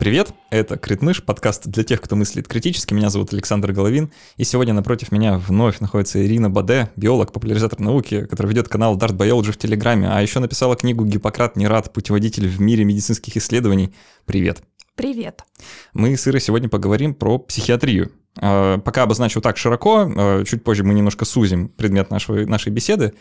Привет, 0.00 0.32
это 0.48 0.78
Критмыш, 0.78 1.22
подкаст 1.22 1.66
для 1.66 1.84
тех, 1.84 2.00
кто 2.00 2.16
мыслит 2.16 2.48
критически. 2.48 2.94
Меня 2.94 3.10
зовут 3.10 3.34
Александр 3.34 3.72
Головин, 3.72 4.10
и 4.38 4.44
сегодня 4.44 4.72
напротив 4.72 5.12
меня 5.12 5.36
вновь 5.36 5.80
находится 5.80 6.24
Ирина 6.24 6.48
Баде, 6.48 6.90
биолог, 6.96 7.34
популяризатор 7.34 7.78
науки, 7.80 8.24
который 8.24 8.46
ведет 8.46 8.66
канал 8.66 8.96
Dart 8.96 9.14
Biology 9.14 9.52
в 9.52 9.58
Телеграме, 9.58 10.08
а 10.10 10.22
еще 10.22 10.40
написала 10.40 10.74
книгу 10.74 11.04
«Гиппократ 11.04 11.54
не 11.56 11.68
рад. 11.68 11.92
Путеводитель 11.92 12.48
в 12.48 12.62
мире 12.62 12.84
медицинских 12.84 13.36
исследований». 13.36 13.92
Привет. 14.24 14.62
Привет. 14.94 15.44
Мы 15.92 16.16
с 16.16 16.26
Ирой 16.26 16.40
сегодня 16.40 16.70
поговорим 16.70 17.14
про 17.14 17.38
психиатрию. 17.38 18.10
А, 18.40 18.78
пока 18.78 19.02
обозначу 19.02 19.42
так 19.42 19.58
широко, 19.58 20.10
а, 20.16 20.44
чуть 20.44 20.64
позже 20.64 20.82
мы 20.82 20.94
немножко 20.94 21.26
сузим 21.26 21.68
предмет 21.68 22.10
нашей, 22.10 22.46
нашей 22.46 22.72
беседы. 22.72 23.12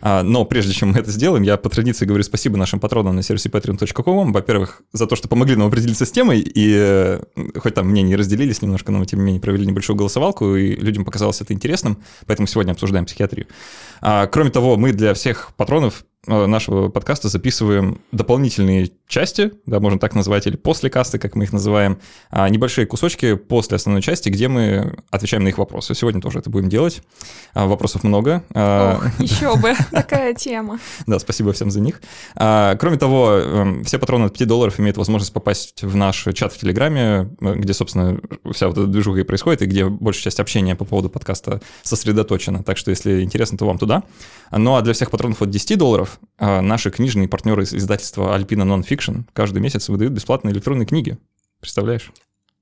А, 0.00 0.22
но 0.22 0.44
прежде 0.44 0.72
чем 0.72 0.90
мы 0.90 0.98
это 0.98 1.10
сделаем, 1.10 1.42
я 1.42 1.56
по 1.56 1.68
традиции 1.68 2.04
говорю 2.04 2.24
спасибо 2.24 2.56
нашим 2.56 2.80
патронам 2.80 3.16
на 3.16 3.22
сервисе 3.22 3.48
patreon.com. 3.48 4.32
Во-первых, 4.32 4.82
за 4.92 5.06
то, 5.06 5.16
что 5.16 5.28
помогли 5.28 5.56
нам 5.56 5.68
определиться 5.68 6.06
с 6.06 6.10
темой, 6.10 6.40
и 6.40 6.74
э, 6.76 7.20
хоть 7.56 7.74
там 7.74 7.88
мнения 7.88 8.16
разделились 8.16 8.62
немножко, 8.62 8.92
но 8.92 8.98
мы, 8.98 9.06
тем 9.06 9.20
не 9.20 9.26
менее, 9.26 9.40
провели 9.40 9.66
небольшую 9.66 9.96
голосовалку, 9.96 10.56
и 10.56 10.76
людям 10.76 11.04
показалось 11.04 11.40
это 11.40 11.52
интересным, 11.52 11.98
поэтому 12.26 12.46
сегодня 12.46 12.72
обсуждаем 12.72 13.06
психиатрию. 13.06 13.46
Кроме 14.00 14.50
того, 14.50 14.76
мы 14.76 14.92
для 14.92 15.14
всех 15.14 15.52
патронов 15.56 16.04
нашего 16.26 16.88
подкаста 16.88 17.28
записываем 17.28 18.00
дополнительные 18.12 18.90
части, 19.06 19.52
да, 19.66 19.80
можно 19.80 19.98
так 19.98 20.14
назвать, 20.14 20.46
или 20.46 20.56
после 20.56 20.90
касты, 20.90 21.18
как 21.18 21.36
мы 21.36 21.44
их 21.44 21.52
называем, 21.52 21.98
а, 22.30 22.48
небольшие 22.48 22.86
кусочки 22.86 23.36
после 23.36 23.76
основной 23.76 24.02
части, 24.02 24.28
где 24.28 24.48
мы 24.48 24.96
отвечаем 25.10 25.44
на 25.44 25.48
их 25.48 25.58
вопросы. 25.58 25.94
Сегодня 25.94 26.20
тоже 26.20 26.40
это 26.40 26.50
будем 26.50 26.68
делать. 26.68 27.02
А, 27.54 27.66
вопросов 27.66 28.02
много. 28.02 28.42
А, 28.54 28.96
Ох, 28.96 29.06
еще 29.20 29.56
бы, 29.56 29.74
такая 29.92 30.34
тема. 30.34 30.80
Да, 31.06 31.18
спасибо 31.18 31.52
всем 31.52 31.70
за 31.70 31.80
них. 31.80 32.00
Кроме 32.34 32.96
того, 32.96 33.30
эм, 33.32 33.84
все 33.84 33.98
патроны 33.98 34.24
от 34.24 34.36
5 34.36 34.48
долларов 34.48 34.80
имеют 34.80 34.96
возможность 34.96 35.32
попасть 35.32 35.82
в 35.82 35.94
наш 35.94 36.26
чат 36.34 36.52
в 36.52 36.58
Телеграме, 36.58 37.30
э, 37.40 37.54
где, 37.54 37.72
собственно, 37.72 38.18
вся 38.52 38.68
вот 38.68 38.76
эта 38.76 38.86
движуха 38.86 39.20
и 39.20 39.22
происходит, 39.22 39.62
и 39.62 39.66
где 39.66 39.86
большая 39.86 40.24
часть 40.24 40.40
общения 40.40 40.74
по 40.74 40.84
поводу 40.84 41.08
подкаста 41.08 41.60
сосредоточена. 41.82 42.64
Так 42.64 42.76
что, 42.76 42.90
если 42.90 43.22
интересно, 43.22 43.56
то 43.56 43.66
вам 43.66 43.78
туда. 43.78 44.02
Ну 44.50 44.76
а 44.76 44.82
для 44.82 44.92
всех 44.92 45.10
патронов 45.10 45.42
от 45.42 45.50
10 45.50 45.78
долларов 45.78 46.05
а, 46.38 46.60
наши 46.60 46.90
книжные 46.90 47.28
партнеры 47.28 47.62
из 47.62 47.74
издательства 47.74 48.36
Alpina 48.36 48.64
Nonfiction 48.64 49.24
каждый 49.32 49.60
месяц 49.60 49.88
выдают 49.88 50.12
бесплатные 50.12 50.52
электронные 50.52 50.86
книги. 50.86 51.18
Представляешь? 51.60 52.12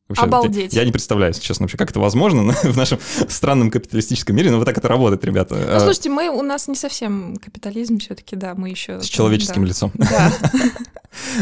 Вообще, 0.09 0.25
Обалдеть. 0.25 0.75
Я 0.75 0.85
не 0.85 0.93
представляю, 0.93 1.31
если 1.31 1.43
честно, 1.43 1.65
вообще, 1.65 1.79
как 1.79 1.91
это 1.91 1.99
возможно 1.99 2.53
в 2.63 2.77
нашем 2.77 2.99
странном 3.29 3.71
капиталистическом 3.71 4.37
мире, 4.37 4.51
но 4.51 4.59
вот 4.59 4.67
так 4.67 4.77
это 4.77 4.87
работает, 4.87 5.25
ребята. 5.25 5.55
Ну, 5.55 5.81
слушайте, 5.81 6.11
мы, 6.11 6.29
у 6.29 6.43
нас 6.43 6.69
не 6.69 6.75
совсем 6.75 7.37
капитализм 7.37 7.99
все-таки, 7.99 8.37
да, 8.37 8.55
мы 8.55 8.69
еще... 8.69 9.01
С 9.01 9.07
человеческим 9.07 9.63
да. 9.63 9.69
лицом. 9.69 9.93
Да. 9.95 10.33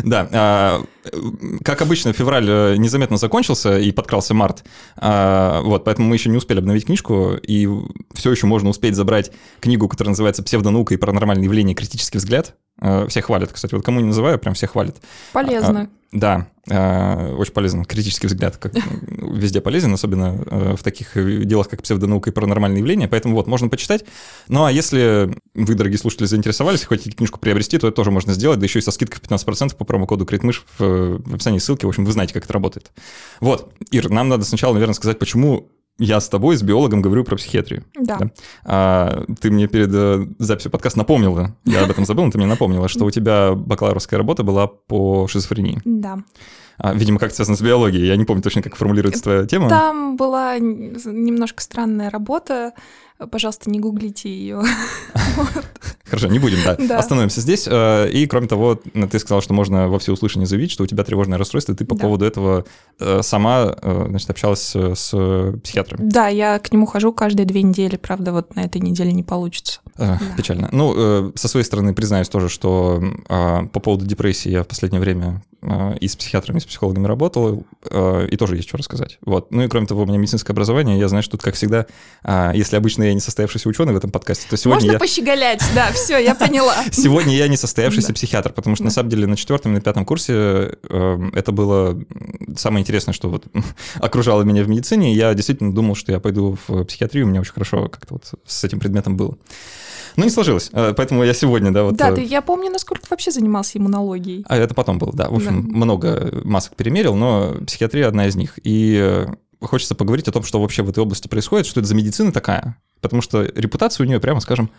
Да, 0.05 0.29
а, 0.33 0.85
как 1.65 1.81
обычно, 1.81 2.13
февраль 2.13 2.47
э, 2.47 2.77
незаметно 2.77 3.17
закончился 3.17 3.79
и 3.79 3.91
подкрался 3.91 4.35
март, 4.35 4.65
а, 4.97 5.63
вот, 5.63 5.85
поэтому 5.85 6.09
мы 6.09 6.17
еще 6.17 6.29
не 6.29 6.37
успели 6.37 6.59
обновить 6.59 6.85
книжку, 6.85 7.37
и 7.43 7.67
все 8.13 8.31
еще 8.31 8.47
можно 8.47 8.69
успеть 8.69 8.95
забрать 8.97 9.33
книгу, 9.61 9.89
которая 9.89 10.11
называется 10.11 10.43
«Псевдонаука 10.43 10.93
и 10.93 10.99
паранормальные 10.99 11.45
явления. 11.45 11.75
Критический 11.75 12.19
взгляд». 12.19 12.55
А, 12.83 13.07
все 13.07 13.23
хвалят, 13.23 13.53
кстати, 13.53 13.75
вот 13.75 13.85
кому 13.85 14.01
не 14.01 14.07
называю, 14.07 14.39
прям 14.41 14.55
все 14.55 14.67
хвалят. 14.67 14.97
Полезно. 15.33 15.89
Да, 16.11 16.49
э, 16.69 17.35
очень 17.37 17.53
полезно. 17.53 17.85
Критический 17.85 18.27
взгляд 18.27 18.59
как 18.59 18.75
везде 18.75 19.63
полезен, 19.63 19.95
особенно 19.95 20.45
э, 20.45 20.75
в 20.77 20.83
таких 20.83 21.13
делах, 21.47 21.69
как 21.69 21.83
псевдонаука 21.83 22.29
и 22.29 22.33
паранормальные 22.33 22.81
явления. 22.81 23.09
Поэтому 23.09 23.37
вот, 23.37 23.47
можно 23.47 23.69
почитать. 23.69 24.05
Ну 24.49 24.65
а 24.65 24.73
если 24.73 25.35
вы, 25.55 25.75
дорогие 25.75 25.99
слушатели, 25.99 26.27
заинтересовались 26.27 26.85
хотите 26.85 27.17
книжку 27.17 27.39
приобрести, 27.39 27.79
то 27.79 27.87
это 27.87 27.97
тоже 27.97 28.11
можно 28.11 28.35
сделать, 28.35 28.59
да 28.59 28.67
еще 28.67 28.81
и 28.81 28.83
со 28.83 28.91
скидкой 28.91 29.21
в 29.21 29.23
15% 29.23 29.75
по 29.77 29.85
промокоду 29.85 30.27
Критмыш 30.27 30.65
в 30.77 31.23
описании 31.33 31.61
ссылки. 31.61 31.87
В 31.87 31.89
общем, 31.89 32.05
вы 32.05 32.13
знаете, 32.13 32.35
как 32.35 32.45
это 32.45 32.53
работает. 32.53 32.91
Вот, 33.41 33.73
Ир, 33.91 34.11
нам 34.11 34.29
надо 34.29 34.45
сначала, 34.45 34.75
наверное, 34.75 34.95
сказать, 34.95 35.19
почему 35.19 35.71
я 36.03 36.21
с 36.21 36.29
тобой, 36.29 36.57
с 36.57 36.63
биологом, 36.63 37.03
говорю 37.03 37.25
про 37.25 37.37
психиатрию. 37.37 37.85
Да. 37.95 38.19
да? 38.19 38.31
А, 38.65 39.25
ты 39.41 39.51
мне 39.51 39.67
перед 39.69 39.91
э, 39.93 40.27
записью 40.39 40.71
подкаста 40.71 40.99
напомнила, 40.99 41.57
я 41.65 41.85
об 41.85 41.91
этом 41.91 42.05
забыл, 42.05 42.25
но 42.25 42.31
ты 42.31 42.39
мне 42.39 42.47
напомнила, 42.47 42.89
что 42.89 43.05
у 43.05 43.11
тебя 43.11 43.55
бакалаврская 43.55 44.19
работа 44.19 44.43
была 44.43 44.67
по 44.67 45.27
шизофрении. 45.29 45.81
Да. 45.85 46.19
А, 46.79 46.95
видимо, 46.95 47.19
как 47.19 47.33
связано 47.33 47.57
с 47.57 47.61
биологией. 47.61 48.07
Я 48.07 48.17
не 48.17 48.25
помню 48.25 48.43
точно, 48.43 48.63
как 48.63 48.77
формулируется 48.77 49.23
твоя 49.23 49.47
тема. 49.47 49.69
Там 49.69 50.17
была 50.17 50.59
немножко 50.59 51.63
странная 51.63 52.11
работа. 52.11 52.73
Пожалуйста, 53.31 53.71
не 53.71 53.81
гуглите 53.81 54.29
ее. 54.29 54.63
Хорошо, 56.13 56.29
не 56.29 56.39
будем, 56.39 56.59
да. 56.65 56.99
Остановимся 56.99 57.41
здесь. 57.41 57.67
Э, 57.67 58.07
и, 58.11 58.27
кроме 58.27 58.47
того, 58.47 58.75
ты 58.75 59.19
сказал, 59.19 59.41
что 59.41 59.55
можно 59.55 59.89
во 59.89 59.99
всеуслышание 59.99 60.47
заявить, 60.47 60.71
что 60.71 60.85
у 60.85 60.87
тебя 60.87 61.05
тревожное 61.05 61.39
расстройство, 61.39 61.73
и 61.73 61.75
ты 61.75 61.87
по 61.87 61.97
поводу 61.97 62.27
этого 62.27 62.67
э, 63.01 63.23
сама, 63.23 63.75
э, 63.81 64.05
значит, 64.09 64.29
общалась 64.29 64.77
с 64.77 65.09
психиатром. 65.63 66.01
Да, 66.09 66.29
я 66.29 66.59
к 66.59 66.71
нему 66.71 66.85
хожу 66.85 67.15
каждые 67.15 67.47
две 67.47 67.63
недели, 67.63 67.97
правда, 67.97 68.33
вот 68.33 68.55
на 68.57 68.61
этой 68.61 68.83
неделе 68.83 69.13
не 69.13 69.23
получится. 69.23 69.81
Печально. 70.37 70.69
Ну, 70.71 71.33
со 71.35 71.49
своей 71.49 71.65
стороны 71.65 71.95
признаюсь 71.95 72.29
тоже, 72.29 72.51
что 72.51 73.03
по 73.29 73.81
поводу 73.81 74.05
депрессии 74.05 74.51
я 74.51 74.65
в 74.65 74.69
последнее 74.69 75.01
время 75.01 75.43
и 76.01 76.09
с 76.09 76.17
психиатрами, 76.17 76.59
и 76.59 76.61
с 76.61 76.65
психологами 76.65 77.07
работал, 77.07 77.65
и 77.85 78.37
тоже 78.37 78.57
есть 78.57 78.69
что 78.69 78.79
рассказать. 78.79 79.19
Вот. 79.25 79.53
Ну 79.53 79.63
и 79.63 79.69
кроме 79.69 79.87
того, 79.87 80.03
у 80.03 80.07
меня 80.07 80.19
медицинское 80.19 80.53
образование, 80.53 80.99
я 80.99 81.09
знаю, 81.09 81.23
что 81.23 81.33
тут, 81.33 81.43
как 81.43 81.55
всегда, 81.55 81.87
если 82.53 82.77
обычно 82.77 83.05
я 83.05 83.15
не 83.15 83.21
состоявшийся 83.21 83.69
ученый 83.69 83.93
в 83.93 83.97
этом 83.97 84.11
подкасте, 84.11 84.47
то 84.49 84.57
сегодня 84.57 84.81
Можно 84.81 84.93
я... 84.93 84.99
пощеголять, 84.99 85.63
да, 85.75 85.93
все, 85.93 86.19
я 86.19 86.35
поняла. 86.35 86.75
Сегодня 86.93 87.37
я 87.37 87.49
не 87.49 87.57
состоявшийся 87.57 88.13
психиатр, 88.13 88.53
потому 88.53 88.77
что 88.77 88.85
на 88.85 88.91
самом 88.91 89.11
деле 89.11 89.27
на 89.27 89.37
четвертом 89.37 89.73
и 89.73 89.75
на 89.77 89.81
пятом 89.81 90.05
курсе 90.05 90.79
эм, 90.89 91.31
это 91.35 91.53
было 91.53 91.99
самое 92.57 92.83
интересное, 92.83 93.13
что 93.13 93.29
вот 93.29 93.47
окружало 93.95 94.43
меня 94.43 94.65
в 94.65 94.69
медицине. 94.69 95.15
Я 95.15 95.35
действительно 95.35 95.73
думал, 95.73 95.95
что 95.95 96.13
я 96.13 96.21
пойду 96.21 96.59
в 96.67 96.85
психиатрию, 96.85 97.27
у 97.27 97.29
меня 97.29 97.41
очень 97.41 97.53
хорошо 97.53 97.89
как-то 97.89 98.15
вот 98.15 98.33
с 98.47 98.65
этим 98.65 98.81
предметом 98.81 99.17
было. 99.17 99.37
Но 100.17 100.25
не 100.25 100.31
сложилось, 100.31 100.71
э, 100.73 100.95
поэтому 100.97 101.25
я 101.25 101.35
сегодня, 101.35 101.71
да, 101.71 101.85
вот... 101.85 101.97
Да, 101.97 102.11
э, 102.11 102.17
ты, 102.17 102.23
я 102.23 102.43
помню, 102.43 102.71
насколько 102.71 103.07
вообще 103.11 103.31
занимался 103.31 103.79
иммунологией. 103.79 104.45
А 104.49 104.57
это 104.57 104.75
потом 104.75 104.99
было, 104.99 105.13
да. 105.13 105.29
В 105.29 105.35
общем, 105.35 105.63
да. 105.63 105.77
много 105.77 106.41
масок 106.45 106.77
перемерил, 106.77 107.15
но 107.15 107.55
психиатрия 107.67 108.09
одна 108.09 108.27
из 108.27 108.37
них. 108.37 108.59
И 108.63 108.99
э, 109.01 109.27
хочется 109.61 109.95
поговорить 109.95 110.29
о 110.29 110.33
том, 110.33 110.43
что 110.43 110.61
вообще 110.61 110.83
в 110.83 110.91
этой 110.91 111.01
области 111.01 111.29
происходит, 111.29 111.67
что 111.67 111.81
это 111.81 111.89
за 111.89 111.95
медицина 111.95 112.33
такая. 112.33 112.77
Потому 113.01 113.23
что 113.23 113.43
репутация 113.43 114.05
у 114.05 114.09
нее, 114.09 114.21
прямо 114.21 114.41
скажем, 114.41 114.71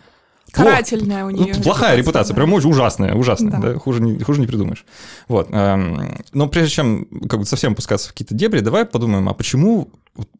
Карательная 0.52 1.24
у 1.24 1.30
нее. 1.30 1.54
Ну, 1.56 1.62
плохая 1.62 1.96
репутация, 1.96 2.34
да. 2.34 2.36
прям 2.36 2.52
очень 2.52 2.70
ужасная, 2.70 3.14
ужасная, 3.14 3.50
да. 3.50 3.72
да? 3.72 3.78
Хуже, 3.78 4.00
не, 4.00 4.22
хуже 4.22 4.40
не 4.40 4.46
придумаешь. 4.46 4.84
Вот. 5.26 5.48
Эм, 5.50 6.16
но 6.32 6.48
прежде 6.48 6.70
чем 6.70 7.06
как 7.28 7.40
бы 7.40 7.46
совсем 7.46 7.74
пускаться 7.74 8.08
в 8.08 8.12
какие-то 8.12 8.34
дебри, 8.34 8.60
давай 8.60 8.84
подумаем, 8.84 9.28
а 9.28 9.34
почему, 9.34 9.90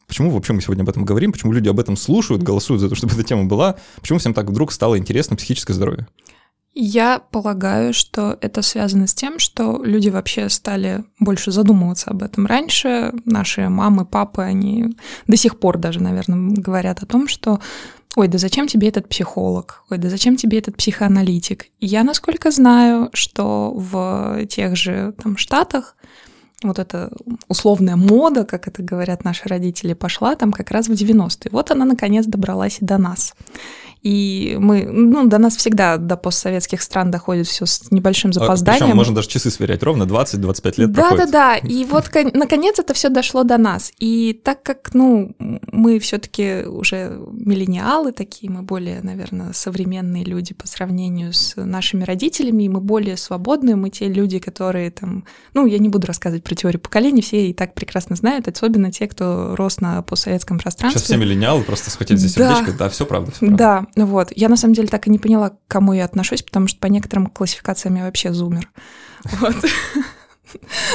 почему 0.06 0.30
вообще 0.30 0.52
мы 0.52 0.60
сегодня 0.60 0.82
об 0.82 0.88
этом 0.88 1.04
говорим, 1.04 1.32
почему 1.32 1.52
люди 1.52 1.68
об 1.68 1.80
этом 1.80 1.96
слушают, 1.96 2.42
голосуют 2.42 2.80
за 2.80 2.88
то, 2.88 2.94
чтобы 2.94 3.14
эта 3.14 3.24
тема 3.24 3.44
была, 3.44 3.76
почему 4.00 4.18
всем 4.18 4.34
так 4.34 4.48
вдруг 4.48 4.72
стало 4.72 4.98
интересно 4.98 5.36
психическое 5.36 5.72
здоровье? 5.72 6.06
Я 6.76 7.20
полагаю, 7.20 7.94
что 7.94 8.36
это 8.40 8.60
связано 8.62 9.06
с 9.06 9.14
тем, 9.14 9.38
что 9.38 9.80
люди 9.84 10.08
вообще 10.08 10.48
стали 10.48 11.04
больше 11.20 11.52
задумываться 11.52 12.10
об 12.10 12.24
этом. 12.24 12.46
Раньше 12.46 13.12
наши 13.24 13.68
мамы, 13.68 14.04
папы, 14.04 14.42
они 14.42 14.96
до 15.28 15.36
сих 15.36 15.60
пор 15.60 15.78
даже, 15.78 16.02
наверное, 16.02 16.56
говорят 16.56 17.00
о 17.00 17.06
том, 17.06 17.28
что 17.28 17.60
ой, 18.16 18.26
да 18.26 18.38
зачем 18.38 18.66
тебе 18.66 18.88
этот 18.88 19.08
психолог, 19.08 19.84
ой, 19.88 19.98
да 19.98 20.08
зачем 20.08 20.36
тебе 20.36 20.58
этот 20.58 20.76
психоаналитик. 20.76 21.66
я, 21.80 22.02
насколько 22.02 22.50
знаю, 22.50 23.10
что 23.12 23.72
в 23.72 24.44
тех 24.46 24.76
же 24.76 25.14
там 25.22 25.36
штатах 25.36 25.96
вот 26.68 26.78
эта 26.78 27.10
условная 27.48 27.96
мода, 27.96 28.44
как 28.44 28.68
это 28.68 28.82
говорят 28.82 29.24
наши 29.24 29.48
родители, 29.48 29.94
пошла 29.94 30.34
там 30.36 30.52
как 30.52 30.70
раз 30.70 30.88
в 30.88 30.92
90-е. 30.92 31.50
Вот 31.50 31.70
она, 31.70 31.84
наконец, 31.84 32.26
добралась 32.26 32.78
и 32.80 32.84
до 32.84 32.98
нас. 32.98 33.34
И 34.04 34.58
мы, 34.60 34.82
ну, 34.84 35.26
до 35.26 35.38
нас 35.38 35.56
всегда, 35.56 35.96
до 35.96 36.18
постсоветских 36.18 36.82
стран 36.82 37.10
доходит 37.10 37.46
все 37.46 37.64
с 37.64 37.90
небольшим 37.90 38.30
а, 38.30 38.34
запозданием. 38.34 38.84
Причем 38.84 38.96
можно 38.98 39.14
даже 39.14 39.28
часы 39.28 39.50
сверять, 39.50 39.82
ровно 39.82 40.02
20-25 40.02 40.74
лет 40.76 40.92
Да, 40.92 41.00
проходит. 41.08 41.30
да, 41.30 41.58
да. 41.62 41.66
И 41.66 41.84
вот, 41.86 42.10
наконец, 42.34 42.78
это 42.78 42.92
все 42.92 43.08
дошло 43.08 43.44
до 43.44 43.56
нас. 43.56 43.92
И 43.98 44.38
так 44.44 44.62
как, 44.62 44.92
ну, 44.92 45.34
мы 45.38 45.98
все-таки 46.00 46.64
уже 46.66 47.18
миллениалы 47.32 48.12
такие, 48.12 48.52
мы 48.52 48.60
более, 48.60 49.00
наверное, 49.00 49.54
современные 49.54 50.22
люди 50.22 50.52
по 50.52 50.66
сравнению 50.66 51.32
с 51.32 51.54
нашими 51.56 52.04
родителями, 52.04 52.64
и 52.64 52.68
мы 52.68 52.82
более 52.82 53.16
свободные, 53.16 53.74
мы 53.74 53.88
те 53.88 54.08
люди, 54.08 54.38
которые 54.38 54.90
там, 54.90 55.24
ну, 55.54 55.64
я 55.64 55.78
не 55.78 55.88
буду 55.88 56.06
рассказывать 56.06 56.44
про 56.44 56.54
теорию 56.54 56.78
поколений, 56.80 57.22
все 57.22 57.48
и 57.48 57.54
так 57.54 57.72
прекрасно 57.72 58.16
знают, 58.16 58.48
особенно 58.48 58.92
те, 58.92 59.08
кто 59.08 59.56
рос 59.56 59.80
на 59.80 60.02
постсоветском 60.02 60.58
пространстве. 60.58 61.00
Сейчас 61.00 61.08
все 61.08 61.16
миллениалы 61.16 61.62
просто 61.62 61.90
схватили 61.90 62.18
за 62.18 62.28
сердечко, 62.28 62.72
да, 62.72 62.78
да 62.80 62.88
все 62.90 63.06
правда, 63.06 63.30
все 63.30 63.46
правда. 63.46 63.56
Да, 63.56 63.86
вот. 63.96 64.28
Я 64.34 64.48
на 64.48 64.56
самом 64.56 64.74
деле 64.74 64.88
так 64.88 65.06
и 65.06 65.10
не 65.10 65.18
поняла, 65.18 65.50
к 65.50 65.58
кому 65.68 65.92
я 65.92 66.04
отношусь, 66.04 66.42
потому 66.42 66.68
что 66.68 66.78
по 66.80 66.86
некоторым 66.86 67.26
классификациям 67.26 67.96
я 67.96 68.04
вообще 68.04 68.32
зумер. 68.32 68.68
Вот. 69.40 69.54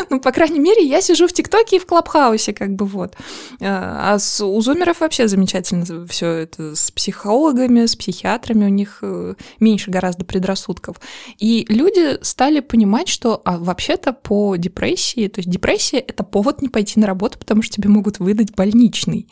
Ну, 0.10 0.19
по 0.19 0.31
крайней 0.31 0.60
мере, 0.60 0.86
я 0.86 1.01
сижу 1.01 1.28
в 1.28 1.34
ТикТоке 1.34 1.78
и 1.78 1.80
в 1.80 1.86
Клабхаусе, 1.86 2.54
как 2.54 2.75
бы 2.75 2.86
вот. 2.86 3.16
А, 3.62 4.13
а 4.13 4.19
с, 4.19 4.44
у 4.44 4.62
зумеров 4.62 5.01
вообще 5.01 5.28
замечательно 5.28 6.07
все 6.07 6.28
это 6.28 6.75
с 6.75 6.92
психологами, 6.92 7.86
с 7.86 7.96
психиатрами, 7.96 8.66
у 8.66 8.69
них 8.69 9.00
э, 9.02 9.36
меньше 9.60 9.92
гораздо 9.92 10.25
предрассудков. 10.25 10.98
И 11.38 11.66
люди 11.69 12.24
стали 12.24 12.60
понимать, 12.60 13.07
что 13.07 13.42
а 13.45 13.57
вообще-то 13.57 14.13
по 14.13 14.56
депрессии, 14.56 15.28
то 15.28 15.40
есть 15.40 15.50
депрессия— 15.50 16.00
это 16.07 16.24
повод 16.24 16.62
не 16.62 16.69
пойти 16.69 17.00
на 17.00 17.07
работу, 17.07 17.38
потому 17.38 17.62
что 17.62 17.75
тебе 17.75 17.90
могут 17.90 18.19
выдать 18.19 18.54
больничный. 18.56 19.28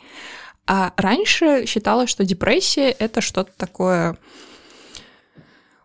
А 0.68 0.92
раньше 0.98 1.64
считалось, 1.66 2.10
что 2.10 2.24
депрессия— 2.24 2.90
это 2.98 3.22
что-то 3.22 3.50
такое 3.56 4.18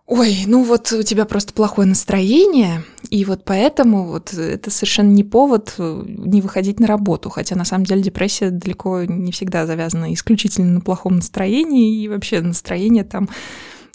Ой, 0.05 0.43
ну 0.47 0.63
вот 0.65 0.91
у 0.91 1.01
тебя 1.01 1.23
просто 1.23 1.53
плохое 1.53 1.87
настроение, 1.87 2.83
и 3.09 3.23
вот 3.23 3.45
поэтому 3.45 4.05
вот 4.05 4.33
это 4.33 4.69
совершенно 4.69 5.09
не 5.09 5.23
повод 5.23 5.75
э, 5.77 6.03
не 6.05 6.41
выходить 6.41 6.81
на 6.81 6.87
работу, 6.87 7.29
хотя 7.29 7.55
на 7.55 7.63
самом 7.63 7.85
деле 7.85 8.01
депрессия 8.01 8.49
далеко 8.49 9.05
не 9.05 9.31
всегда 9.31 9.65
завязана 9.65 10.13
исключительно 10.13 10.73
на 10.73 10.81
плохом 10.81 11.15
настроении, 11.15 12.03
и 12.03 12.09
вообще 12.09 12.41
настроение 12.41 13.05
там 13.05 13.29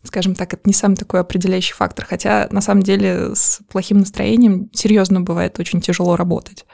скажем 0.02 0.34
так, 0.34 0.54
это 0.54 0.62
не 0.64 0.72
самый 0.72 0.96
такой 0.96 1.20
определяющий 1.20 1.74
фактор. 1.74 2.06
Хотя 2.06 2.48
на 2.50 2.60
самом 2.60 2.82
деле 2.82 3.34
с 3.34 3.60
плохим 3.70 3.98
настроением 3.98 4.70
серьезно 4.72 5.20
бывает 5.20 5.58
очень 5.58 5.80
тяжело 5.80 6.16
работать. 6.16 6.64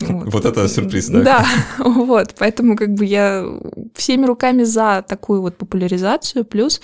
Вот. 0.00 0.32
вот 0.32 0.44
это 0.44 0.68
сюрприз, 0.68 1.08
да? 1.08 1.22
Да, 1.22 1.46
вот, 1.84 2.34
поэтому 2.38 2.76
как 2.76 2.94
бы 2.94 3.04
я 3.04 3.46
всеми 3.94 4.26
руками 4.26 4.64
за 4.64 5.04
такую 5.06 5.40
вот 5.40 5.56
популяризацию, 5.56 6.44
плюс 6.44 6.80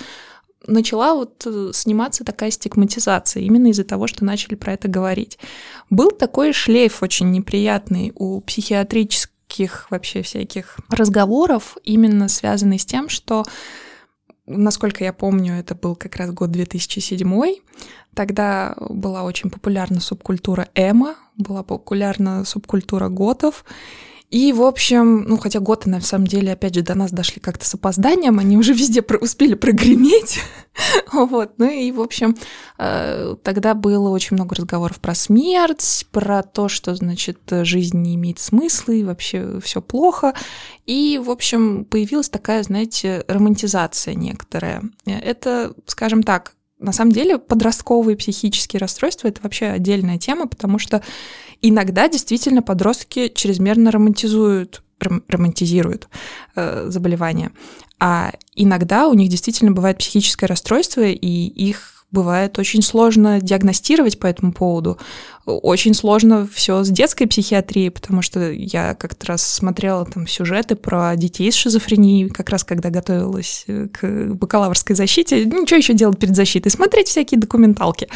начала 0.66 1.14
вот 1.14 1.42
э, 1.46 1.70
сниматься 1.72 2.24
такая 2.24 2.50
стигматизация 2.50 3.42
именно 3.42 3.68
из-за 3.68 3.84
того, 3.84 4.06
что 4.06 4.24
начали 4.24 4.54
про 4.54 4.74
это 4.74 4.88
говорить. 4.88 5.38
Был 5.88 6.10
такой 6.10 6.52
шлейф 6.52 7.02
очень 7.02 7.30
неприятный 7.30 8.12
у 8.14 8.40
психиатрических 8.40 9.90
вообще 9.90 10.22
всяких 10.22 10.76
разговоров, 10.88 11.76
именно 11.82 12.28
связанный 12.28 12.78
с 12.78 12.84
тем, 12.84 13.08
что 13.08 13.44
насколько 14.50 15.04
я 15.04 15.12
помню, 15.12 15.54
это 15.54 15.74
был 15.74 15.96
как 15.96 16.16
раз 16.16 16.30
год 16.32 16.50
2007. 16.50 17.54
Тогда 18.14 18.74
была 18.78 19.22
очень 19.22 19.50
популярна 19.50 20.00
субкультура 20.00 20.68
эмо, 20.74 21.14
была 21.36 21.62
популярна 21.62 22.44
субкультура 22.44 23.08
готов. 23.08 23.64
И, 24.30 24.52
в 24.52 24.62
общем, 24.62 25.24
ну, 25.24 25.36
хотя 25.36 25.58
готы, 25.58 25.90
на 25.90 26.00
самом 26.00 26.28
деле, 26.28 26.52
опять 26.52 26.76
же, 26.76 26.82
до 26.82 26.94
нас 26.94 27.10
дошли 27.10 27.40
как-то 27.40 27.64
с 27.64 27.74
опозданием, 27.74 28.38
они 28.38 28.56
уже 28.56 28.72
везде 28.72 29.02
про- 29.02 29.18
успели 29.18 29.54
прогреметь. 29.54 30.38
вот, 31.12 31.54
ну 31.58 31.68
и, 31.68 31.90
в 31.90 32.00
общем, 32.00 32.36
э, 32.78 33.34
тогда 33.42 33.74
было 33.74 34.08
очень 34.10 34.36
много 34.36 34.54
разговоров 34.54 35.00
про 35.00 35.16
смерть, 35.16 36.06
про 36.12 36.44
то, 36.44 36.68
что, 36.68 36.94
значит, 36.94 37.40
жизнь 37.50 37.98
не 37.98 38.14
имеет 38.14 38.38
смысла 38.38 38.92
и 38.92 39.02
вообще 39.02 39.58
все 39.64 39.82
плохо. 39.82 40.34
И, 40.86 41.20
в 41.22 41.28
общем, 41.28 41.84
появилась 41.84 42.28
такая, 42.28 42.62
знаете, 42.62 43.24
романтизация 43.26 44.14
некоторая. 44.14 44.82
Это, 45.06 45.74
скажем 45.86 46.22
так, 46.22 46.54
на 46.80 46.92
самом 46.92 47.12
деле 47.12 47.38
подростковые 47.38 48.16
психические 48.16 48.80
расстройства 48.80 49.28
это 49.28 49.42
вообще 49.42 49.66
отдельная 49.66 50.18
тема, 50.18 50.48
потому 50.48 50.78
что 50.78 51.02
иногда 51.62 52.08
действительно 52.08 52.62
подростки 52.62 53.28
чрезмерно 53.28 53.90
романтизуют 53.90 54.82
ром- 55.00 55.22
романтизируют 55.28 56.08
э, 56.56 56.86
заболевания. 56.88 57.52
А 57.98 58.32
иногда 58.54 59.08
у 59.08 59.14
них 59.14 59.28
действительно 59.28 59.72
бывает 59.72 59.98
психическое 59.98 60.46
расстройство, 60.46 61.02
и 61.02 61.26
их 61.26 62.06
бывает 62.10 62.58
очень 62.58 62.82
сложно 62.82 63.40
диагностировать 63.40 64.18
по 64.18 64.26
этому 64.26 64.52
поводу. 64.52 64.98
Очень 65.58 65.94
сложно 65.94 66.48
все 66.52 66.82
с 66.84 66.88
детской 66.88 67.26
психиатрией, 67.26 67.90
потому 67.90 68.22
что 68.22 68.50
я 68.50 68.94
как-то 68.94 69.26
раз 69.26 69.42
смотрела 69.42 70.04
там 70.06 70.26
сюжеты 70.26 70.76
про 70.76 71.14
детей 71.16 71.50
с 71.50 71.54
шизофренией, 71.54 72.28
как 72.28 72.50
раз 72.50 72.64
когда 72.64 72.90
готовилась 72.90 73.64
э, 73.66 73.88
к 73.88 74.34
бакалаврской 74.34 74.96
защите. 74.96 75.44
Ничего 75.44 75.78
еще 75.78 75.94
делать 75.94 76.18
перед 76.18 76.36
защитой? 76.36 76.68
Смотреть 76.68 77.08
всякие 77.08 77.40
документалки. 77.40 78.08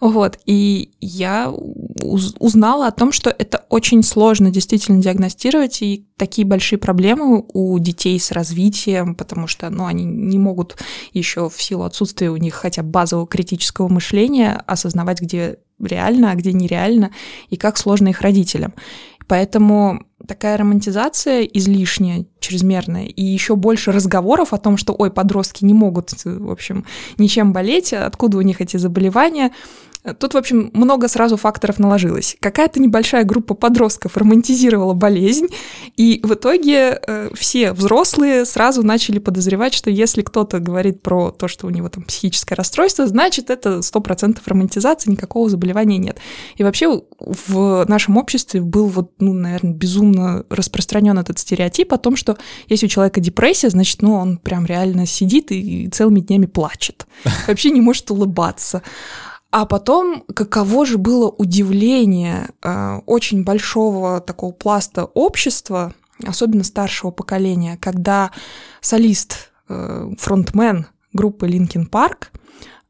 Вот. 0.00 0.38
И 0.46 0.90
я 1.00 1.50
узнала 1.50 2.86
о 2.88 2.92
том, 2.92 3.12
что 3.12 3.30
это 3.30 3.64
очень 3.68 4.02
сложно 4.02 4.50
действительно 4.50 5.02
диагностировать, 5.02 5.82
и 5.82 6.06
такие 6.16 6.46
большие 6.46 6.78
проблемы 6.78 7.44
у 7.52 7.78
детей 7.78 8.18
с 8.18 8.32
развитием, 8.32 9.14
потому 9.14 9.46
что 9.46 9.70
ну, 9.70 9.86
они 9.86 10.04
не 10.04 10.38
могут 10.38 10.76
еще 11.12 11.48
в 11.48 11.62
силу 11.62 11.84
отсутствия 11.84 12.30
у 12.30 12.36
них 12.36 12.54
хотя 12.54 12.82
бы 12.82 12.90
базового 12.90 13.26
критического 13.26 13.88
мышления 13.88 14.62
осознавать, 14.66 15.20
где 15.20 15.58
реально, 15.80 16.32
а 16.32 16.34
где 16.34 16.52
нереально, 16.52 17.10
и 17.50 17.56
как 17.56 17.76
сложно 17.76 18.08
их 18.08 18.20
родителям. 18.20 18.74
Поэтому 19.26 20.06
такая 20.26 20.56
романтизация 20.56 21.42
излишняя, 21.42 22.24
чрезмерная, 22.40 23.04
и 23.04 23.22
еще 23.22 23.56
больше 23.56 23.92
разговоров 23.92 24.54
о 24.54 24.58
том, 24.58 24.78
что, 24.78 24.94
ой, 24.98 25.10
подростки 25.10 25.64
не 25.64 25.74
могут, 25.74 26.12
в 26.24 26.50
общем, 26.50 26.86
ничем 27.18 27.52
болеть, 27.52 27.92
откуда 27.92 28.38
у 28.38 28.40
них 28.40 28.60
эти 28.62 28.78
заболевания, 28.78 29.52
Тут, 30.14 30.34
в 30.34 30.36
общем, 30.36 30.70
много 30.74 31.08
сразу 31.08 31.36
факторов 31.36 31.78
наложилось. 31.78 32.36
Какая-то 32.40 32.80
небольшая 32.80 33.24
группа 33.24 33.54
подростков 33.54 34.16
романтизировала 34.16 34.94
болезнь, 34.94 35.48
и 35.96 36.20
в 36.22 36.34
итоге 36.34 37.00
э, 37.06 37.30
все 37.34 37.72
взрослые 37.72 38.44
сразу 38.44 38.82
начали 38.82 39.18
подозревать, 39.18 39.74
что 39.74 39.90
если 39.90 40.22
кто-то 40.22 40.58
говорит 40.58 41.02
про 41.02 41.30
то, 41.30 41.48
что 41.48 41.66
у 41.66 41.70
него 41.70 41.88
там 41.88 42.04
психическое 42.04 42.54
расстройство, 42.54 43.06
значит, 43.06 43.50
это 43.50 43.78
100% 43.78 44.38
романтизация, 44.44 45.10
никакого 45.10 45.48
заболевания 45.48 45.98
нет. 45.98 46.18
И 46.56 46.64
вообще 46.64 47.02
в 47.18 47.84
нашем 47.88 48.16
обществе 48.16 48.60
был 48.60 48.86
вот, 48.86 49.12
ну, 49.18 49.32
наверное, 49.32 49.72
безумно 49.72 50.44
распространен 50.50 51.18
этот 51.18 51.38
стереотип 51.38 51.92
о 51.92 51.98
том, 51.98 52.16
что 52.16 52.36
если 52.68 52.86
у 52.86 52.88
человека 52.88 53.20
депрессия, 53.20 53.70
значит, 53.70 54.02
ну, 54.02 54.14
он 54.14 54.38
прям 54.38 54.66
реально 54.66 55.06
сидит 55.06 55.50
и 55.50 55.88
целыми 55.88 56.20
днями 56.20 56.46
плачет. 56.46 57.06
Вообще 57.46 57.70
не 57.70 57.80
может 57.80 58.10
улыбаться. 58.10 58.82
А 59.50 59.64
потом, 59.64 60.24
каково 60.34 60.84
же 60.84 60.98
было 60.98 61.28
удивление 61.30 62.50
э, 62.62 62.98
очень 63.06 63.44
большого 63.44 64.20
такого 64.20 64.52
пласта 64.52 65.06
общества, 65.06 65.94
особенно 66.26 66.64
старшего 66.64 67.10
поколения, 67.10 67.78
когда 67.80 68.30
солист, 68.82 69.50
э, 69.68 70.10
фронтмен 70.18 70.86
группы 71.14 71.48
Linkin 71.48 71.88
Park 71.88 72.26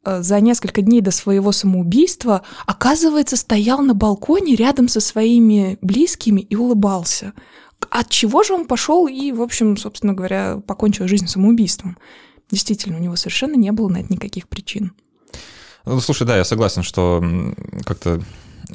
э, 0.05 0.23
за 0.23 0.41
несколько 0.41 0.83
дней 0.83 1.01
до 1.01 1.13
своего 1.13 1.53
самоубийства, 1.53 2.43
оказывается, 2.67 3.37
стоял 3.37 3.81
на 3.81 3.95
балконе 3.95 4.57
рядом 4.57 4.89
со 4.89 4.99
своими 4.99 5.79
близкими 5.81 6.41
и 6.41 6.57
улыбался. 6.57 7.35
От 7.89 8.09
чего 8.09 8.43
же 8.43 8.55
он 8.55 8.67
пошел 8.67 9.07
и, 9.07 9.31
в 9.31 9.43
общем, 9.43 9.77
собственно 9.77 10.13
говоря, 10.13 10.61
покончил 10.67 11.07
жизнь 11.07 11.29
самоубийством? 11.29 11.97
Действительно, 12.51 12.97
у 12.97 13.01
него 13.01 13.15
совершенно 13.15 13.55
не 13.55 13.71
было 13.71 13.89
на 13.89 13.99
это 13.99 14.13
никаких 14.13 14.49
причин. 14.49 14.93
Ну, 15.85 16.01
слушай, 16.01 16.27
да, 16.27 16.37
я 16.37 16.45
согласен, 16.45 16.83
что 16.83 17.25
как-то 17.85 18.21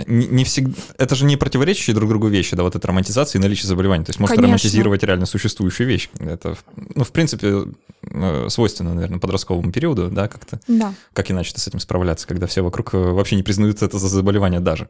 не, 0.08 0.28
не 0.28 0.44
всегда... 0.44 0.74
Это 0.98 1.16
же 1.16 1.26
не 1.26 1.38
противоречащие 1.38 1.96
друг 1.96 2.10
другу 2.10 2.28
вещи, 2.28 2.56
да, 2.56 2.64
вот 2.64 2.76
эта 2.76 2.88
романтизация 2.88 3.40
и 3.40 3.42
наличие 3.42 3.68
заболеваний. 3.68 4.04
То 4.04 4.10
есть 4.10 4.20
можно 4.20 4.42
романтизировать 4.42 5.04
реально 5.04 5.26
существующую 5.26 5.88
вещь. 5.88 6.10
Это, 6.20 6.58
ну, 6.96 7.04
в 7.04 7.12
принципе, 7.12 7.66
э, 8.02 8.48
свойственно, 8.50 8.96
наверное, 8.96 9.20
подростковому 9.20 9.72
периоду, 9.72 10.10
да, 10.10 10.28
как-то. 10.28 10.60
Да. 10.68 10.94
Как 11.14 11.30
иначе-то 11.30 11.60
с 11.60 11.68
этим 11.68 11.80
справляться, 11.80 12.28
когда 12.28 12.48
все 12.48 12.62
вокруг 12.62 12.94
э, 12.94 12.98
вообще 12.98 13.36
не 13.36 13.44
признают 13.44 13.84
это 13.84 14.00
за 14.00 14.08
заболевание 14.08 14.60
даже. 14.60 14.90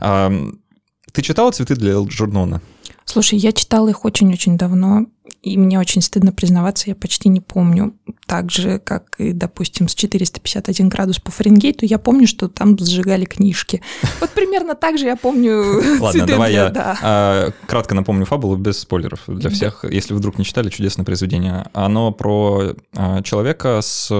Ты 0.00 1.20
читала 1.20 1.50
«Цветы 1.50 1.76
для 1.76 1.92
Элджернона»? 1.92 2.62
Слушай, 3.04 3.38
я 3.38 3.52
читала 3.52 3.88
их 3.88 4.04
очень-очень 4.04 4.56
давно, 4.56 5.06
и 5.42 5.58
мне 5.58 5.78
очень 5.80 6.02
стыдно 6.02 6.32
признаваться, 6.32 6.88
я 6.88 6.94
почти 6.94 7.28
не 7.28 7.40
помню. 7.40 7.94
Так 8.26 8.50
же, 8.50 8.78
как 8.78 9.16
и, 9.18 9.32
допустим, 9.32 9.88
с 9.88 9.94
451 9.94 10.88
градус 10.88 11.18
по 11.18 11.32
Фаренгейту, 11.32 11.84
я 11.84 11.98
помню, 11.98 12.28
что 12.28 12.48
там 12.48 12.78
сжигали 12.78 13.24
книжки. 13.24 13.82
Вот 14.20 14.30
примерно 14.30 14.76
так 14.76 14.98
же 14.98 15.06
я 15.06 15.16
помню 15.16 15.82
Ладно, 16.00 16.26
давай 16.26 16.52
я 16.52 16.72
а, 17.02 17.50
кратко 17.66 17.94
напомню 17.94 18.24
фабулу 18.24 18.56
без 18.56 18.78
спойлеров 18.78 19.22
для 19.26 19.50
всех. 19.50 19.84
Если 19.90 20.14
вдруг 20.14 20.38
не 20.38 20.44
читали, 20.44 20.68
чудесное 20.68 21.04
произведение. 21.04 21.66
Оно 21.72 22.12
про 22.12 22.74
а, 22.94 23.20
человека 23.22 23.80
с 23.82 24.12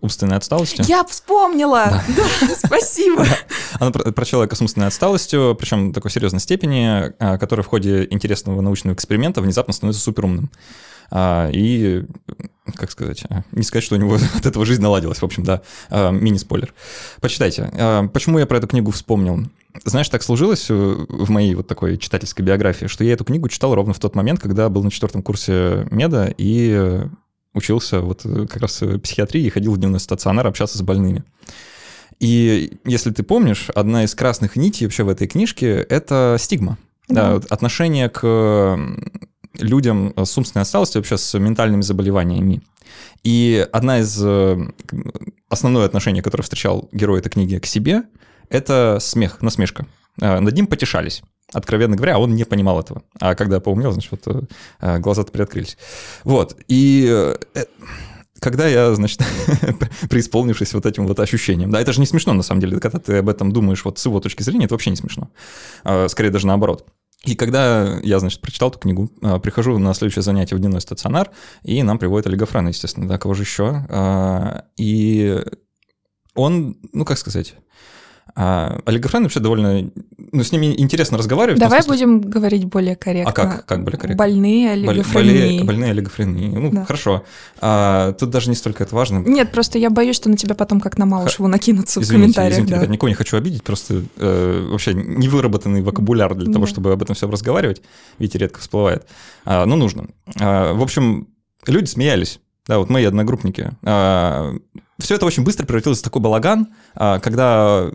умственной 0.00 0.36
отсталостью. 0.36 0.84
Я 0.88 1.04
вспомнила! 1.04 2.02
Да, 2.16 2.54
спасибо! 2.56 3.24
Оно 3.78 3.92
про 3.92 4.24
человека 4.24 4.56
с 4.56 4.60
умственной 4.60 4.88
отсталостью, 4.88 5.56
причем 5.58 5.92
такой 5.92 6.10
серьезной 6.10 6.40
степени, 6.40 7.12
а, 7.18 7.38
который 7.38 7.62
в 7.62 7.66
ходе 7.66 8.06
интересного 8.10 8.60
научного 8.60 8.94
эксперимента 8.94 9.40
внезапно 9.40 9.72
становится 9.72 10.02
суперумным. 10.16 10.50
А, 11.10 11.48
и, 11.52 12.04
как 12.74 12.90
сказать, 12.90 13.24
а, 13.30 13.42
не 13.52 13.62
сказать, 13.62 13.84
что 13.84 13.94
у 13.94 13.98
него 13.98 14.18
от 14.36 14.46
этого 14.46 14.64
жизнь 14.64 14.82
наладилась, 14.82 15.18
в 15.18 15.24
общем, 15.24 15.44
да, 15.44 15.62
а, 15.90 16.10
мини-спойлер. 16.10 16.74
Почитайте. 17.20 17.70
А, 17.74 18.08
почему 18.08 18.38
я 18.38 18.46
про 18.46 18.58
эту 18.58 18.66
книгу 18.66 18.90
вспомнил? 18.90 19.46
Знаешь, 19.84 20.08
так 20.08 20.22
сложилось 20.22 20.70
в 20.70 21.30
моей 21.30 21.54
вот 21.54 21.66
такой 21.66 21.98
читательской 21.98 22.44
биографии, 22.44 22.86
что 22.86 23.04
я 23.04 23.12
эту 23.12 23.24
книгу 23.24 23.48
читал 23.48 23.74
ровно 23.74 23.92
в 23.92 23.98
тот 23.98 24.14
момент, 24.14 24.40
когда 24.40 24.68
был 24.70 24.82
на 24.82 24.90
четвертом 24.90 25.22
курсе 25.22 25.86
меда 25.90 26.30
и 26.38 27.02
учился 27.52 28.00
вот 28.00 28.22
как 28.22 28.56
раз 28.56 28.80
в 28.80 28.98
психиатрии 29.00 29.44
и 29.44 29.50
ходил 29.50 29.74
в 29.74 29.78
дневной 29.78 30.00
стационар 30.00 30.46
общаться 30.46 30.78
с 30.78 30.82
больными. 30.82 31.24
И 32.20 32.78
если 32.86 33.10
ты 33.10 33.22
помнишь, 33.22 33.68
одна 33.74 34.04
из 34.04 34.14
красных 34.14 34.56
нитей 34.56 34.86
вообще 34.86 35.02
в 35.02 35.10
этой 35.10 35.26
книжке— 35.26 35.68
это 35.90 36.36
стигма. 36.38 36.78
Да. 37.08 37.14
Да, 37.14 37.34
вот 37.34 37.44
отношение 37.52 38.08
к 38.08 38.78
людям 39.58 40.12
с 40.16 40.36
умственной 40.36 40.62
отсталостью, 40.62 41.00
вообще 41.00 41.18
с 41.18 41.38
ментальными 41.38 41.82
заболеваниями. 41.82 42.62
И 43.22 43.66
одна 43.72 44.00
из 44.00 44.22
э, 44.22 44.56
основное 45.48 45.86
отношение, 45.86 46.22
которое 46.22 46.44
встречал 46.44 46.88
герой 46.92 47.18
этой 47.18 47.30
книги 47.30 47.58
к 47.58 47.66
себе, 47.66 48.04
это 48.48 48.98
смех, 49.00 49.42
насмешка. 49.42 49.86
Э, 50.20 50.38
над 50.38 50.54
ним 50.54 50.66
потешались. 50.66 51.22
Откровенно 51.52 51.96
говоря, 51.96 52.18
он 52.18 52.34
не 52.34 52.44
понимал 52.44 52.80
этого. 52.80 53.02
А 53.20 53.34
когда 53.34 53.60
поумнел, 53.60 53.92
значит, 53.92 54.12
вот 54.12 54.48
э, 54.80 54.98
глаза-то 54.98 55.32
приоткрылись. 55.32 55.76
Вот. 56.24 56.56
И 56.68 57.34
когда 58.40 58.68
я, 58.68 58.94
значит, 58.94 59.20
преисполнившись 60.10 60.74
вот 60.74 60.86
этим 60.86 61.06
вот 61.06 61.18
ощущением, 61.18 61.70
да, 61.70 61.80
это 61.80 61.92
же 61.92 62.00
не 62.00 62.06
смешно 62.06 62.32
на 62.32 62.42
самом 62.42 62.60
деле, 62.60 62.78
когда 62.78 62.98
ты 62.98 63.18
об 63.18 63.28
этом 63.28 63.50
думаешь 63.50 63.84
вот 63.84 63.98
с 63.98 64.06
его 64.06 64.20
точки 64.20 64.42
зрения, 64.42 64.66
это 64.66 64.74
вообще 64.74 64.90
не 64.90 64.96
смешно. 64.96 65.30
Скорее 66.08 66.30
даже 66.30 66.46
наоборот. 66.46 66.86
И 67.26 67.34
когда 67.34 67.98
я, 68.02 68.20
значит, 68.20 68.40
прочитал 68.40 68.70
эту 68.70 68.78
книгу, 68.78 69.10
а, 69.20 69.38
прихожу 69.40 69.76
на 69.78 69.92
следующее 69.94 70.22
занятие 70.22 70.54
в 70.54 70.60
дневной 70.60 70.80
стационар, 70.80 71.30
и 71.62 71.82
нам 71.82 71.98
приводит 71.98 72.28
Олега 72.28 72.46
Френа, 72.46 72.68
естественно, 72.68 73.08
да, 73.08 73.18
кого 73.18 73.34
же 73.34 73.42
еще. 73.42 73.84
А, 73.88 74.66
и 74.76 75.42
он, 76.34 76.76
ну, 76.92 77.04
как 77.04 77.18
сказать, 77.18 77.54
а 78.34 78.80
вообще 78.84 79.40
довольно... 79.40 79.90
Ну, 80.32 80.42
с 80.42 80.52
ними 80.52 80.74
интересно 80.78 81.16
разговаривать. 81.16 81.60
Давай 81.60 81.80
будем 81.86 82.20
говорить 82.20 82.64
более 82.64 82.96
корректно. 82.96 83.30
А 83.30 83.34
как, 83.34 83.64
как 83.66 83.84
более 83.84 83.98
корректно? 83.98 84.24
Больные 84.24 84.72
олигофрении. 84.72 85.62
Больные 85.62 85.90
олигофрении. 85.92 86.48
Ну, 86.48 86.70
да. 86.70 86.84
хорошо. 86.84 87.24
А, 87.60 88.12
тут 88.12 88.30
даже 88.30 88.50
не 88.50 88.56
столько 88.56 88.82
это 88.84 88.94
важно. 88.94 89.18
Нет, 89.18 89.52
просто 89.52 89.78
я 89.78 89.88
боюсь, 89.90 90.16
что 90.16 90.28
на 90.28 90.36
тебя 90.36 90.54
потом 90.54 90.80
как 90.80 90.98
на 90.98 91.06
Малышеву 91.06 91.48
накинутся 91.48 92.00
извините, 92.00 92.08
в 92.08 92.20
комментариях. 92.20 92.52
Извините, 92.52 92.74
да. 92.74 92.80
ребят, 92.80 92.90
никого 92.90 93.08
не 93.08 93.14
хочу 93.14 93.36
обидеть, 93.36 93.62
просто 93.62 94.02
э, 94.16 94.68
вообще 94.70 94.92
невыработанный 94.92 95.82
вокабуляр 95.82 96.34
для 96.34 96.52
того, 96.52 96.66
да. 96.66 96.70
чтобы 96.70 96.92
об 96.92 97.02
этом 97.02 97.14
все 97.14 97.30
разговаривать. 97.30 97.82
Видите, 98.18 98.38
редко 98.38 98.60
всплывает. 98.60 99.06
А, 99.44 99.64
но 99.64 99.76
нужно. 99.76 100.08
А, 100.38 100.74
в 100.74 100.82
общем, 100.82 101.28
люди 101.66 101.86
смеялись 101.86 102.40
да, 102.66 102.78
вот 102.78 102.90
мои 102.90 103.04
одногруппники. 103.04 103.70
А, 103.82 104.54
Все 104.98 105.14
это 105.16 105.26
очень 105.26 105.44
быстро 105.44 105.66
превратилось 105.66 106.00
в 106.00 106.02
такой 106.02 106.22
балаган, 106.22 106.68
а, 106.94 107.18
когда 107.18 107.90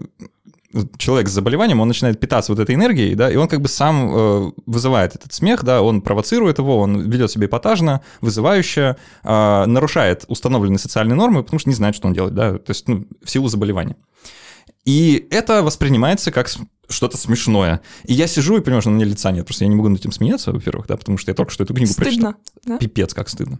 человек 0.97 1.27
с 1.27 1.31
заболеванием, 1.31 1.79
он 1.81 1.87
начинает 1.87 2.19
питаться 2.19 2.51
вот 2.51 2.59
этой 2.59 2.75
энергией, 2.75 3.15
да, 3.15 3.29
и 3.29 3.35
он 3.35 3.47
как 3.47 3.61
бы 3.61 3.67
сам 3.67 4.09
э, 4.13 4.51
вызывает 4.65 5.15
этот 5.15 5.33
смех, 5.33 5.63
да, 5.63 5.81
он 5.81 6.01
провоцирует 6.01 6.59
его, 6.59 6.77
он 6.77 7.09
ведет 7.09 7.31
себя 7.31 7.47
эпатажно, 7.47 8.01
вызывающе, 8.21 8.95
э, 9.23 9.65
нарушает 9.65 10.25
установленные 10.27 10.79
социальные 10.79 11.15
нормы, 11.15 11.43
потому 11.43 11.59
что 11.59 11.69
не 11.69 11.75
знает, 11.75 11.95
что 11.95 12.07
он 12.07 12.13
делает, 12.13 12.33
да, 12.33 12.53
то 12.53 12.69
есть 12.69 12.87
ну, 12.87 13.05
в 13.23 13.29
силу 13.29 13.47
заболевания. 13.47 13.97
И 14.85 15.27
это 15.29 15.61
воспринимается 15.61 16.31
как 16.31 16.49
что-то 16.89 17.17
смешное. 17.17 17.81
И 18.05 18.13
я 18.13 18.27
сижу 18.27 18.57
и 18.57 18.61
понимаю, 18.61 18.81
что 18.81 18.89
на 18.89 18.95
мне 18.95 19.05
лица 19.05 19.31
нет. 19.31 19.45
Просто 19.45 19.63
я 19.63 19.69
не 19.69 19.75
могу 19.75 19.89
над 19.89 19.99
этим 19.99 20.11
смеяться, 20.11 20.51
во-первых, 20.51 20.87
да, 20.87 20.97
потому 20.97 21.17
что 21.17 21.29
я 21.29 21.35
только 21.35 21.51
что 21.51 21.63
эту 21.63 21.73
книгу 21.73 21.91
стыдно, 21.91 22.33
прочитал. 22.33 22.35
Да? 22.65 22.77
Пипец, 22.77 23.13
как 23.13 23.29
стыдно. 23.29 23.59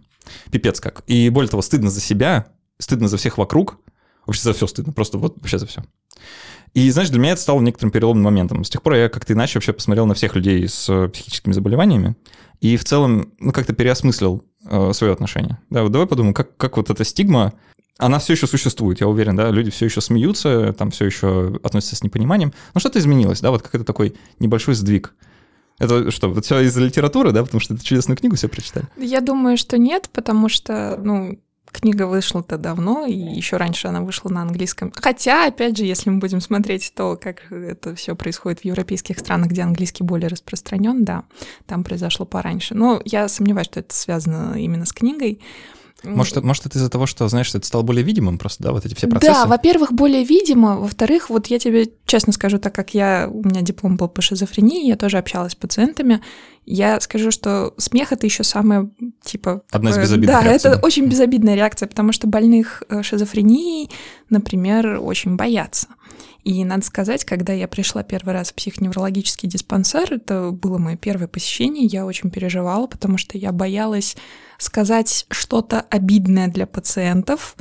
Пипец 0.50 0.80
как. 0.80 1.04
И 1.06 1.28
более 1.28 1.48
того, 1.48 1.62
стыдно 1.62 1.90
за 1.90 2.00
себя, 2.00 2.46
стыдно 2.82 3.08
за 3.08 3.16
всех 3.16 3.38
вокруг. 3.38 3.78
Вообще 4.26 4.42
за 4.42 4.52
все 4.52 4.66
стыдно, 4.66 4.92
просто 4.92 5.18
вот 5.18 5.36
вообще 5.36 5.58
за 5.58 5.66
все. 5.66 5.82
И, 6.74 6.90
знаешь, 6.90 7.10
для 7.10 7.18
меня 7.18 7.32
это 7.32 7.42
стало 7.42 7.60
некоторым 7.60 7.90
переломным 7.90 8.24
моментом. 8.24 8.64
С 8.64 8.70
тех 8.70 8.82
пор 8.82 8.94
я 8.94 9.08
как-то 9.08 9.32
иначе 9.32 9.58
вообще 9.58 9.72
посмотрел 9.72 10.06
на 10.06 10.14
всех 10.14 10.36
людей 10.36 10.66
с 10.66 11.08
психическими 11.08 11.52
заболеваниями 11.52 12.16
и 12.60 12.76
в 12.76 12.84
целом, 12.84 13.32
ну, 13.40 13.52
как-то 13.52 13.74
переосмыслил 13.74 14.44
э, 14.64 14.92
свое 14.94 15.12
отношение. 15.12 15.58
Да, 15.70 15.82
вот 15.82 15.92
давай 15.92 16.06
подумаем, 16.06 16.32
как, 16.32 16.56
как 16.56 16.76
вот 16.76 16.88
эта 16.88 17.04
стигма 17.04 17.52
она 17.98 18.18
все 18.18 18.32
еще 18.32 18.46
существует, 18.46 19.00
я 19.00 19.06
уверен, 19.06 19.36
да, 19.36 19.50
люди 19.50 19.70
все 19.70 19.84
еще 19.84 20.00
смеются, 20.00 20.72
там 20.72 20.90
все 20.90 21.04
еще 21.04 21.60
относятся 21.62 21.96
с 21.96 22.02
непониманием, 22.02 22.52
но 22.74 22.80
что-то 22.80 22.98
изменилось, 22.98 23.40
да, 23.40 23.50
вот 23.50 23.62
какой-то 23.62 23.84
такой 23.84 24.16
небольшой 24.38 24.74
сдвиг. 24.74 25.14
Это 25.78 26.10
что, 26.10 26.28
вот 26.28 26.44
все 26.44 26.60
из-за 26.60 26.80
литературы, 26.80 27.32
да, 27.32 27.42
потому 27.44 27.60
что 27.60 27.74
эту 27.74 27.84
чудесную 27.84 28.16
книгу 28.16 28.36
все 28.36 28.48
прочитали? 28.48 28.86
Я 28.96 29.20
думаю, 29.20 29.56
что 29.56 29.78
нет, 29.78 30.08
потому 30.12 30.48
что, 30.48 30.98
ну, 31.02 31.38
книга 31.70 32.06
вышла-то 32.06 32.58
давно, 32.58 33.06
и 33.06 33.14
еще 33.14 33.56
раньше 33.56 33.88
она 33.88 34.02
вышла 34.02 34.28
на 34.28 34.42
английском. 34.42 34.92
Хотя, 34.94 35.46
опять 35.46 35.76
же, 35.76 35.84
если 35.84 36.10
мы 36.10 36.18
будем 36.18 36.40
смотреть 36.40 36.92
то, 36.94 37.18
как 37.20 37.50
это 37.50 37.94
все 37.94 38.14
происходит 38.14 38.60
в 38.60 38.64
европейских 38.64 39.18
странах, 39.18 39.48
где 39.48 39.62
английский 39.62 40.04
более 40.04 40.28
распространен, 40.28 41.04
да, 41.04 41.24
там 41.66 41.84
произошло 41.84 42.26
пораньше. 42.26 42.74
Но 42.74 43.00
я 43.04 43.28
сомневаюсь, 43.28 43.66
что 43.66 43.80
это 43.80 43.94
связано 43.94 44.54
именно 44.58 44.84
с 44.84 44.92
книгой. 44.92 45.40
Может, 46.04 46.42
может 46.42 46.66
это 46.66 46.78
из-за 46.78 46.90
того, 46.90 47.06
что, 47.06 47.28
знаешь, 47.28 47.54
это 47.54 47.64
стало 47.64 47.82
более 47.82 48.02
видимым 48.02 48.38
просто, 48.38 48.64
да, 48.64 48.72
вот 48.72 48.84
эти 48.84 48.94
все 48.94 49.06
процессы? 49.06 49.32
Да, 49.32 49.46
во-первых, 49.46 49.92
более 49.92 50.24
видимо, 50.24 50.76
во-вторых, 50.78 51.30
вот 51.30 51.46
я 51.46 51.58
тебе 51.58 51.90
честно 52.06 52.32
скажу, 52.32 52.58
так 52.58 52.74
как 52.74 52.92
я, 52.94 53.28
у 53.30 53.46
меня 53.46 53.62
диплом 53.62 53.96
был 53.96 54.08
по 54.08 54.20
шизофрении, 54.20 54.88
я 54.88 54.96
тоже 54.96 55.18
общалась 55.18 55.52
с 55.52 55.54
пациентами, 55.54 56.20
я 56.64 57.00
скажу, 57.00 57.30
что 57.30 57.74
смех 57.76 58.12
это 58.12 58.26
еще 58.26 58.44
самое, 58.44 58.90
типа... 59.22 59.62
Одна 59.70 59.90
из 59.90 59.98
безобидных 59.98 60.36
Да, 60.36 60.42
реакций. 60.42 60.70
это 60.70 60.80
очень 60.84 61.06
безобидная 61.06 61.54
реакция, 61.54 61.88
потому 61.88 62.12
что 62.12 62.26
больных 62.26 62.82
э, 62.88 63.02
шизофренией, 63.02 63.90
например, 64.30 64.98
очень 65.00 65.36
боятся. 65.36 65.88
И 66.44 66.64
надо 66.64 66.84
сказать, 66.84 67.24
когда 67.24 67.52
я 67.52 67.68
пришла 67.68 68.02
первый 68.02 68.34
раз 68.34 68.50
в 68.50 68.54
психоневрологический 68.54 69.48
диспансер, 69.48 70.14
это 70.14 70.50
было 70.50 70.78
мое 70.78 70.96
первое 70.96 71.28
посещение, 71.28 71.84
я 71.86 72.04
очень 72.04 72.30
переживала, 72.30 72.86
потому 72.86 73.16
что 73.16 73.38
я 73.38 73.52
боялась 73.52 74.16
сказать 74.58 75.26
что-то 75.30 75.80
обидное 75.90 76.48
для 76.48 76.66
пациентов, 76.66 77.56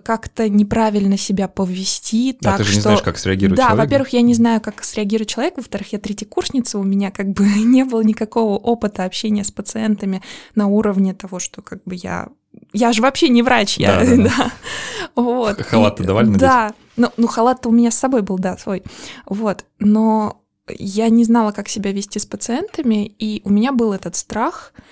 как-то 0.00 0.48
неправильно 0.48 1.16
себя 1.16 1.48
повести. 1.48 2.36
Да, 2.40 2.52
так, 2.52 2.58
ты 2.58 2.64
же 2.64 2.70
что... 2.70 2.76
не 2.76 2.82
знаешь, 2.82 3.02
как 3.02 3.18
среагирует 3.18 3.56
да, 3.56 3.64
человек. 3.64 3.78
Да, 3.78 3.84
во-первых, 3.84 4.08
я 4.10 4.22
не 4.22 4.34
знаю, 4.34 4.60
как 4.60 4.84
среагирует 4.84 5.28
человек, 5.28 5.54
во-вторых, 5.56 5.92
я 5.92 5.98
третьекурсница, 5.98 6.78
у 6.78 6.82
меня 6.82 7.10
как 7.10 7.28
бы 7.28 7.44
не 7.64 7.84
было 7.84 8.02
никакого 8.02 8.56
опыта 8.56 9.04
общения 9.04 9.44
с 9.44 9.50
пациентами 9.50 10.22
на 10.54 10.66
уровне 10.68 11.14
того, 11.14 11.38
что 11.38 11.62
как 11.62 11.82
бы 11.84 11.94
я... 11.94 12.28
Я 12.72 12.92
же 12.92 13.02
вообще 13.02 13.28
не 13.28 13.42
врач, 13.42 13.78
я... 13.78 14.00
Да, 14.00 14.16
да, 14.16 14.22
да. 14.24 14.52
Вот. 15.22 15.62
Халат-то 15.62 16.04
давали 16.04 16.26
надеть? 16.26 16.40
Да, 16.40 16.74
ну, 16.96 17.10
ну 17.16 17.26
халат-то 17.26 17.68
у 17.68 17.72
меня 17.72 17.90
с 17.90 17.96
собой 17.96 18.22
был, 18.22 18.38
да, 18.38 18.56
свой. 18.58 18.82
Вот, 19.26 19.64
но 19.78 20.42
я 20.68 21.08
не 21.08 21.24
знала, 21.24 21.52
как 21.52 21.68
себя 21.68 21.92
вести 21.92 22.18
с 22.18 22.26
пациентами, 22.26 23.06
и 23.18 23.40
у 23.44 23.50
меня 23.50 23.72
был 23.72 23.92
этот 23.92 24.16
страх— 24.16 24.72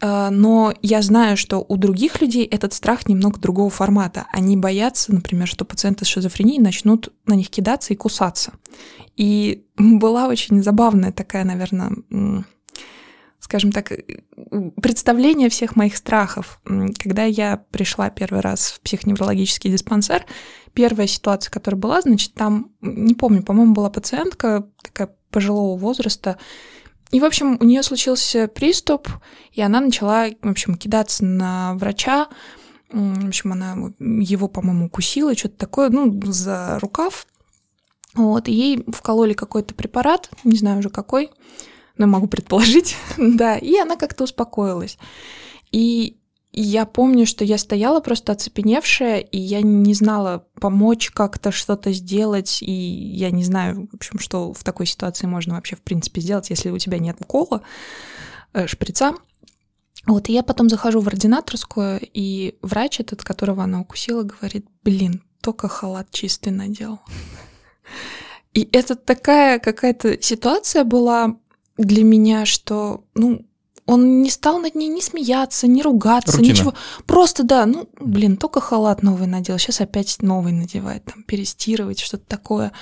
но 0.00 0.74
я 0.80 1.02
знаю, 1.02 1.36
что 1.36 1.64
у 1.66 1.76
других 1.76 2.20
людей 2.20 2.44
этот 2.44 2.72
страх 2.72 3.08
немного 3.08 3.40
другого 3.40 3.68
формата. 3.70 4.26
Они 4.32 4.56
боятся, 4.56 5.12
например, 5.12 5.48
что 5.48 5.64
пациенты 5.64 6.04
с 6.04 6.08
шизофренией 6.08 6.62
начнут 6.62 7.12
на 7.26 7.34
них 7.34 7.50
кидаться 7.50 7.92
и 7.92 7.96
кусаться. 7.96 8.52
И 9.16 9.64
была 9.76 10.28
очень 10.28 10.62
забавная 10.62 11.12
такая, 11.12 11.44
наверное, 11.44 11.92
скажем 13.40 13.72
так, 13.72 13.92
представление 14.80 15.48
всех 15.48 15.74
моих 15.74 15.96
страхов. 15.96 16.60
Когда 16.98 17.24
я 17.24 17.64
пришла 17.70 18.10
первый 18.10 18.40
раз 18.40 18.70
в 18.70 18.80
психоневрологический 18.80 19.70
диспансер, 19.70 20.26
первая 20.74 21.06
ситуация, 21.06 21.50
которая 21.50 21.80
была, 21.80 22.02
значит, 22.02 22.34
там, 22.34 22.72
не 22.80 23.14
помню, 23.14 23.42
по-моему, 23.42 23.74
была 23.74 23.90
пациентка 23.90 24.68
такая 24.82 25.10
пожилого 25.30 25.76
возраста, 25.76 26.38
и, 27.10 27.20
в 27.20 27.24
общем, 27.24 27.56
у 27.60 27.64
нее 27.64 27.82
случился 27.82 28.48
приступ, 28.48 29.08
и 29.52 29.62
она 29.62 29.80
начала, 29.80 30.26
в 30.42 30.50
общем, 30.50 30.76
кидаться 30.76 31.24
на 31.24 31.74
врача. 31.74 32.28
В 32.90 33.28
общем, 33.28 33.52
она 33.52 33.76
его, 33.98 34.48
по-моему, 34.48 34.86
укусила, 34.86 35.34
что-то 35.34 35.56
такое, 35.56 35.88
ну, 35.90 36.20
за 36.24 36.78
рукав. 36.80 37.26
Вот, 38.14 38.48
и 38.48 38.52
ей 38.52 38.84
вкололи 38.92 39.34
какой-то 39.34 39.74
препарат, 39.74 40.30
не 40.44 40.56
знаю 40.56 40.78
уже 40.78 40.90
какой, 40.90 41.30
но 41.96 42.06
могу 42.06 42.26
предположить, 42.26 42.96
да, 43.16 43.56
и 43.56 43.76
она 43.76 43.96
как-то 43.96 44.24
успокоилась. 44.24 44.98
И 45.70 46.18
я 46.60 46.86
помню, 46.86 47.26
что 47.26 47.44
я 47.44 47.58
стояла 47.58 48.00
просто 48.00 48.32
оцепеневшая, 48.32 49.18
и 49.18 49.38
я 49.38 49.62
не 49.62 49.94
знала 49.94 50.46
помочь 50.60 51.10
как-то 51.10 51.52
что-то 51.52 51.92
сделать, 51.92 52.62
и 52.62 52.72
я 52.72 53.30
не 53.30 53.44
знаю, 53.44 53.88
в 53.92 53.94
общем, 53.94 54.18
что 54.18 54.52
в 54.52 54.64
такой 54.64 54.86
ситуации 54.86 55.26
можно 55.26 55.54
вообще 55.54 55.76
в 55.76 55.82
принципе 55.82 56.20
сделать, 56.20 56.50
если 56.50 56.70
у 56.70 56.78
тебя 56.78 56.98
нет 56.98 57.16
укола, 57.20 57.62
э, 58.54 58.66
шприца. 58.66 59.14
Вот, 60.06 60.28
и 60.28 60.32
я 60.32 60.42
потом 60.42 60.68
захожу 60.68 61.00
в 61.00 61.08
ординаторскую, 61.08 62.00
и 62.00 62.56
врач 62.62 63.00
этот, 63.00 63.22
которого 63.22 63.64
она 63.64 63.80
укусила, 63.80 64.22
говорит, 64.22 64.66
блин, 64.82 65.22
только 65.42 65.68
халат 65.68 66.10
чистый 66.10 66.50
надел. 66.50 67.00
И 68.54 68.68
это 68.72 68.96
такая 68.96 69.58
какая-то 69.58 70.20
ситуация 70.22 70.84
была 70.84 71.36
для 71.76 72.02
меня, 72.02 72.46
что, 72.46 73.04
ну, 73.14 73.47
он 73.88 74.20
не 74.20 74.28
стал 74.28 74.58
над 74.60 74.74
ней 74.74 74.88
ни 74.88 75.00
смеяться, 75.00 75.66
ни 75.66 75.80
ругаться, 75.80 76.36
Рутина. 76.36 76.52
ничего. 76.52 76.74
Просто, 77.06 77.42
да, 77.42 77.64
ну, 77.64 77.88
блин, 77.98 78.36
только 78.36 78.60
халат 78.60 79.02
новый 79.02 79.26
надел, 79.26 79.56
сейчас 79.56 79.80
опять 79.80 80.20
новый 80.20 80.52
надевает, 80.52 81.06
там, 81.06 81.22
перестирывать, 81.22 81.98
что-то 81.98 82.24
такое. 82.26 82.72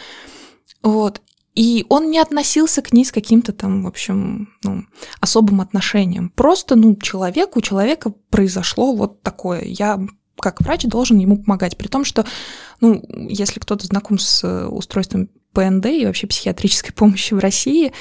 Вот. 0.83 1.23
И 1.55 1.87
он 1.89 2.11
не 2.11 2.19
относился 2.19 2.83
к 2.83 2.93
ней 2.93 3.05
с 3.05 3.13
каким-то 3.13 3.53
там, 3.53 3.85
в 3.85 3.87
общем, 3.87 4.49
ну, 4.65 4.83
особым 5.21 5.61
отношением. 5.61 6.29
Просто, 6.31 6.75
ну, 6.75 6.97
человек, 6.97 7.57
у 7.57 7.61
человека 7.61 8.13
произошло 8.29 8.93
вот 8.93 9.23
такое. 9.23 9.63
Я 9.63 10.01
как 10.41 10.61
врач 10.61 10.87
должен 10.87 11.19
ему 11.19 11.39
помогать. 11.39 11.79
При 11.79 11.87
том, 11.87 12.05
что, 12.05 12.27
ну, 12.81 13.01
если 13.09 13.61
кто-то 13.61 13.87
знаком 13.87 14.19
с 14.19 14.43
э, 14.43 14.67
устройством 14.67 15.31
ПНД 15.57 15.87
и 15.87 16.05
вообще 16.05 16.27
психиатрической 16.27 16.93
помощи 16.93 17.33
в 17.33 17.39
России, 17.39 17.93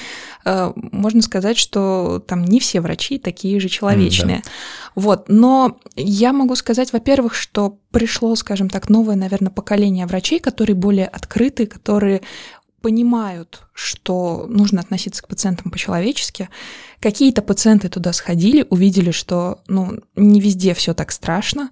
э, 0.44 0.72
можно 0.76 1.22
сказать, 1.22 1.56
что 1.56 2.22
там 2.26 2.44
не 2.44 2.60
все 2.60 2.82
врачи 2.82 3.18
такие 3.18 3.58
же 3.60 3.70
человечные. 3.70 4.38
Mm, 4.38 4.42
да. 4.44 4.50
Вот, 4.94 5.24
но 5.28 5.78
я 5.94 6.34
могу 6.34 6.54
сказать, 6.54 6.92
во-первых, 6.92 7.34
что 7.34 7.78
пришло, 7.92 8.34
скажем 8.36 8.68
так, 8.68 8.90
новое, 8.90 9.16
наверное, 9.16 9.50
поколение 9.50 10.04
врачей, 10.04 10.38
которые 10.38 10.76
более 10.76 11.06
открыты, 11.06 11.64
которые 11.64 12.20
понимают, 12.82 13.62
что 13.72 14.44
нужно 14.48 14.82
относиться 14.82 15.22
к 15.22 15.28
пациентам 15.28 15.70
по-человечески. 15.70 16.50
Какие-то 17.00 17.40
пациенты 17.40 17.88
туда 17.88 18.12
сходили, 18.12 18.66
увидели, 18.68 19.12
что 19.12 19.60
ну, 19.66 19.98
не 20.14 20.40
везде 20.40 20.74
все 20.74 20.92
так 20.92 21.10
страшно, 21.10 21.70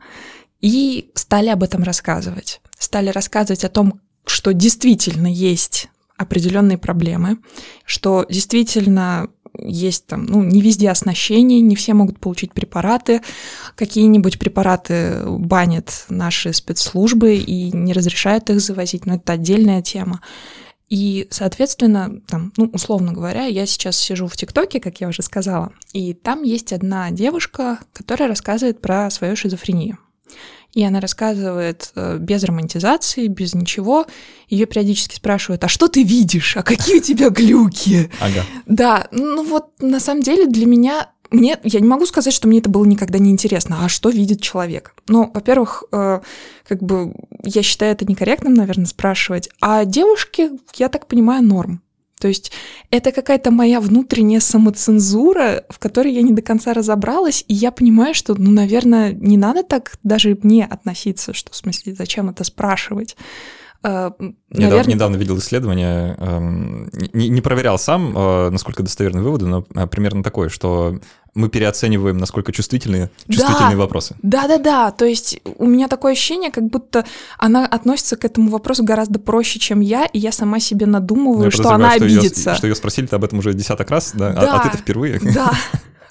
и 0.63 1.11
стали 1.15 1.51
об 1.51 1.63
этом 1.63 1.83
рассказывать. 1.83 2.63
Стали 2.79 3.11
рассказывать 3.11 3.65
о 3.65 3.69
том, 3.69 4.01
что 4.27 4.53
действительно 4.53 5.27
есть 5.27 5.89
определенные 6.17 6.79
проблемы, 6.79 7.39
что 7.85 8.25
действительно 8.29 9.29
есть 9.59 10.07
там, 10.07 10.27
ну, 10.27 10.43
не 10.43 10.61
везде 10.61 10.91
оснащение, 10.91 11.61
не 11.61 11.77
все 11.77 11.95
могут 11.95 12.19
получить 12.19 12.53
препараты, 12.53 13.23
какие-нибудь 13.77 14.39
препараты 14.39 15.23
банят 15.27 16.07
наши 16.09 16.53
спецслужбы 16.53 17.37
и 17.37 17.71
не 17.73 17.93
разрешают 17.93 18.51
их 18.51 18.61
завозить, 18.61 19.07
но 19.07 19.17
это 19.17 19.35
отдельная 19.35 19.83
тема. 19.83 20.21
И, 20.89 21.29
соответственно, 21.31 22.21
там, 22.29 22.53
ну, 22.57 22.67
условно 22.73 23.13
говоря, 23.13 23.47
я 23.47 23.67
сейчас 23.67 23.97
сижу 23.97 24.27
в 24.27 24.37
ТикТоке, 24.37 24.81
как 24.81 25.01
я 25.01 25.09
уже 25.09 25.23
сказала, 25.23 25.73
и 25.93 26.15
там 26.15 26.43
есть 26.43 26.73
одна 26.73 27.11
девушка, 27.11 27.79
которая 27.93 28.29
рассказывает 28.29 28.81
про 28.81 29.09
свою 29.11 29.35
шизофрению. 29.35 29.99
И 30.75 30.83
она 30.83 31.01
рассказывает 31.01 31.93
э, 31.95 32.19
без 32.19 32.43
романтизации, 32.45 33.29
без 33.29 33.55
ничего. 33.55 34.07
Ее 34.49 34.67
периодически 34.67 35.15
спрашивают, 35.15 35.63
а 35.65 35.69
что 35.69 35.89
ты 35.89 36.03
видишь? 36.03 36.57
А 36.57 36.63
какие 36.63 36.99
у 36.99 37.03
тебя 37.03 37.31
глюки? 37.31 38.11
Ага. 38.21 38.45
Да, 38.67 39.09
ну 39.13 39.45
вот 39.45 39.71
на 39.81 40.01
самом 40.01 40.23
деле 40.23 40.47
для 40.47 40.67
меня 40.67 41.09
мне, 41.31 41.59
я 41.65 41.81
не 41.81 41.89
могу 41.89 42.07
сказать, 42.07 42.33
что 42.33 42.49
мне 42.49 42.59
это 42.59 42.71
было 42.71 42.85
никогда 42.85 43.19
не 43.19 43.31
интересно, 43.31 43.85
а 43.85 43.89
что 43.89 44.09
видит 44.09 44.41
человек. 44.41 44.95
Ну, 45.09 45.31
во-первых, 45.35 45.85
э, 45.91 46.21
как 46.67 46.83
бы 46.83 47.15
я 47.43 47.63
считаю 47.63 47.93
это 47.93 48.05
некорректным, 48.05 48.55
наверное, 48.55 48.87
спрашивать. 48.87 49.49
А 49.61 49.85
девушки, 49.85 50.51
я 50.77 50.89
так 50.89 51.07
понимаю, 51.07 51.43
норм. 51.43 51.83
То 52.21 52.29
есть 52.29 52.53
это 52.91 53.13
какая-то 53.13 53.51
моя 53.51 53.81
внутренняя 53.81 54.41
самоцензура, 54.41 55.65
в 55.69 55.79
которой 55.79 56.13
я 56.13 56.23
не 56.23 56.33
до 56.33 56.43
конца 56.43 56.73
разобралась, 56.73 57.45
и 57.49 57.55
я 57.55 57.71
понимаю, 57.71 58.15
что, 58.15 58.35
ну, 58.35 58.51
наверное, 58.51 59.13
не 59.13 59.37
надо 59.37 59.63
так 59.63 59.99
даже 60.03 60.39
мне 60.43 60.65
относиться, 60.65 61.33
что 61.33 61.53
в 61.53 61.57
смысле, 61.57 61.95
зачем 61.95 62.31
это 62.31 62.45
спрашивать. 62.45 63.17
Наверное... 63.85 64.37
Я 64.51 64.67
недавно, 64.67 64.91
недавно 64.91 65.17
видел 65.17 65.39
исследование, 65.39 66.17
эм, 66.19 66.91
не, 67.13 67.29
не 67.29 67.41
проверял 67.43 67.79
сам, 67.79 68.17
э, 68.17 68.51
насколько 68.51 68.83
достоверны 68.83 69.21
выводы, 69.21 69.47
но 69.47 69.67
э, 69.75 69.87
примерно 69.87 70.23
такое, 70.23 70.49
что 70.49 70.99
мы 71.35 71.51
переоцениваем, 71.51 72.17
насколько 72.17 72.51
чувствительные, 72.51 73.11
чувствительные 73.29 73.73
да, 73.73 73.77
вопросы. 73.77 74.17
Да-да-да, 74.23 74.91
то 74.91 75.05
есть 75.05 75.39
у 75.59 75.67
меня 75.67 75.89
такое 75.89 76.13
ощущение, 76.13 76.51
как 76.51 76.65
будто 76.65 77.05
она 77.39 77.67
относится 77.67 78.17
к 78.17 78.25
этому 78.25 78.51
вопросу 78.51 78.85
гораздо 78.85 79.19
проще, 79.19 79.59
чем 79.59 79.81
я, 79.81 80.07
и 80.07 80.19
я 80.19 80.33
сама 80.33 80.61
себе 80.61 80.87
надумываю, 80.87 81.51
что 81.51 81.71
она 81.71 81.97
что 81.97 82.05
обидится. 82.05 82.51
Ее, 82.51 82.57
что 82.57 82.67
ее 82.69 82.75
спросили 82.75 83.09
об 83.11 83.25
этом 83.25 83.41
уже 83.41 83.53
десяток 83.53 83.91
раз, 83.91 84.13
да, 84.15 84.33
да 84.33 84.55
а, 84.55 84.61
а 84.61 84.63
ты-то 84.63 84.79
впервые. 84.79 85.21
Да, 85.35 85.53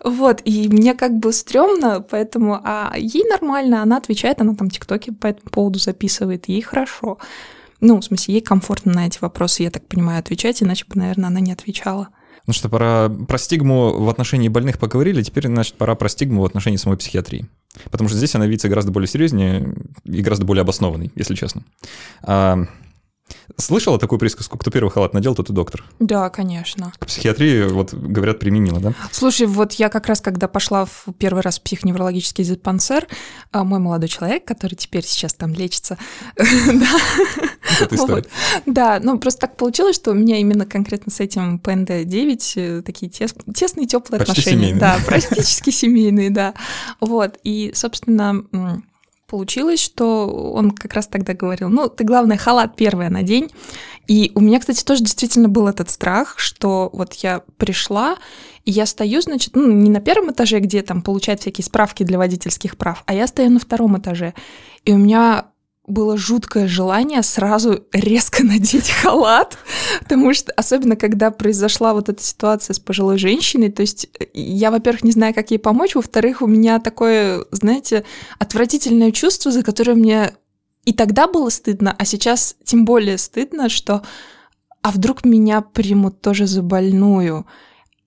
Вот, 0.03 0.41
и 0.43 0.67
мне 0.67 0.93
как 0.95 1.13
бы 1.13 1.31
стрёмно, 1.31 2.01
поэтому, 2.01 2.59
а 2.61 2.93
ей 2.97 3.23
нормально, 3.23 3.81
она 3.81 3.97
отвечает, 3.97 4.41
она 4.41 4.53
там 4.53 4.69
тиктоки 4.69 5.11
по 5.11 5.27
этому 5.27 5.49
поводу 5.49 5.79
записывает, 5.79 6.49
ей 6.49 6.61
хорошо. 6.61 7.19
Ну, 7.85 7.99
в 7.99 8.05
смысле, 8.05 8.35
ей 8.35 8.41
комфортно 8.41 8.93
на 8.93 9.07
эти 9.07 9.17
вопросы, 9.19 9.63
я 9.63 9.69
так 9.69 9.85
понимаю, 9.89 10.19
отвечать, 10.19 10.63
иначе 10.63 10.85
бы, 10.87 10.97
наверное, 10.97 11.27
она 11.27 11.41
не 11.41 11.51
отвечала. 11.51 12.07
Ну 12.47 12.53
что, 12.53 12.69
пора 12.69 13.09
про 13.09 13.37
стигму 13.37 13.99
в 14.01 14.07
отношении 14.07 14.47
больных 14.47 14.79
поговорили, 14.79 15.21
теперь, 15.21 15.47
значит, 15.47 15.75
пора 15.75 15.93
про 15.95 16.07
стигму 16.07 16.43
в 16.43 16.45
отношении 16.45 16.77
самой 16.77 16.97
психиатрии. 16.97 17.45
Потому 17.91 18.07
что 18.07 18.17
здесь 18.17 18.35
она 18.35 18.47
видится 18.47 18.69
гораздо 18.69 18.91
более 18.93 19.09
серьезнее 19.09 19.75
и 20.05 20.21
гораздо 20.21 20.45
более 20.45 20.61
обоснованной, 20.61 21.11
если 21.15 21.35
честно. 21.35 21.65
А, 22.21 22.67
Слышала 23.57 23.99
такую 23.99 24.19
присказку, 24.19 24.57
кто 24.57 24.71
первый 24.71 24.89
халат 24.89 25.13
надел, 25.13 25.35
тот 25.35 25.49
и 25.49 25.53
доктор? 25.53 25.83
Да, 25.99 26.29
конечно. 26.29 26.91
К 26.97 27.05
психиатрии, 27.05 27.67
вот, 27.67 27.93
говорят, 27.93 28.39
применила, 28.39 28.79
да? 28.79 28.93
Слушай, 29.11 29.47
вот 29.47 29.73
я 29.73 29.89
как 29.89 30.07
раз, 30.07 30.21
когда 30.21 30.47
пошла 30.47 30.85
в 30.85 31.05
первый 31.17 31.41
раз 31.41 31.59
в 31.59 31.63
психоневрологический 31.63 32.43
диспансер, 32.43 33.07
а, 33.51 33.63
мой 33.63 33.79
молодой 33.79 34.09
человек, 34.09 34.45
который 34.45 34.75
теперь 34.75 35.05
сейчас 35.05 35.33
там 35.33 35.53
лечится, 35.53 35.97
да. 36.37 36.87
Да, 38.65 38.99
ну 39.01 39.19
просто 39.19 39.41
так 39.41 39.57
получилось, 39.57 39.95
что 39.95 40.11
у 40.11 40.13
меня 40.13 40.37
именно 40.37 40.65
конкретно 40.65 41.11
с 41.11 41.19
этим 41.19 41.59
ПНД-9 41.63 42.53
э, 42.55 42.81
такие 42.81 43.09
тесные, 43.09 43.87
теплые 43.87 44.21
отношения. 44.21 44.75
Да, 44.75 44.99
практически 45.05 45.69
семейные, 45.69 46.29
да. 46.29 46.53
Вот, 46.99 47.39
и, 47.43 47.71
собственно, 47.75 48.43
получилось, 49.27 49.79
что 49.79 50.27
он 50.27 50.71
как 50.71 50.93
раз 50.93 51.07
тогда 51.07 51.33
говорил, 51.33 51.69
ну, 51.69 51.89
ты, 51.89 52.03
главное, 52.03 52.37
халат 52.37 52.75
первое 52.75 53.09
надень. 53.09 53.49
И 54.07 54.31
у 54.35 54.41
меня, 54.41 54.59
кстати, 54.59 54.83
тоже 54.83 55.01
действительно 55.01 55.49
был 55.49 55.67
этот 55.67 55.89
страх, 55.89 56.35
что 56.37 56.91
вот 56.93 57.13
я 57.13 57.41
пришла, 57.57 58.17
и 58.65 58.71
я 58.71 58.85
стою, 58.85 59.21
значит, 59.21 59.55
ну, 59.55 59.71
не 59.71 59.89
на 59.89 60.01
первом 60.01 60.31
этаже, 60.31 60.59
где 60.59 60.81
там 60.83 61.01
получают 61.01 61.41
всякие 61.41 61.65
справки 61.65 62.03
для 62.03 62.17
водительских 62.19 62.77
прав, 62.77 63.03
а 63.07 63.13
я 63.13 63.25
стою 63.25 63.49
на 63.49 63.59
втором 63.59 63.97
этаже. 63.97 64.33
И 64.85 64.91
у 64.91 64.97
меня 64.97 65.47
было 65.85 66.17
жуткое 66.17 66.67
желание 66.67 67.23
сразу 67.23 67.85
резко 67.91 68.43
надеть 68.45 68.89
халат, 68.89 69.57
потому 69.99 70.33
что, 70.33 70.51
особенно 70.53 70.95
когда 70.95 71.31
произошла 71.31 71.93
вот 71.93 72.09
эта 72.09 72.23
ситуация 72.23 72.73
с 72.73 72.79
пожилой 72.79 73.17
женщиной, 73.17 73.71
то 73.71 73.81
есть 73.81 74.07
э, 74.19 74.25
я, 74.33 74.71
во-первых, 74.71 75.03
не 75.03 75.11
знаю, 75.11 75.33
как 75.33 75.51
ей 75.51 75.57
помочь, 75.57 75.95
во-вторых, 75.95 76.41
у 76.41 76.47
меня 76.47 76.79
такое, 76.79 77.45
знаете, 77.51 78.05
отвратительное 78.39 79.11
чувство, 79.11 79.51
за 79.51 79.63
которое 79.63 79.95
мне 79.95 80.33
и 80.85 80.93
тогда 80.93 81.27
было 81.27 81.49
стыдно, 81.49 81.95
а 81.97 82.05
сейчас 82.05 82.55
тем 82.63 82.83
более 82.85 83.17
стыдно, 83.17 83.69
что 83.69 84.03
а 84.81 84.91
вдруг 84.91 85.23
меня 85.23 85.61
примут 85.61 86.21
тоже 86.21 86.45
за 86.45 86.61
больную? 86.61 87.45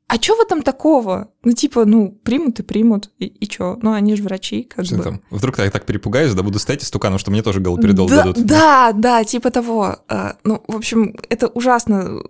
а 0.08 0.16
что 0.16 0.36
в 0.36 0.40
этом 0.40 0.62
такого? 0.62 1.32
Ну, 1.46 1.52
типа, 1.52 1.84
ну, 1.84 2.10
примут 2.24 2.58
и 2.58 2.64
примут, 2.64 3.10
и, 3.20 3.26
и 3.26 3.46
чё? 3.46 3.78
Ну, 3.80 3.92
они 3.92 4.16
же 4.16 4.24
врачи, 4.24 4.64
как 4.64 4.84
что 4.84 4.96
бы. 4.96 5.02
Там? 5.04 5.20
Вдруг 5.30 5.60
я 5.60 5.70
так 5.70 5.86
перепугаюсь, 5.86 6.34
да 6.34 6.42
буду 6.42 6.58
стоять 6.58 6.82
стуканом, 6.82 7.20
что 7.20 7.30
мне 7.30 7.40
тоже 7.40 7.60
галоперидол 7.60 8.08
да, 8.08 8.16
дадут. 8.16 8.44
Да, 8.44 8.92
да, 8.92 9.22
типа 9.22 9.52
того. 9.52 9.98
А, 10.08 10.34
ну, 10.42 10.60
в 10.66 10.74
общем, 10.74 11.14
это 11.28 11.46
ужасно 11.46 12.22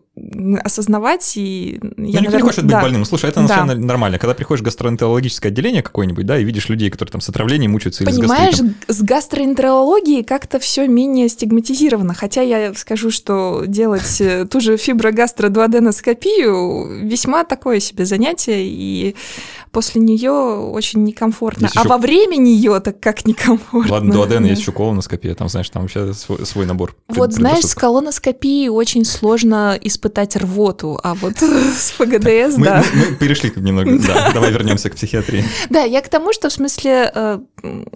осознавать, 0.64 1.36
и 1.36 1.72
я, 1.72 1.78
ну, 1.82 2.04
никто 2.04 2.14
наверное, 2.14 2.36
не 2.36 2.42
хочет 2.42 2.64
быть 2.64 2.72
да. 2.72 2.80
больным. 2.80 3.04
Слушай, 3.04 3.28
это 3.28 3.46
да. 3.46 3.66
нормально. 3.66 4.18
Когда 4.18 4.32
приходишь 4.34 4.62
в 4.62 4.64
гастроэнтерологическое 4.64 5.52
отделение 5.52 5.82
какое-нибудь, 5.82 6.24
да, 6.24 6.38
и 6.38 6.44
видишь 6.44 6.70
людей, 6.70 6.88
которые 6.90 7.12
там 7.12 7.20
с 7.20 7.28
отравлением 7.28 7.72
мучаются 7.72 8.02
или 8.02 8.10
Понимаешь, 8.10 8.56
с 8.56 8.62
гастритом. 8.62 8.76
с 8.88 9.02
гастроэнтерологией 9.02 10.24
как-то 10.24 10.58
все 10.58 10.88
менее 10.88 11.28
стигматизировано. 11.28 12.14
Хотя 12.14 12.40
я 12.40 12.72
скажу, 12.74 13.10
что 13.10 13.64
делать 13.66 14.18
э, 14.20 14.46
ту 14.46 14.60
же 14.60 14.78
фиброгастродуоденоскопию 14.78 17.06
весьма 17.06 17.44
такое 17.44 17.80
себе 17.80 18.06
занятие, 18.06 18.66
и 18.66 19.05
после 19.70 20.00
нее 20.00 20.30
очень 20.30 21.04
некомфортно. 21.04 21.66
Есть 21.66 21.76
а 21.76 21.80
еще... 21.80 21.88
во 21.88 21.98
время 21.98 22.36
нее 22.36 22.80
так 22.80 23.00
как 23.00 23.26
некомфортно. 23.26 23.92
Ладно, 23.92 24.12
дуоден 24.12 24.42
да. 24.42 24.48
есть 24.48 24.62
еще 24.62 24.72
колоноскопия, 24.72 25.34
там, 25.34 25.48
знаешь, 25.48 25.68
там 25.70 25.82
вообще 25.82 26.12
свой, 26.14 26.44
свой 26.46 26.66
набор. 26.66 26.96
Вот 27.08 27.32
знаешь, 27.32 27.64
с 27.64 27.74
колоноскопией 27.74 28.68
очень 28.68 29.04
сложно 29.04 29.78
испытать 29.80 30.36
рвоту, 30.36 30.98
а 31.02 31.14
вот 31.14 31.36
с 31.38 31.90
ФГДС, 31.92 32.56
да. 32.56 32.84
Мы, 32.94 33.16
перешли 33.16 33.52
немного, 33.56 33.98
да, 33.98 34.32
давай 34.32 34.50
вернемся 34.50 34.90
к 34.90 34.94
психиатрии. 34.94 35.44
Да, 35.70 35.82
я 35.82 36.00
к 36.00 36.08
тому, 36.08 36.32
что 36.32 36.48
в 36.48 36.52
смысле 36.52 37.10
э, 37.14 37.40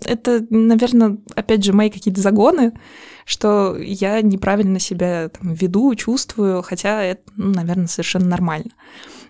это, 0.04 0.44
наверное, 0.50 1.18
опять 1.34 1.64
же, 1.64 1.72
мои 1.72 1.90
какие-то 1.90 2.20
загоны, 2.20 2.72
что 3.24 3.76
я 3.76 4.20
неправильно 4.22 4.78
себя 4.78 5.28
там, 5.28 5.54
веду, 5.54 5.94
чувствую, 5.94 6.62
хотя 6.62 7.02
это, 7.02 7.22
ну, 7.36 7.52
наверное, 7.54 7.86
совершенно 7.86 8.26
нормально. 8.26 8.70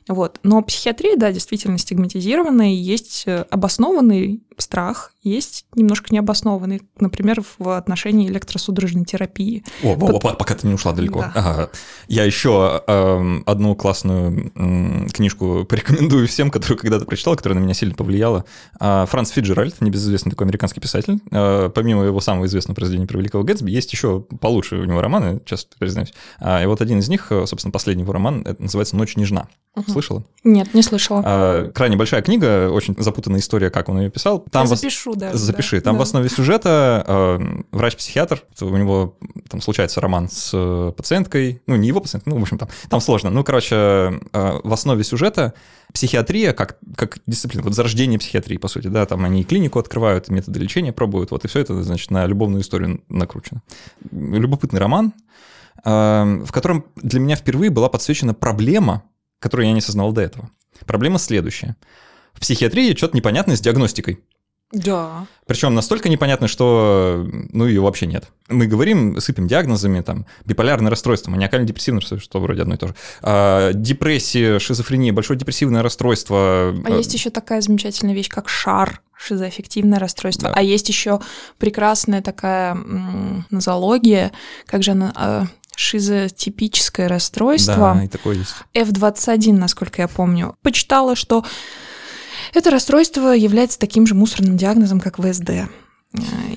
Вот. 0.08 0.38
Но 0.42 0.62
психиатрия, 0.62 1.16
да, 1.16 1.32
действительно 1.32 1.78
стигматизированная, 1.78 2.70
есть 2.70 3.24
э, 3.26 3.44
обоснованный 3.50 4.40
страх, 4.61 5.12
есть 5.23 5.66
немножко 5.75 6.14
необоснованный, 6.14 6.83
например, 6.99 7.42
в 7.59 7.77
отношении 7.77 8.29
электросудорожной 8.29 9.05
терапии. 9.05 9.64
О, 9.83 9.94
Под... 9.96 10.25
о, 10.25 10.35
пока 10.35 10.55
ты 10.55 10.66
не 10.66 10.75
ушла 10.75 10.92
далеко. 10.92 11.20
Да. 11.20 11.33
Ага. 11.35 11.70
Я 12.09 12.25
еще 12.25 12.83
э, 12.87 13.40
одну 13.44 13.75
классную 13.75 14.51
э, 14.55 15.09
книжку 15.09 15.64
порекомендую 15.68 16.27
всем, 16.27 16.51
которую 16.51 16.79
когда-то 16.79 17.05
прочитал, 17.05 17.37
которая 17.37 17.59
на 17.59 17.64
меня 17.64 17.75
сильно 17.75 17.94
повлияла. 17.94 18.46
Э, 18.81 19.05
Франц 19.09 19.31
Фиджеральд, 19.31 19.81
небезызвестный 19.81 20.31
такой 20.31 20.46
американский 20.46 20.81
писатель. 20.81 21.20
Э, 21.31 21.70
помимо 21.75 22.05
его 22.05 22.20
самого 22.20 22.46
известного 22.46 22.77
произведения 22.77 23.07
про 23.07 23.18
Великого 23.18 23.44
Гэтсби, 23.44 23.70
есть 23.70 23.92
еще 23.92 24.20
получше 24.40 24.77
у 24.77 24.85
него 24.85 25.03
романы, 25.03 25.40
часто 25.44 25.77
признаюсь. 25.79 26.14
А, 26.38 26.62
и 26.62 26.66
вот 26.66 26.81
один 26.81 26.99
из 27.01 27.09
них, 27.09 27.27
собственно, 27.29 27.73
последний 27.73 28.05
его 28.05 28.12
роман, 28.12 28.42
это 28.46 28.62
называется 28.62 28.96
«Ночь 28.96 29.16
нежна». 29.16 29.49
Угу. 29.77 29.92
Слышала? 29.92 30.25
Нет, 30.42 30.75
не 30.75 30.83
слышала. 30.83 31.23
А, 31.25 31.70
крайне 31.70 31.96
большая 31.96 32.23
книга, 32.23 32.70
очень 32.70 32.96
запутанная 32.99 33.40
история, 33.40 33.70
как 33.70 33.88
он 33.88 34.01
ее 34.01 34.11
писал. 34.11 34.44
Там 34.50 34.66
Я 34.66 34.74
в 34.74 34.78
запишу 34.78 35.14
даже. 35.14 35.38
Запиши. 35.38 35.76
да, 35.76 35.82
Там 35.82 35.94
в 35.96 35.98
да. 35.98 36.02
основе 36.02 36.28
сюжета 36.28 37.04
э, 37.06 37.62
врач-психиатр, 37.72 38.42
у 38.60 38.76
него 38.76 39.16
там 39.48 39.60
случается 39.60 40.00
роман 40.00 40.28
с 40.28 40.50
э, 40.52 40.92
пациенткой, 40.96 41.62
ну, 41.66 41.76
не 41.76 41.88
его 41.88 42.00
пациенткой, 42.00 42.32
ну, 42.32 42.38
в 42.38 42.42
общем, 42.42 42.58
там, 42.58 42.68
там 42.88 43.00
сложно. 43.00 43.30
Ну, 43.30 43.44
короче, 43.44 43.74
э, 43.76 44.60
в 44.62 44.72
основе 44.72 45.04
сюжета 45.04 45.54
психиатрия 45.92 46.52
как, 46.52 46.78
как 46.96 47.18
дисциплина, 47.26 47.62
вот 47.62 47.74
зарождение 47.74 48.18
психиатрии, 48.18 48.56
по 48.56 48.68
сути, 48.68 48.88
да, 48.88 49.06
там 49.06 49.24
они 49.24 49.42
и 49.42 49.44
клинику 49.44 49.78
открывают, 49.78 50.28
и 50.28 50.32
методы 50.32 50.58
лечения 50.60 50.92
пробуют, 50.92 51.30
вот, 51.30 51.44
и 51.44 51.48
все 51.48 51.60
это, 51.60 51.82
значит, 51.82 52.10
на 52.10 52.26
любовную 52.26 52.62
историю 52.62 53.02
накручено. 53.08 53.62
Любопытный 54.10 54.80
роман, 54.80 55.12
э, 55.84 56.42
в 56.44 56.50
котором 56.52 56.86
для 56.96 57.20
меня 57.20 57.36
впервые 57.36 57.70
была 57.70 57.88
подсвечена 57.88 58.34
проблема, 58.34 59.04
которую 59.38 59.66
я 59.66 59.72
не 59.72 59.78
осознавал 59.78 60.12
до 60.12 60.22
этого. 60.22 60.50
Проблема 60.86 61.18
следующая. 61.18 61.76
В 62.32 62.40
психиатрии 62.40 62.94
что-то 62.94 63.16
непонятно 63.16 63.56
с 63.56 63.60
диагностикой. 63.60 64.20
Да. 64.72 65.26
Причем 65.46 65.74
настолько 65.74 66.09
непонятно, 66.09 66.46
что 66.46 67.26
ну 67.52 67.66
ее 67.66 67.80
вообще 67.80 68.06
нет. 68.06 68.28
Мы 68.48 68.66
говорим, 68.66 69.20
сыпем 69.20 69.48
диагнозами, 69.48 70.00
там, 70.00 70.26
биполярное 70.44 70.90
расстройство, 70.90 71.30
маниакально-депрессивное 71.33 72.00
расстройство, 72.00 72.24
что 72.24 72.40
вроде 72.40 72.62
одно 72.62 72.74
и 72.74 72.78
то 72.78 72.88
же. 72.88 72.94
А, 73.22 73.72
депрессия, 73.72 74.59
шизофрения, 74.61 75.12
большое 75.12 75.38
депрессивное 75.38 75.83
расстройство. 75.83 76.74
А 76.85 76.90
есть 76.90 77.12
еще 77.14 77.30
такая 77.30 77.61
замечательная 77.62 78.14
вещь, 78.14 78.28
как 78.28 78.48
шар, 78.48 79.00
шизоаффективное 79.16 79.98
расстройство. 79.98 80.50
Да. 80.50 80.54
А 80.54 80.62
есть 80.62 80.88
еще 80.88 81.20
прекрасная 81.59 82.22
такая 82.22 82.72
м, 82.74 83.46
нозология, 83.50 84.30
как 84.66 84.85
же 84.85 84.92
она, 84.92 85.12
а, 85.16 85.46
шизотипическое 85.74 87.09
расстройство. 87.09 87.94
Да, 87.96 88.04
и 88.04 88.09
такое 88.09 88.37
есть. 88.37 88.54
F21, 88.74 89.52
насколько 89.54 90.02
я 90.02 90.09
помню. 90.09 90.54
Почитала, 90.62 91.16
что 91.16 91.44
это 92.54 92.70
расстройство 92.70 93.28
является 93.32 93.78
таким 93.78 94.06
же 94.06 94.14
мусорным 94.14 94.56
диагнозом, 94.56 95.00
как 95.00 95.18
ВСД. 95.18 95.50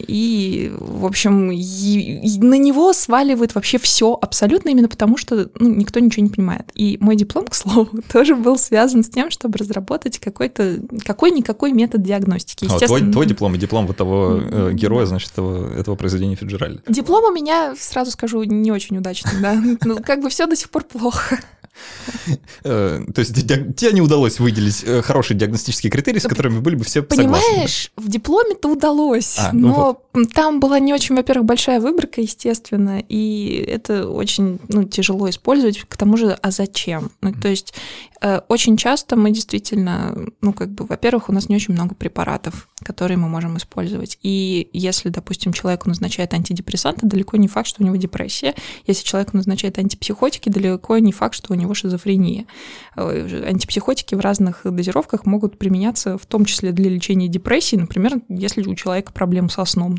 И, 0.07 0.71
в 0.79 1.05
общем, 1.05 1.51
и- 1.51 1.59
и 1.61 2.39
на 2.39 2.57
него 2.57 2.91
сваливают 2.91 3.53
вообще 3.53 3.77
все 3.77 4.17
абсолютно 4.19 4.69
именно 4.69 4.89
потому, 4.89 5.15
что 5.15 5.49
ну, 5.59 5.69
никто 5.75 5.99
ничего 5.99 6.23
не 6.23 6.29
понимает. 6.31 6.71
И 6.73 6.97
мой 6.99 7.15
диплом, 7.15 7.45
к 7.45 7.53
слову, 7.53 7.87
тоже 8.11 8.35
был 8.35 8.57
связан 8.57 9.03
с 9.03 9.09
тем, 9.09 9.29
чтобы 9.29 9.59
разработать 9.59 10.17
какой-то 10.17 10.79
какой-никакой 11.05 11.71
метод 11.71 12.01
диагностики. 12.01 12.65
А 12.67 12.79
твой, 12.79 13.01
твой 13.11 13.27
диплом 13.27 13.53
и 13.53 13.59
диплом 13.59 13.85
вот 13.85 13.95
того 13.97 14.39
э, 14.41 14.71
героя, 14.73 15.05
значит, 15.05 15.31
этого, 15.33 15.71
этого 15.77 15.95
произведения 15.95 16.35
Фиджеральда. 16.35 16.81
Диплом 16.87 17.23
у 17.25 17.31
меня, 17.31 17.75
сразу 17.77 18.09
скажу, 18.09 18.41
не 18.43 18.71
очень 18.71 18.97
удачный, 18.97 19.39
да. 19.39 19.61
Ну, 19.85 19.97
как 20.03 20.21
бы 20.23 20.29
все 20.29 20.47
до 20.47 20.55
сих 20.55 20.69
пор 20.71 20.83
плохо. 20.83 21.39
Э, 22.63 23.03
то 23.13 23.19
есть 23.19 23.33
тебе 23.35 23.91
не 23.93 24.01
удалось 24.01 24.39
выделить 24.39 24.83
э, 24.83 25.01
хорошие 25.01 25.37
диагностические 25.37 25.91
критерии, 25.91 26.19
с 26.19 26.23
которыми 26.23 26.59
были 26.59 26.75
бы 26.75 26.83
все 26.83 27.01
согласны. 27.01 27.23
Понимаешь, 27.23 27.91
в 27.95 28.07
дипломе-то 28.09 28.69
удалось, 28.69 29.37
А, 29.37 29.51
ну 29.53 29.69
но 30.13 30.25
там 30.33 30.59
была 30.59 30.79
не 30.79 30.93
очень, 30.93 31.15
во-первых, 31.15 31.45
большая 31.45 31.79
выборка, 31.79 32.21
естественно, 32.21 33.03
и 33.07 33.65
это 33.67 34.07
очень 34.07 34.59
ну, 34.67 34.83
тяжело 34.83 35.29
использовать. 35.29 35.79
К 35.79 35.97
тому 35.97 36.17
же, 36.17 36.37
а 36.41 36.51
зачем? 36.51 37.11
Ну, 37.21 37.33
то 37.33 37.47
есть 37.47 37.73
очень 38.47 38.77
часто 38.77 39.15
мы 39.15 39.31
действительно, 39.31 40.15
ну, 40.41 40.53
как 40.53 40.69
бы, 40.71 40.85
во-первых, 40.85 41.29
у 41.29 41.33
нас 41.33 41.49
не 41.49 41.55
очень 41.55 41.73
много 41.73 41.93
препаратов, 41.93 42.69
которые 42.83 43.17
мы 43.17 43.27
можем 43.27 43.57
использовать. 43.57 44.17
И 44.23 44.69
если, 44.71 45.09
допустим, 45.09 45.51
человеку 45.51 45.89
назначают 45.89 46.33
антидепрессанты, 46.33 47.05
далеко 47.05 47.37
не 47.37 47.47
факт, 47.47 47.67
что 47.67 47.83
у 47.83 47.85
него 47.85 47.97
депрессия. 47.97 48.55
Если 48.87 49.03
человеку 49.03 49.35
назначают 49.35 49.77
антипсихотики, 49.77 50.49
далеко 50.49 50.97
не 50.99 51.11
факт, 51.11 51.35
что 51.35 51.53
у 51.53 51.55
него 51.55 51.73
шизофрения. 51.73 52.45
Э, 52.95 53.47
Антипсихотики 53.47 54.15
в 54.15 54.19
разных 54.19 54.61
дозировках 54.63 55.25
могут 55.25 55.57
применяться 55.57 56.17
в 56.17 56.25
том 56.25 56.45
числе 56.45 56.71
для 56.71 56.89
лечения 56.89 57.27
депрессии. 57.27 57.75
Например, 57.75 58.21
если 58.29 58.63
у 58.63 58.75
человека 58.75 59.11
проблемы 59.11 59.49
со 59.49 59.65
сном, 59.65 59.97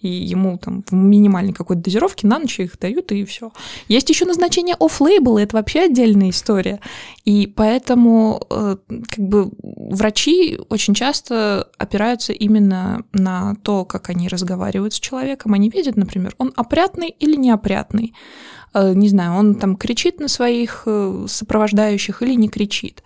и 0.00 0.08
ему 0.08 0.58
там 0.58 0.84
в 0.88 0.92
минимальной 0.92 1.52
какой-то 1.52 1.82
дозировке 1.82 2.26
на 2.26 2.38
ночь 2.38 2.60
их 2.60 2.78
дают, 2.78 3.10
и 3.12 3.24
все. 3.24 3.52
Есть 3.88 4.10
еще 4.10 4.26
назначение 4.26 4.76
офф-лейбл, 4.78 5.38
это 5.38 5.56
вообще 5.56 5.80
отдельная 5.80 6.30
история. 6.30 6.80
И 7.24 7.46
поэтому 7.64 8.42
э, 8.50 8.76
как 9.10 9.24
бы 9.26 9.50
врачи 9.62 10.58
очень 10.68 10.92
часто 10.92 11.70
опираются 11.78 12.34
именно 12.34 13.04
на 13.14 13.54
то, 13.62 13.86
как 13.86 14.10
они 14.10 14.28
разговаривают 14.28 14.92
с 14.92 15.00
человеком. 15.00 15.54
Они 15.54 15.70
видят, 15.70 15.96
например, 15.96 16.34
он 16.36 16.52
опрятный 16.56 17.08
или 17.08 17.36
неопрятный. 17.36 18.12
Э, 18.74 18.92
Не 18.94 19.08
знаю, 19.08 19.32
он 19.32 19.54
там 19.54 19.76
кричит 19.76 20.20
на 20.20 20.28
своих 20.28 20.82
э, 20.84 21.24
сопровождающих 21.26 22.20
или 22.20 22.34
не 22.34 22.48
кричит. 22.48 23.02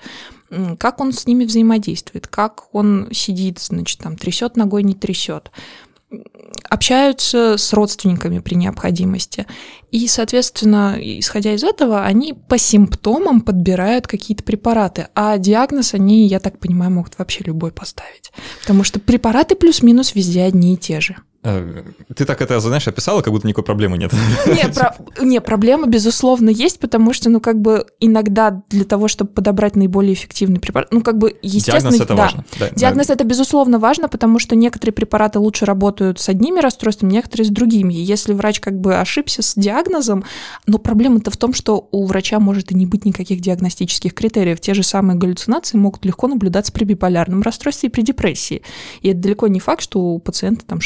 Как 0.79 1.01
он 1.01 1.13
с 1.13 1.27
ними 1.27 1.45
взаимодействует, 1.45 2.27
как 2.27 2.75
он 2.75 3.09
сидит, 3.13 3.61
значит, 3.61 4.01
там 4.01 4.17
трясет 4.17 4.57
ногой, 4.57 4.83
не 4.83 4.95
трясет 4.95 5.53
общаются 6.69 7.57
с 7.57 7.73
родственниками 7.73 8.39
при 8.39 8.55
необходимости. 8.55 9.47
И, 9.91 10.07
соответственно, 10.09 10.97
исходя 10.99 11.53
из 11.53 11.65
этого, 11.65 12.05
они 12.05 12.35
по 12.35 12.59
симптомам 12.59 13.41
подбирают 13.41 14.07
какие-то 14.07 14.43
препараты. 14.43 15.09
А 15.15 15.39
диагноз 15.39 15.95
они, 15.95 16.27
я 16.27 16.41
так 16.41 16.59
понимаю, 16.59 16.91
могут 16.91 17.19
вообще 17.19 17.45
любой 17.45 17.73
поставить. 17.73 18.33
Потому 18.61 18.85
что 18.85 19.01
препараты 19.01 19.55
плюс-минус 19.55 20.15
везде 20.15 20.43
одни 20.43 20.75
и 20.75 20.77
те 20.77 21.01
же. 21.01 21.17
Э, 21.45 21.83
Ты 22.17 22.25
так 22.25 22.43
это, 22.43 22.59
знаешь, 22.59 22.89
описала, 22.89 23.23
как 23.23 23.33
будто 23.33 23.47
никакой 23.47 23.65
проблемы 23.65 23.97
нет. 23.97 24.13
Не, 24.47 24.69
про- 24.73 24.97
не, 25.21 25.41
проблема, 25.41 25.87
безусловно, 25.87 26.51
есть, 26.51 26.81
потому 26.81 27.13
что, 27.13 27.31
ну, 27.31 27.41
как 27.41 27.61
бы 27.61 27.87
иногда 28.01 28.63
для 28.69 28.85
того, 28.85 29.07
чтобы 29.07 29.31
подобрать 29.31 29.77
наиболее 29.77 30.15
эффективный 30.15 30.59
препарат, 30.59 30.89
ну, 30.91 31.01
как 31.01 31.19
бы, 31.19 31.37
естественно... 31.43 31.91
Диагноз 31.91 32.01
это 32.01 32.15
да, 32.15 32.23
важно. 32.23 32.45
Да, 32.59 32.71
Диагноз 32.71 33.11
это 33.11 33.25
безусловно 33.25 33.79
важно, 33.79 34.09
потому 34.09 34.41
что 34.41 34.57
некоторые 34.57 34.93
препараты 34.93 35.39
лучше 35.39 35.65
работают 35.65 36.19
с 36.19 36.29
одними 36.29 36.59
расстройствами, 36.61 37.13
некоторые 37.13 37.47
с 37.47 37.51
другими. 37.51 37.95
И 37.95 38.01
Если 38.01 38.33
врач 38.33 38.59
как 38.59 38.81
бы 38.81 38.97
ошибся 38.97 39.43
с 39.43 39.55
диагнозом, 39.55 40.25
но 40.67 40.79
проблема-то 40.79 41.31
в 41.31 41.37
том, 41.37 41.53
что 41.53 41.89
у 41.93 42.05
врача 42.07 42.41
может 42.41 42.73
и 42.73 42.75
не 42.75 42.87
быть 42.87 43.05
никаких 43.05 43.41
диагностических 43.41 44.13
критериев. 44.13 44.61
Те 44.61 44.75
же 44.75 44.83
самые 44.83 45.17
галлюцинации 45.17 45.77
могут 45.77 46.05
легко 46.05 46.27
наблюдаться 46.27 46.73
при 46.73 46.85
биполярном 46.85 47.43
расстройстве 47.43 47.89
и 47.89 47.93
при 47.93 48.03
депрессии. 48.03 48.63
И 49.03 49.11
это 49.11 49.21
далеко 49.21 49.47
не 49.47 49.61
факт, 49.61 49.83
что 49.83 50.01
у 50.01 50.19
пациента 50.19 50.65
там 50.67 50.81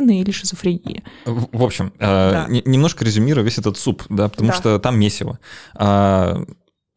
шизоаффективная 0.00 0.22
или 0.22 0.30
шизофрения. 0.30 1.02
В 1.24 1.62
общем, 1.62 1.92
э, 1.98 2.30
Да. 2.30 2.46
не- 2.48 2.62
немножко 2.64 3.04
резюмирую 3.04 3.44
весь 3.44 3.58
этот 3.58 3.76
суп, 3.76 4.02
да, 4.08 4.28
потому 4.28 4.48
Да. 4.50 4.54
что 4.56 4.78
там 4.78 4.98
месиво. 4.98 5.38
А, 5.74 6.44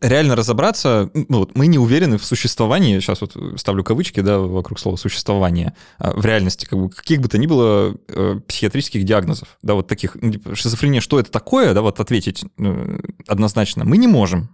Реально 0.01 0.35
разобраться, 0.35 1.09
ну 1.13 1.37
вот 1.39 1.55
мы 1.55 1.65
не 1.67 1.79
уверены 1.79 2.17
в 2.17 2.25
существовании, 2.25 2.99
сейчас 2.99 3.21
вот 3.21 3.37
ставлю 3.55 3.85
кавычки, 3.85 4.19
да, 4.19 4.37
вокруг 4.37 4.77
слова 4.77 4.97
существование, 4.97 5.75
а, 5.97 6.11
в 6.11 6.25
реальности, 6.25 6.65
как 6.65 6.77
бы, 6.77 6.89
каких 6.89 7.21
бы 7.21 7.29
то 7.29 7.37
ни 7.37 7.47
было 7.47 7.95
э, 8.09 8.39
психиатрических 8.45 9.05
диагнозов, 9.05 9.57
да, 9.61 9.75
вот 9.75 9.87
таких, 9.87 10.17
ну, 10.21 10.29
типа, 10.29 10.55
шизофрения, 10.55 10.99
что 10.99 11.19
это 11.21 11.31
такое, 11.31 11.73
да, 11.73 11.81
вот 11.81 12.01
ответить 12.01 12.43
э, 12.59 12.99
однозначно 13.29 13.85
мы 13.85 13.95
не 13.97 14.07
можем. 14.07 14.49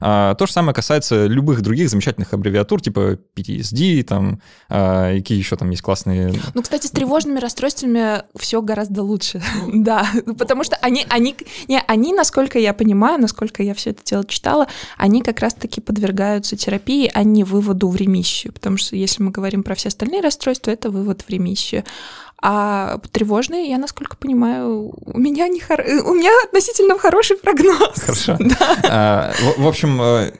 А, 0.00 0.34
то 0.34 0.46
же 0.46 0.52
самое 0.52 0.74
касается 0.74 1.26
любых 1.26 1.62
других 1.62 1.90
замечательных 1.90 2.32
аббревиатур, 2.32 2.80
типа 2.80 3.18
PTSD, 3.34 4.02
там, 4.02 4.40
а, 4.68 5.14
какие 5.16 5.38
еще 5.38 5.56
там 5.56 5.70
есть 5.70 5.82
классные 5.82 6.32
Ну, 6.54 6.62
кстати, 6.62 6.86
с 6.86 6.90
тревожными 6.90 7.38
расстройствами 7.38 8.22
все 8.36 8.62
гораздо 8.62 9.02
лучше. 9.02 9.42
Да, 9.86 10.06
потому 10.38 10.64
что 10.64 10.76
они, 10.76 11.06
они, 11.08 11.36
не, 11.68 11.80
они, 11.86 12.14
насколько 12.14 12.58
я 12.58 12.72
понимаю, 12.72 13.20
насколько 13.20 13.62
я 13.62 13.74
все 13.74 13.90
это 13.90 14.02
дело 14.04 14.24
читала, 14.24 14.66
они 14.96 15.22
как 15.22 15.40
раз-таки 15.40 15.80
подвергаются 15.80 16.56
терапии, 16.56 17.10
а 17.12 17.22
не 17.22 17.44
выводу 17.44 17.88
в 17.88 17.96
ремиссию. 17.96 18.52
Потому 18.52 18.76
что 18.76 18.96
если 18.96 19.22
мы 19.22 19.30
говорим 19.30 19.62
про 19.62 19.74
все 19.74 19.88
остальные 19.88 20.20
расстройства, 20.20 20.70
это 20.70 20.90
вывод 20.90 21.22
в 21.22 21.30
ремиссию. 21.30 21.84
А 22.42 22.98
тревожные, 23.12 23.68
я 23.70 23.78
насколько 23.78 24.16
понимаю, 24.16 24.92
у 25.06 25.18
меня 25.18 25.48
не 25.48 25.60
хор... 25.60 25.80
у 25.80 26.14
меня 26.14 26.30
относительно 26.44 26.98
хороший 26.98 27.36
прогноз. 27.38 28.00
Хорошо. 28.00 28.36
Да. 28.40 28.76
А, 28.84 29.32
В 29.56 29.62
в 29.62 29.66
общем, 29.66 30.00
э, 30.00 30.32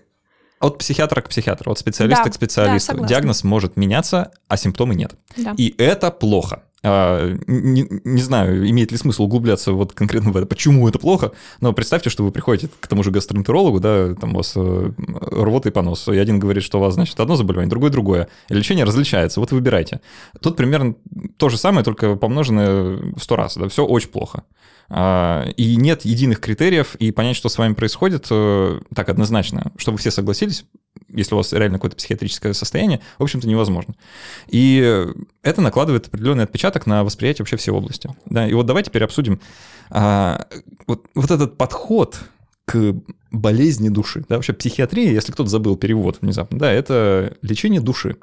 от 0.67 0.79
психиатра 0.79 1.21
к 1.21 1.29
психиатру, 1.29 1.73
от 1.73 1.79
специалиста 1.79 2.25
Да, 2.25 2.31
к 2.31 2.35
специалисту. 2.35 2.97
да. 2.97 3.07
Диагноз 3.07 3.45
может 3.45 3.77
меняться, 3.77 4.31
а 4.49 4.57
симптомы 4.57 4.95
нет. 4.95 5.15
Да. 5.37 5.55
И 5.57 5.75
это 5.79 6.11
плохо. 6.11 6.63
А, 6.83 7.35
Не, 7.47 7.89
не 8.05 8.23
знаю, 8.23 8.69
имеет 8.71 8.93
ли 8.93 8.99
смысл 8.99 9.25
углубляться 9.25 9.73
вот 9.73 9.93
конкретно 9.93 10.31
в 10.31 10.37
это, 10.37 10.47
почему 10.47 10.89
это 10.89 10.99
плохо, 10.99 11.33
но 11.61 11.73
представьте, 11.73 12.11
что 12.11 12.23
вы 12.23 12.31
приходите 12.31 12.69
к 12.79 12.87
тому 12.87 13.03
же 13.03 13.11
гастроэнтерологу, 13.11 13.81
да, 13.81 14.15
там 14.15 14.35
у 14.35 14.37
вас 14.37 14.53
э, 14.57 14.91
рвота 14.99 15.69
и 15.71 15.73
понос, 15.73 16.07
и 16.07 16.17
один 16.17 16.39
говорит, 16.39 16.63
что 16.63 16.79
у 16.79 16.81
вас, 16.83 16.95
значит, 16.95 17.19
одно 17.19 17.35
заболевание, 17.35 17.71
другое 17.71 17.91
другое, 17.91 18.29
и 18.49 18.55
лечение 18.55 18.85
различается, 18.85 19.41
вот 19.41 19.51
выбирайте. 19.51 20.01
Тут 20.41 20.57
примерно 20.57 20.95
то 21.39 21.49
же 21.49 21.57
самое, 21.59 21.85
только 21.85 22.15
помноженное 22.15 22.99
в 23.17 23.21
сто 23.21 23.35
раз, 23.35 23.57
да, 23.57 23.69
все 23.69 23.85
очень 23.85 24.11
плохо. 24.11 24.45
А, 24.89 25.49
И 25.57 25.77
нет 25.77 26.05
единых 26.05 26.41
критериев, 26.41 26.95
и 26.97 27.11
понять, 27.11 27.37
что 27.37 27.49
с 27.49 27.59
вами 27.59 27.75
происходит, 27.75 28.27
э, 28.31 28.81
так 28.95 29.09
однозначно, 29.09 29.73
чтобы 29.77 29.99
все 29.99 30.11
согласились, 30.11 30.65
если 31.09 31.35
у 31.35 31.39
вас 31.39 31.53
реально 31.53 31.79
какое-то 31.79 31.97
психиатрическое 31.97 32.53
состояние, 32.53 33.01
в 33.19 33.23
общем-то, 33.23 33.49
невозможно. 33.49 33.95
И 34.49 35.07
это 35.43 35.61
накладывает 35.61 36.09
определенный 36.09 36.45
отпечаток 36.45 36.87
на 36.87 37.05
восприятие 37.05 37.43
вообще 37.43 37.57
всей 37.57 37.71
области. 37.71 38.11
Да, 38.27 38.49
и 38.49 38.55
вот 38.55 38.67
давай 38.67 38.83
теперь 38.83 39.05
обсудим 39.05 39.41
а, 39.91 40.47
вот, 40.87 41.07
вот 41.15 41.31
этот 41.31 41.57
подход 41.57 42.21
к 42.65 42.95
болезни 43.31 43.89
души. 43.89 44.25
Да, 44.29 44.37
вообще 44.37 44.53
психиатрия, 44.53 45.13
если 45.13 45.33
кто-то 45.33 45.49
забыл 45.49 45.77
перевод 45.77 46.19
внезапно, 46.21 46.59
да, 46.59 46.73
это 46.73 47.37
лечение 47.43 47.81
души. 47.81 48.17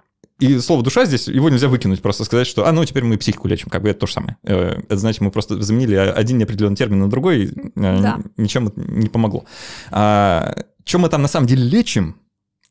И 0.43 0.59
слово 0.59 0.83
«душа» 0.83 1.05
здесь, 1.05 1.27
его 1.27 1.49
нельзя 1.49 1.69
выкинуть, 1.69 2.01
просто 2.01 2.25
сказать, 2.25 2.47
что, 2.47 2.67
а, 2.67 2.73
ну, 2.73 2.83
теперь 2.83 3.05
мы 3.05 3.17
психику 3.17 3.47
лечим, 3.47 3.69
как 3.69 3.81
бы 3.81 3.89
это 3.89 4.01
то 4.01 4.07
же 4.07 4.13
самое. 4.13 4.35
Э, 4.43 4.81
это 4.89 4.97
значит, 4.97 5.21
мы 5.21 5.31
просто 5.31 5.61
заменили 5.61 5.95
один 5.95 6.37
неопределенный 6.37 6.75
термин 6.75 6.99
на 6.99 7.09
другой, 7.09 7.51
да. 7.75 8.19
ничем 8.35 8.73
не 8.75 9.07
помогло. 9.07 9.45
А, 9.89 10.53
чем 10.83 11.01
мы 11.01 11.09
там 11.09 11.21
на 11.21 11.29
самом 11.29 11.47
деле 11.47 11.63
лечим, 11.63 12.17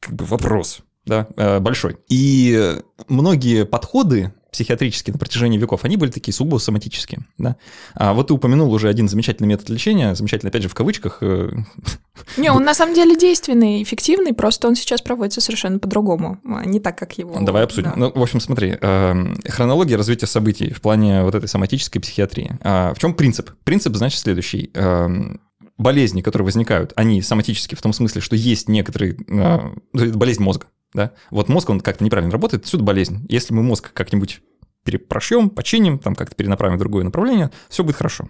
как 0.00 0.14
бы 0.14 0.26
вопрос, 0.26 0.80
да, 1.06 1.28
большой. 1.60 1.96
И 2.10 2.76
многие 3.08 3.64
подходы 3.64 4.34
психиатрические 4.52 5.14
на 5.14 5.18
протяжении 5.18 5.56
веков, 5.56 5.84
они 5.84 5.96
были 5.96 6.10
такие 6.10 6.34
сугубо 6.34 6.58
соматические. 6.58 7.20
Да? 7.38 7.56
А 7.94 8.12
вот 8.12 8.28
ты 8.28 8.34
упомянул 8.34 8.70
уже 8.72 8.88
один 8.88 9.08
замечательный 9.08 9.46
метод 9.46 9.70
лечения, 9.70 10.14
замечательный, 10.14 10.50
опять 10.50 10.62
же, 10.62 10.68
в 10.68 10.74
кавычках. 10.74 11.18
Э, 11.22 11.50
не, 12.36 12.50
он 12.50 12.62
на 12.62 12.74
самом 12.74 12.94
деле 12.94 13.16
действенный, 13.16 13.82
эффективный, 13.82 14.34
просто 14.34 14.68
он 14.68 14.76
сейчас 14.76 15.00
проводится 15.00 15.40
совершенно 15.40 15.78
по-другому, 15.78 16.38
а 16.44 16.66
не 16.66 16.80
так, 16.80 16.98
как 16.98 17.16
его. 17.16 17.40
Давай 17.40 17.64
обсудим. 17.64 17.90
Да. 17.90 17.96
Ну, 17.96 18.12
в 18.14 18.22
общем, 18.22 18.40
смотри, 18.40 18.76
эм, 18.78 19.40
хронология 19.48 19.96
развития 19.96 20.26
событий 20.26 20.72
в 20.72 20.82
плане 20.82 21.22
вот 21.22 21.34
этой 21.34 21.48
соматической 21.48 22.02
психиатрии. 22.02 22.58
А 22.60 22.92
в 22.92 22.98
чем 22.98 23.14
принцип? 23.14 23.50
Принцип, 23.64 23.96
значит, 23.96 24.20
следующий 24.20 24.70
эм, 24.74 25.40
болезни, 25.78 26.20
которые 26.20 26.44
возникают, 26.44 26.92
они 26.96 27.22
соматические 27.22 27.78
в 27.78 27.82
том 27.82 27.94
смысле, 27.94 28.20
что 28.20 28.36
есть 28.36 28.68
некоторые... 28.68 29.16
Э, 29.28 29.70
болезнь 29.92 30.42
мозга, 30.42 30.66
да? 30.94 31.12
Вот 31.30 31.48
мозг, 31.48 31.70
он 31.70 31.80
как-то 31.80 32.04
неправильно 32.04 32.32
работает, 32.32 32.64
отсюда 32.64 32.84
болезнь. 32.84 33.24
Если 33.28 33.54
мы 33.54 33.62
мозг 33.62 33.92
как-нибудь 33.92 34.40
перепрошьем, 34.84 35.50
починим, 35.50 35.98
там 35.98 36.14
как-то 36.14 36.34
перенаправим 36.34 36.76
в 36.76 36.80
другое 36.80 37.04
направление, 37.04 37.50
все 37.68 37.84
будет 37.84 37.96
хорошо. 37.96 38.28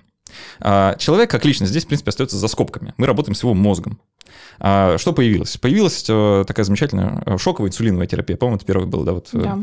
А 0.60 0.94
человек 0.96 1.30
как 1.30 1.44
личность 1.44 1.70
здесь, 1.70 1.84
в 1.84 1.88
принципе, 1.88 2.10
остается 2.10 2.36
за 2.36 2.48
скобками. 2.48 2.94
Мы 2.96 3.06
работаем 3.06 3.34
с 3.34 3.42
его 3.42 3.54
мозгом. 3.54 4.00
А 4.64 4.96
что 4.96 5.12
появилось? 5.12 5.56
Появилась 5.56 6.04
э, 6.08 6.44
такая 6.46 6.64
замечательная 6.64 7.20
э, 7.26 7.36
шоковая 7.36 7.70
инсулиновая 7.70 8.06
терапия. 8.06 8.36
По-моему, 8.36 8.58
это 8.58 8.64
первый 8.66 8.86
был, 8.86 9.02
да? 9.02 9.12
Вот, 9.12 9.28
э, 9.32 9.38
да. 9.38 9.58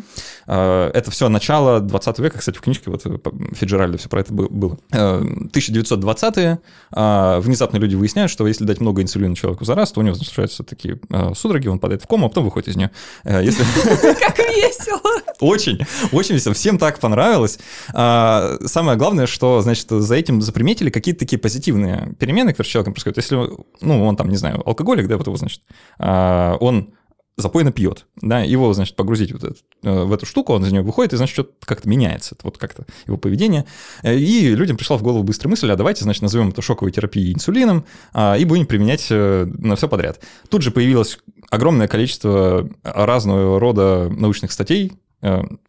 А, 0.45 0.91
это 0.91 1.09
все 1.09 1.29
начало 1.29 1.79
20 1.79 2.19
века, 2.19 2.39
кстати, 2.39 2.57
в 2.57 2.61
книжке 2.61 2.91
вот 2.91 3.05
Фиджеральда 3.53 3.97
все 3.97 4.09
про 4.09 4.19
это 4.19 4.33
было. 4.33 4.77
1920-е. 4.91 6.59
А, 6.91 7.39
внезапно 7.39 7.77
люди 7.77 7.95
выясняют, 7.95 8.29
что 8.29 8.45
если 8.45 8.65
дать 8.65 8.81
много 8.81 9.01
инсулина 9.01 9.37
человеку 9.37 9.63
за 9.63 9.75
раз, 9.75 9.93
то 9.93 10.01
у 10.01 10.03
него 10.03 10.15
случаются 10.15 10.63
такие 10.63 10.99
судороги, 11.33 11.69
он 11.69 11.79
падает 11.79 12.03
в 12.03 12.07
кому, 12.07 12.25
а 12.25 12.29
потом 12.29 12.43
выходит 12.43 12.67
из 12.67 12.75
нее. 12.75 12.91
Если... 13.23 13.63
Как 14.19 14.37
весело! 14.37 14.99
Очень, 15.39 15.79
очень 16.11 16.35
весело. 16.35 16.53
Всем 16.53 16.77
так 16.77 16.99
понравилось. 16.99 17.59
Самое 17.87 18.97
главное, 18.97 19.25
что, 19.25 19.61
значит, 19.61 19.89
за 19.89 20.15
этим 20.15 20.41
заприметили 20.41 20.89
какие-то 20.89 21.19
такие 21.19 21.39
позитивные 21.39 22.13
перемены, 22.19 22.51
которые 22.51 22.67
с 22.67 22.71
человеком 22.71 22.93
происходят. 22.93 23.17
Если, 23.17 23.35
ну, 23.81 24.05
он 24.05 24.15
там, 24.17 24.29
не 24.29 24.35
знаю, 24.35 24.58
алкоголик, 24.65 25.07
да, 25.07 25.17
вот 25.17 25.27
его, 25.27 25.35
значит, 25.37 25.61
а, 25.97 26.55
он 26.59 26.93
запойно 27.39 27.71
пьет, 27.71 28.05
да, 28.21 28.41
его, 28.41 28.71
значит, 28.73 28.95
погрузить 28.95 29.31
вот 29.31 29.43
этот, 29.43 29.59
э, 29.83 30.03
в 30.03 30.13
эту 30.13 30.25
штуку, 30.25 30.53
он 30.53 30.65
из 30.65 30.71
нее 30.71 30.81
выходит, 30.81 31.13
и, 31.13 31.17
значит, 31.17 31.33
что-то 31.33 31.53
как-то 31.65 31.87
меняется, 31.87 32.35
вот 32.43 32.57
как-то 32.57 32.85
его 33.07 33.17
поведение. 33.17 33.65
И 34.03 34.53
людям 34.55 34.77
пришла 34.77 34.97
в 34.97 35.03
голову 35.03 35.23
быстрая 35.23 35.49
мысль, 35.49 35.71
а 35.71 35.75
давайте, 35.75 36.03
значит, 36.03 36.21
назовем 36.21 36.49
это 36.49 36.61
шоковой 36.61 36.91
терапией 36.91 37.33
инсулином, 37.33 37.85
а, 38.13 38.35
и 38.37 38.45
будем 38.45 38.65
применять 38.65 39.07
э, 39.09 39.45
на 39.45 39.75
все 39.75 39.87
подряд. 39.87 40.19
Тут 40.49 40.61
же 40.61 40.71
появилось 40.71 41.19
огромное 41.49 41.87
количество 41.87 42.69
разного 42.83 43.59
рода 43.59 44.09
научных 44.09 44.51
статей, 44.51 44.93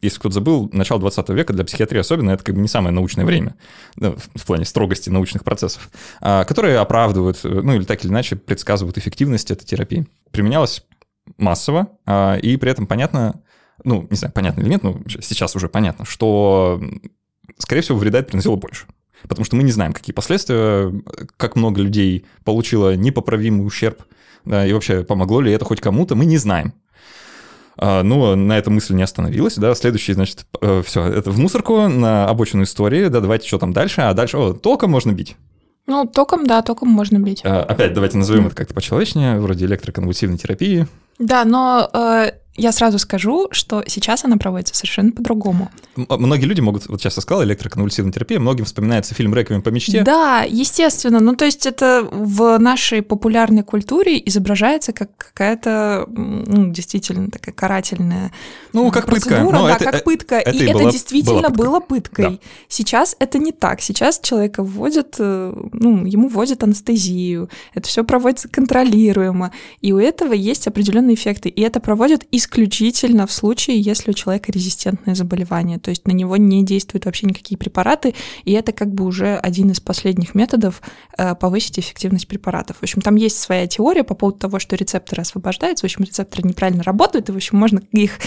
если 0.00 0.18
кто-то 0.18 0.34
забыл, 0.34 0.70
начало 0.72 1.00
20 1.00 1.28
века 1.30 1.52
для 1.52 1.64
психиатрии 1.64 1.98
особенно, 2.00 2.30
это 2.30 2.44
как 2.44 2.54
бы 2.54 2.60
не 2.60 2.68
самое 2.68 2.94
научное 2.94 3.24
время 3.24 3.56
в 3.96 4.46
плане 4.46 4.64
строгости 4.64 5.10
научных 5.10 5.42
процессов, 5.42 5.90
а, 6.20 6.44
которые 6.44 6.78
оправдывают, 6.78 7.40
ну 7.42 7.74
или 7.74 7.84
так 7.84 8.04
или 8.04 8.12
иначе 8.12 8.36
предсказывают 8.36 8.96
эффективность 8.98 9.50
этой 9.50 9.64
терапии. 9.64 10.06
Применялось 10.30 10.84
массово, 11.36 11.88
а, 12.06 12.36
и 12.36 12.56
при 12.56 12.70
этом 12.70 12.86
понятно, 12.86 13.40
ну, 13.82 14.06
не 14.08 14.16
знаю, 14.16 14.32
понятно 14.32 14.60
или 14.60 14.68
нет, 14.68 14.82
но 14.82 15.00
сейчас 15.06 15.56
уже 15.56 15.68
понятно, 15.68 16.04
что, 16.04 16.80
скорее 17.58 17.82
всего, 17.82 17.98
вреда 17.98 18.20
это 18.20 18.28
приносило 18.28 18.56
больше. 18.56 18.86
Потому 19.22 19.44
что 19.44 19.56
мы 19.56 19.64
не 19.64 19.72
знаем, 19.72 19.92
какие 19.92 20.14
последствия, 20.14 20.92
как 21.36 21.56
много 21.56 21.82
людей 21.82 22.24
получило 22.44 22.96
непоправимый 22.96 23.66
ущерб, 23.66 24.02
да, 24.44 24.66
и 24.66 24.72
вообще 24.72 25.04
помогло 25.04 25.40
ли 25.40 25.52
это 25.52 25.64
хоть 25.64 25.80
кому-то, 25.80 26.14
мы 26.14 26.24
не 26.24 26.38
знаем. 26.38 26.72
А, 27.82 28.02
ну, 28.02 28.36
на 28.36 28.58
этом 28.58 28.74
мысль 28.74 28.94
не 28.94 29.02
остановилась, 29.02 29.56
да, 29.56 29.74
следующий, 29.74 30.12
значит, 30.12 30.44
э, 30.60 30.82
все, 30.84 31.02
это 31.02 31.30
в 31.30 31.38
мусорку, 31.38 31.88
на 31.88 32.28
обочину 32.28 32.64
истории, 32.64 33.08
да, 33.08 33.20
давайте 33.20 33.48
что 33.48 33.56
там 33.56 33.72
дальше, 33.72 34.02
а 34.02 34.12
дальше, 34.12 34.36
о, 34.36 34.52
током 34.52 34.90
можно 34.90 35.12
бить. 35.12 35.36
Ну, 35.86 36.04
током, 36.04 36.46
да, 36.46 36.60
током 36.60 36.90
можно 36.90 37.16
бить. 37.18 37.40
А, 37.42 37.62
опять 37.62 37.94
давайте 37.94 38.18
назовем 38.18 38.48
это 38.48 38.54
как-то 38.54 38.74
почеловечнее, 38.74 39.40
вроде 39.40 39.64
электроконвульсивной 39.64 40.36
терапии. 40.36 40.86
Да, 41.18 41.46
но 41.46 41.88
э, 41.90 42.32
я 42.56 42.72
сразу 42.72 42.98
скажу, 42.98 43.48
что 43.52 43.82
сейчас 43.86 44.24
она 44.24 44.36
проводится 44.36 44.74
совершенно 44.74 45.12
по-другому. 45.12 45.70
Многие 45.96 46.44
люди 46.44 46.60
могут, 46.60 46.88
вот 46.88 47.00
сейчас 47.00 47.16
я 47.16 47.22
сказал, 47.22 47.44
электроконвульсивная 47.44 48.12
терапия, 48.12 48.40
многим 48.40 48.64
вспоминается 48.64 49.14
фильм 49.14 49.34
«Реквием 49.34 49.62
по 49.62 49.68
мечте». 49.70 50.02
Да, 50.02 50.44
естественно. 50.48 51.20
Ну, 51.20 51.36
то 51.36 51.44
есть 51.44 51.66
это 51.66 52.06
в 52.10 52.58
нашей 52.58 53.02
популярной 53.02 53.62
культуре 53.62 54.20
изображается 54.24 54.92
как 54.92 55.16
какая-то, 55.16 56.06
ну, 56.08 56.70
действительно, 56.70 57.30
такая 57.30 57.54
карательная 57.54 58.32
Ну, 58.72 58.90
как 58.90 59.06
процедура, 59.06 59.40
пытка. 59.40 59.52
Но 59.52 59.66
да, 59.66 59.76
это, 59.76 59.84
как 59.84 60.04
пытка. 60.04 60.34
Это 60.36 60.50
и, 60.50 60.58
и 60.58 60.64
это 60.64 60.90
действительно 60.90 61.50
было 61.50 61.80
пыткой. 61.80 62.30
Да. 62.30 62.38
Сейчас 62.68 63.16
это 63.18 63.38
не 63.38 63.52
так. 63.52 63.80
Сейчас 63.80 64.20
человека 64.20 64.62
вводят, 64.62 65.16
э, 65.18 65.54
ну, 65.72 66.04
ему 66.04 66.28
вводят 66.28 66.62
анестезию. 66.62 67.48
Это 67.74 67.88
все 67.88 68.04
проводится 68.04 68.48
контролируемо. 68.48 69.52
И 69.80 69.92
у 69.92 69.98
этого 69.98 70.32
есть 70.32 70.66
определенные 70.66 71.14
эффекты. 71.14 71.48
И 71.48 71.60
это 71.62 71.80
проводят 71.80 72.24
из 72.30 72.39
исключительно 72.40 73.26
в 73.26 73.32
случае, 73.32 73.80
если 73.80 74.10
у 74.10 74.14
человека 74.14 74.50
резистентное 74.50 75.14
заболевание, 75.14 75.78
то 75.78 75.90
есть 75.90 76.06
на 76.06 76.12
него 76.12 76.36
не 76.36 76.64
действуют 76.64 77.04
вообще 77.04 77.26
никакие 77.26 77.58
препараты, 77.58 78.14
и 78.44 78.52
это 78.52 78.72
как 78.72 78.92
бы 78.92 79.04
уже 79.04 79.36
один 79.36 79.70
из 79.70 79.80
последних 79.80 80.34
методов 80.34 80.80
э, 81.16 81.34
повысить 81.34 81.78
эффективность 81.78 82.26
препаратов. 82.26 82.78
В 82.78 82.82
общем, 82.82 83.02
там 83.02 83.16
есть 83.16 83.38
своя 83.38 83.66
теория 83.66 84.04
по 84.04 84.14
поводу 84.14 84.38
того, 84.38 84.58
что 84.58 84.74
рецепторы 84.74 85.22
освобождаются, 85.22 85.82
в 85.82 85.88
общем, 85.90 86.04
рецепторы 86.04 86.48
неправильно 86.48 86.82
работают, 86.82 87.28
и, 87.28 87.32
в 87.32 87.36
общем, 87.36 87.58
можно 87.58 87.80
их 87.92 88.18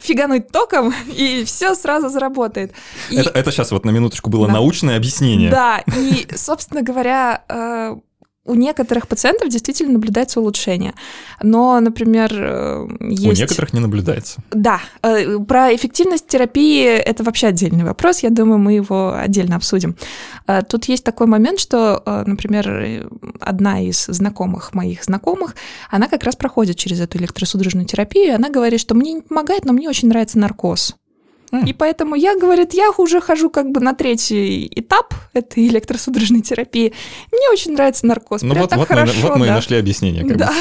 фигануть 0.00 0.48
током, 0.48 0.94
и 1.14 1.44
все 1.44 1.74
сразу 1.74 2.08
заработает. 2.08 2.72
И... 3.10 3.16
Это, 3.16 3.30
это 3.30 3.52
сейчас 3.52 3.70
вот 3.70 3.84
на 3.84 3.90
минуточку 3.90 4.30
было 4.30 4.46
да. 4.46 4.54
научное 4.54 4.96
объяснение. 4.96 5.50
Да, 5.50 5.84
и, 5.96 6.26
собственно 6.34 6.82
говоря, 6.82 7.44
э, 7.48 7.96
у 8.44 8.54
некоторых 8.54 9.06
пациентов 9.06 9.48
действительно 9.50 9.92
наблюдается 9.92 10.40
улучшение. 10.40 10.94
Но, 11.42 11.78
например, 11.78 12.32
э, 12.34 12.88
есть... 13.00 13.26
У 13.26 13.42
некоторых 13.42 13.72
не 13.72 13.80
наблюдается. 13.80 14.42
Да. 14.50 14.80
Э, 15.02 15.38
про 15.38 15.74
эффективность 15.74 16.26
терапии 16.26 16.84
это 16.84 17.22
вообще 17.22 17.48
отдельный 17.48 17.84
вопрос. 17.84 18.20
Я 18.20 18.30
думаю, 18.30 18.58
мы 18.58 18.72
его 18.72 19.14
отдельно 19.14 19.56
обсудим. 19.56 19.96
Э, 20.48 20.62
тут 20.62 20.86
есть 20.86 21.04
такой 21.04 21.28
момент, 21.28 21.60
что, 21.60 22.02
например, 22.26 23.08
одна 23.40 23.80
из 23.80 24.06
знакомых 24.06 24.74
моих 24.74 25.04
знакомых, 25.04 25.54
она 25.90 26.08
как 26.08 26.24
раз 26.24 26.34
проходит 26.34 26.76
через 26.76 27.00
эту 27.00 27.18
электросудорожную 27.18 27.86
терапию, 27.86 28.26
и 28.26 28.30
она 28.30 28.50
говорит, 28.50 28.80
что 28.80 28.94
мне 28.94 29.12
не 29.12 29.22
помогает, 29.22 29.64
но 29.64 29.72
мне 29.72 29.88
очень 29.88 30.08
нравится 30.08 30.38
наркоз. 30.38 30.96
И 31.66 31.74
поэтому 31.74 32.14
я, 32.14 32.38
говорит, 32.38 32.72
я 32.72 32.90
уже 32.96 33.20
хожу 33.20 33.50
как 33.50 33.70
бы 33.70 33.80
на 33.80 33.94
третий 33.94 34.70
этап 34.74 35.14
этой 35.34 35.68
электросудорожной 35.68 36.40
терапии. 36.40 36.94
Мне 37.30 37.50
очень 37.52 37.72
нравится 37.72 38.06
наркоз. 38.06 38.42
Ну 38.42 38.54
вот, 38.54 38.70
так 38.70 38.78
вот, 38.78 38.88
хорошо, 38.88 39.12
мы, 39.22 39.28
вот 39.28 39.38
мы 39.38 39.46
и 39.46 39.50
нашли 39.50 39.76
объяснение 39.76 40.26
как 40.26 40.38
да. 40.38 40.52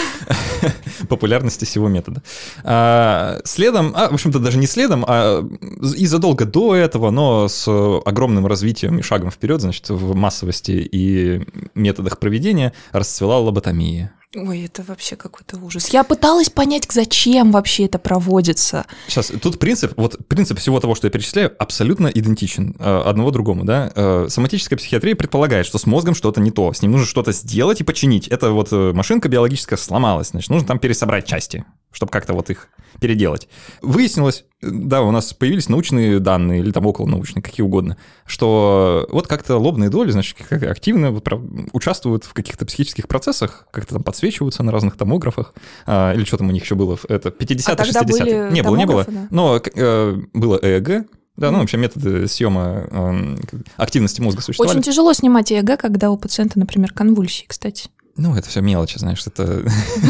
бы, 0.62 1.08
популярности 1.08 1.64
всего 1.64 1.88
метода. 1.88 2.22
А, 2.64 3.40
следом, 3.46 3.94
а, 3.96 4.10
в 4.10 4.16
общем-то 4.16 4.40
даже 4.40 4.58
не 4.58 4.68
следом, 4.68 5.06
а 5.08 5.48
и 5.96 6.06
задолго 6.06 6.46
до 6.46 6.76
этого, 6.76 7.10
но 7.10 7.48
с 7.48 7.68
огромным 8.06 8.46
развитием 8.46 9.00
и 9.00 9.02
шагом 9.02 9.32
вперед, 9.32 9.62
значит, 9.62 9.90
в 9.90 10.14
массовости 10.14 10.72
и 10.72 11.46
методах 11.74 12.20
проведения 12.20 12.74
расцвела 12.92 13.40
лоботомия. 13.40 14.14
Ой, 14.34 14.64
это 14.64 14.82
вообще 14.84 15.18
какой-то 15.18 15.58
ужас. 15.58 15.90
Я 15.90 16.06
пыталась 16.06 16.50
понять, 16.50 16.88
зачем 16.90 17.52
вообще 17.52 17.86
это 17.86 18.00
проводится. 18.00 18.86
Сейчас, 19.08 19.28
тут 19.28 19.60
принцип, 19.60 19.94
вот 19.98 20.26
принцип 20.30 20.58
всего 20.58 20.80
того, 20.80 20.96
что 20.96 21.08
я 21.08 21.12
перечисляю, 21.12 21.54
абсолютно 21.60 22.08
идентичен 22.08 22.74
э, 22.80 23.02
одного 23.06 23.32
другому, 23.32 23.66
да. 23.66 23.92
Э, 23.94 24.28
соматическая 24.30 24.78
психиатрия 24.78 25.18
предполагает, 25.18 25.66
что 25.66 25.78
с 25.78 25.86
мозгом 25.86 26.16
что-то 26.16 26.40
не 26.40 26.50
то, 26.50 26.72
с 26.72 26.82
ним 26.82 26.92
нужно 26.92 27.08
что-то 27.08 27.34
сделать 27.34 27.82
и 27.82 27.84
починить. 27.84 28.30
Это 28.30 28.52
вот 28.52 28.70
э, 28.72 28.94
машинка 28.94 29.28
биологическая 29.28 29.78
сломалась, 29.78 30.30
значит, 30.30 30.50
нужно 30.50 30.66
там 30.66 30.80
пересобрать 30.80 31.26
части, 31.26 31.66
чтобы 31.92 32.10
как-то 32.10 32.34
вот 32.34 32.50
их 32.50 32.70
переделать. 33.02 33.50
Выяснилось, 33.82 34.46
да, 34.62 35.02
у 35.02 35.10
нас 35.10 35.34
появились 35.34 35.68
научные 35.70 36.20
данные, 36.20 36.60
или 36.60 36.72
там 36.72 36.86
около 36.86 37.08
научные, 37.08 37.42
какие 37.42 37.66
угодно, 37.66 37.98
что 38.26 39.08
вот 39.12 39.28
как-то 39.28 39.58
лобные 39.58 39.90
доли, 39.90 40.12
значит, 40.12 40.38
как 40.48 40.62
активно 40.64 41.10
вот, 41.12 41.28
участвуют 41.74 42.26
в 42.26 42.34
каких-то 42.34 42.66
психических 42.66 43.08
процессах, 43.08 43.68
как-то 43.72 43.96
там 43.96 44.04
подсвечиваются 44.04 44.62
на 44.62 44.72
разных 44.72 44.98
томографах, 44.98 45.56
а, 45.88 46.14
или 46.14 46.24
что 46.26 46.38
там 46.38 46.50
у 46.50 46.52
них 46.52 46.64
еще 46.64 46.76
было, 46.76 46.98
это 47.10 47.30
50-е, 47.30 47.74
а 47.76 48.06
60-е. 48.06 48.52
Не 48.52 48.62
было, 48.62 48.76
не 48.76 48.86
было, 48.86 49.04
да? 49.08 49.28
но 49.32 49.60
э, 49.60 50.22
было 50.34 50.60
ЭЭГ, 50.62 51.08
да, 51.38 51.50
ну 51.50 51.58
вообще 51.60 51.78
методы 51.78 52.28
съема 52.28 52.88
э, 52.92 53.36
активности 53.78 54.22
мозга 54.22 54.44
существовали. 54.44 54.78
Очень 54.78 54.84
тяжело 54.84 55.12
снимать 55.14 55.52
ЭЭГ, 55.52 55.80
когда 55.80 56.12
у 56.12 56.18
пациента, 56.18 56.60
например, 56.60 56.94
конвульсии, 56.94 57.46
кстати. 57.48 57.90
Ну, 58.22 58.36
это 58.36 58.48
все 58.48 58.62
мелочи, 58.62 59.00
знаешь, 59.00 59.26
это, 59.26 59.64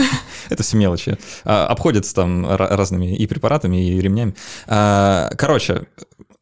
это 0.49 0.63
все 0.63 0.75
мелочи. 0.75 1.17
А, 1.45 1.65
обходятся 1.67 2.13
там 2.13 2.45
разными 2.45 3.15
и 3.15 3.25
препаратами, 3.25 3.87
и 3.87 4.01
ремнями. 4.01 4.35
А, 4.67 5.29
короче, 5.37 5.87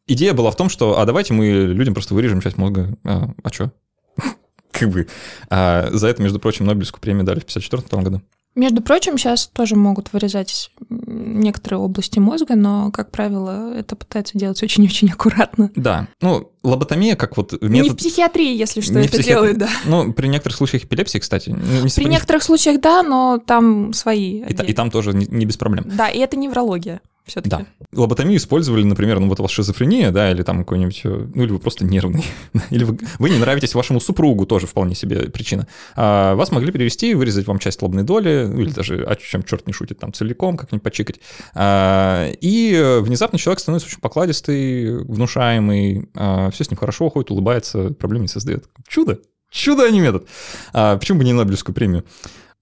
идея 0.08 0.34
была 0.34 0.50
в 0.50 0.56
том, 0.56 0.68
что, 0.68 1.00
а 1.00 1.06
давайте 1.06 1.36
мы 1.36 1.48
людям 1.48 1.94
просто 1.94 2.16
вырежем 2.16 2.42
часть 2.42 2.58
мозга. 2.58 2.98
А, 3.06 3.30
а 3.44 3.54
что? 3.54 3.72
как 4.72 4.90
бы. 4.90 5.08
А 5.52 5.90
за 5.92 6.08
это, 6.08 6.24
между 6.24 6.40
прочим, 6.40 6.66
Нобелевскую 6.66 7.02
премию 7.02 7.24
дали 7.24 7.40
в 7.40 7.44
1954 7.44 8.02
году. 8.02 8.22
Между 8.60 8.82
прочим, 8.82 9.18
сейчас 9.18 9.48
тоже 9.48 9.78
могут 9.78 10.12
вырезать 10.12 10.70
некоторые 10.90 11.80
области 11.80 12.20
мозга, 12.20 12.56
но, 12.56 12.92
как 12.92 13.10
правило, 13.10 13.74
это 13.74 13.96
пытается 13.96 14.38
делать 14.38 14.62
очень-очень 14.62 15.10
аккуратно. 15.14 15.72
Да. 15.76 16.10
Ну, 16.20 16.52
лоботомия 16.62 17.16
как 17.16 17.38
вот 17.38 17.54
метод... 17.62 17.72
Не 17.72 17.90
в 17.90 17.96
психиатрии, 17.96 18.54
если 18.54 18.82
что, 18.82 18.96
не 18.96 19.06
это 19.06 19.14
психи... 19.14 19.30
делают, 19.30 19.58
да. 19.60 19.70
Ну, 19.86 20.12
при 20.12 20.28
некоторых 20.28 20.58
случаях 20.58 20.84
эпилепсии, 20.84 21.20
кстати. 21.20 21.52
Не 21.52 21.90
при 21.90 22.10
некоторых 22.10 22.44
случаях, 22.44 22.82
да, 22.82 23.02
но 23.02 23.38
там 23.38 23.94
свои. 23.94 24.42
И, 24.42 24.54
и 24.54 24.74
там 24.74 24.92
тоже 24.92 25.14
не, 25.14 25.26
не 25.28 25.46
без 25.46 25.56
проблем. 25.56 25.86
Да, 25.96 26.10
и 26.10 26.20
это 26.20 26.36
неврология 26.36 27.00
все-таки. 27.30 27.50
Да. 27.50 27.66
Лоботомию 27.94 28.38
использовали, 28.38 28.84
например, 28.84 29.20
ну 29.20 29.28
вот 29.28 29.40
у 29.40 29.44
вас 29.44 29.52
шизофрения, 29.52 30.12
да, 30.12 30.32
или 30.32 30.44
там 30.44 30.60
какой-нибудь, 30.60 31.02
э, 31.04 31.28
ну 31.34 31.44
или 31.44 31.52
вы 31.52 31.60
просто 31.60 31.86
нервный, 31.86 32.26
или 32.70 32.84
вы, 32.84 33.00
вы 33.18 33.30
не 33.30 33.38
нравитесь 33.38 33.74
вашему 33.74 34.00
супругу, 34.00 34.46
тоже 34.46 34.68
вполне 34.68 34.96
себе 34.96 35.30
причина. 35.30 35.68
А 35.96 36.36
вас 36.36 36.52
могли 36.52 36.72
перевести, 36.72 37.14
вырезать 37.14 37.48
вам 37.48 37.60
часть 37.60 37.82
лобной 37.82 38.04
доли, 38.04 38.48
ну 38.52 38.62
или 38.62 38.72
даже, 38.72 39.04
о 39.04 39.16
чем 39.16 39.44
черт 39.44 39.66
не 39.68 39.74
шутит, 39.74 40.00
там 40.00 40.14
целиком 40.14 40.58
как-нибудь 40.58 40.84
почикать. 40.84 41.20
А, 41.56 42.30
и 42.42 43.00
внезапно 43.02 43.40
человек 43.40 43.60
становится 43.60 43.88
очень 43.88 44.02
покладистый, 44.02 45.04
внушаемый, 45.04 46.10
а, 46.16 46.50
все 46.52 46.64
с 46.64 46.70
ним 46.70 46.78
хорошо 46.78 47.10
ходит, 47.10 47.32
улыбается, 47.32 47.92
проблем 47.94 48.24
не 48.24 48.28
создает. 48.28 48.66
Чудо! 48.88 49.20
Чудо, 49.52 49.86
а 49.86 49.90
не 49.90 50.00
метод. 50.00 50.28
А, 50.74 50.98
почему 50.98 51.20
бы 51.20 51.26
не 51.26 51.34
Нобелевскую 51.34 51.74
премию? 51.74 52.04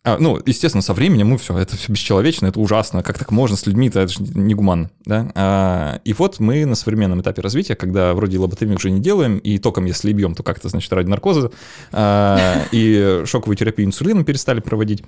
А, 0.08 0.18
ну, 0.18 0.40
естественно, 0.46 0.82
со 0.82 0.94
временем 0.94 1.28
мы 1.28 1.38
все, 1.38 1.58
это 1.58 1.76
все 1.76 1.92
бесчеловечно, 1.92 2.48
это 2.48 2.62
ужасно, 2.62 3.04
как 3.04 3.20
так 3.20 3.30
можно 3.30 3.58
с 3.58 3.66
людьми-то, 3.66 4.00
это 4.00 4.14
же 4.14 4.20
негуманно, 4.22 4.90
да. 5.04 5.30
А, 5.36 6.00
и 6.06 6.14
вот 6.14 6.40
мы 6.40 6.66
на 6.66 6.76
современном 6.76 7.20
этапе 7.20 7.42
развития, 7.42 7.76
когда 7.76 8.14
вроде 8.14 8.38
лоботомию 8.38 8.78
уже 8.78 8.90
не 8.90 9.02
делаем, 9.02 9.38
и 9.38 9.58
током, 9.58 9.84
если 9.84 10.14
бьем, 10.14 10.34
то 10.34 10.44
как-то, 10.44 10.70
значит, 10.70 10.94
ради 10.94 11.10
наркоза, 11.10 11.52
а, 11.92 12.64
и 12.72 13.24
шоковую 13.26 13.58
терапию 13.58 13.86
инсулином 13.86 14.24
перестали 14.24 14.62
проводить. 14.62 15.04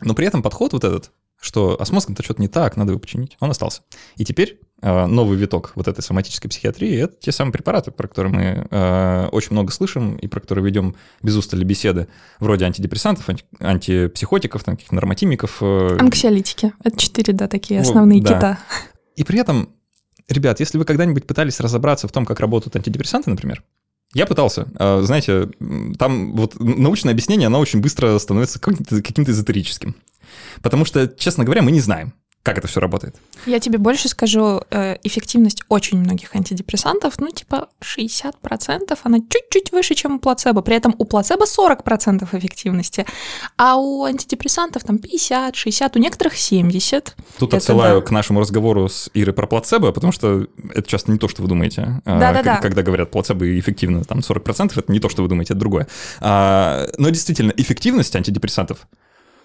Но 0.00 0.14
при 0.14 0.26
этом 0.26 0.42
подход 0.42 0.72
вот 0.72 0.84
этот, 0.84 1.10
что 1.40 1.76
а 1.78 1.84
с 1.84 1.92
мозгом-то 1.92 2.22
что-то 2.22 2.40
не 2.40 2.48
так, 2.48 2.76
надо 2.76 2.92
его 2.92 3.00
починить, 3.00 3.36
он 3.40 3.50
остался. 3.50 3.82
И 4.16 4.24
теперь 4.24 4.60
э, 4.82 5.06
новый 5.06 5.38
виток 5.38 5.72
вот 5.74 5.86
этой 5.86 6.02
соматической 6.02 6.50
психиатрии— 6.50 6.96
это 7.02 7.14
те 7.20 7.32
самые 7.32 7.52
препараты, 7.52 7.90
про 7.90 8.08
которые 8.08 8.32
мы 8.32 8.66
э, 8.70 9.28
очень 9.30 9.52
много 9.52 9.72
слышим 9.72 10.16
и 10.16 10.26
про 10.26 10.40
которые 10.40 10.64
ведем 10.64 10.96
без 11.22 11.36
устали 11.36 11.64
беседы, 11.64 12.08
вроде 12.40 12.64
антидепрессантов, 12.64 13.28
анти, 13.28 13.44
антипсихотиков, 13.60 14.64
там, 14.64 14.76
каких-то 14.76 14.94
нормотимиков. 14.94 15.58
Э... 15.60 15.96
Анксиолитики. 15.98 16.72
Это 16.82 16.98
четыре, 16.98 17.32
да, 17.32 17.46
такие 17.46 17.80
основные 17.80 18.20
да. 18.20 18.34
кита. 18.34 18.58
И 19.14 19.24
при 19.24 19.38
этом, 19.38 19.70
ребят, 20.28 20.60
если 20.60 20.78
вы 20.78 20.84
когда-нибудь 20.84 21.26
пытались 21.26 21.60
разобраться 21.60 22.08
в 22.08 22.12
том, 22.12 22.24
как 22.26 22.40
работают 22.40 22.74
антидепрессанты, 22.74 23.30
например, 23.30 23.62
я 24.14 24.26
пытался. 24.26 24.66
А, 24.76 25.02
знаете, 25.02 25.50
там 25.98 26.34
вот 26.34 26.58
научное 26.58 27.12
объяснение, 27.12 27.46
оно 27.46 27.60
очень 27.60 27.80
быстро 27.80 28.18
становится 28.18 28.58
каким-то 28.58 29.30
эзотерическим. 29.30 29.96
Потому 30.62 30.84
что, 30.84 31.08
честно 31.08 31.44
говоря, 31.44 31.62
мы 31.62 31.70
не 31.70 31.80
знаем 31.80 32.14
как 32.48 32.56
это 32.56 32.66
все 32.66 32.80
работает. 32.80 33.14
Я 33.44 33.60
тебе 33.60 33.78
больше 33.78 34.08
скажу, 34.08 34.62
э, 34.70 34.96
эффективность 35.02 35.62
очень 35.68 35.98
многих 35.98 36.34
антидепрессантов, 36.34 37.20
ну, 37.20 37.28
типа 37.28 37.68
60%, 37.82 38.98
она 39.02 39.18
чуть-чуть 39.18 39.70
выше, 39.70 39.94
чем 39.94 40.14
у 40.14 40.18
плацебо. 40.18 40.62
При 40.62 40.74
этом 40.74 40.94
у 40.96 41.04
плацебо 41.04 41.44
40% 41.44 42.26
эффективности, 42.32 43.04
а 43.58 43.76
у 43.76 44.04
антидепрессантов 44.04 44.82
там 44.84 44.98
50, 44.98 45.56
60, 45.56 45.96
у 45.96 45.98
некоторых 45.98 46.36
70. 46.36 47.16
Тут 47.38 47.50
это 47.50 47.58
отсылаю 47.58 48.00
да. 48.00 48.06
к 48.06 48.10
нашему 48.10 48.40
разговору 48.40 48.88
с 48.88 49.10
Ирой 49.12 49.34
про 49.34 49.46
плацебо, 49.46 49.92
потому 49.92 50.12
что 50.12 50.46
это 50.74 50.88
часто 50.88 51.12
не 51.12 51.18
то, 51.18 51.28
что 51.28 51.42
вы 51.42 51.48
думаете. 51.48 52.00
Да-да-да. 52.06 52.60
Когда 52.62 52.82
говорят 52.82 53.10
плацебо 53.10 53.44
эффективно, 53.58 54.04
там 54.04 54.20
40%, 54.20 54.72
это 54.74 54.90
не 54.90 55.00
то, 55.00 55.10
что 55.10 55.22
вы 55.22 55.28
думаете, 55.28 55.52
это 55.52 55.60
другое. 55.60 55.86
А, 56.20 56.88
но 56.96 57.10
действительно, 57.10 57.52
эффективность 57.56 58.16
антидепрессантов 58.16 58.86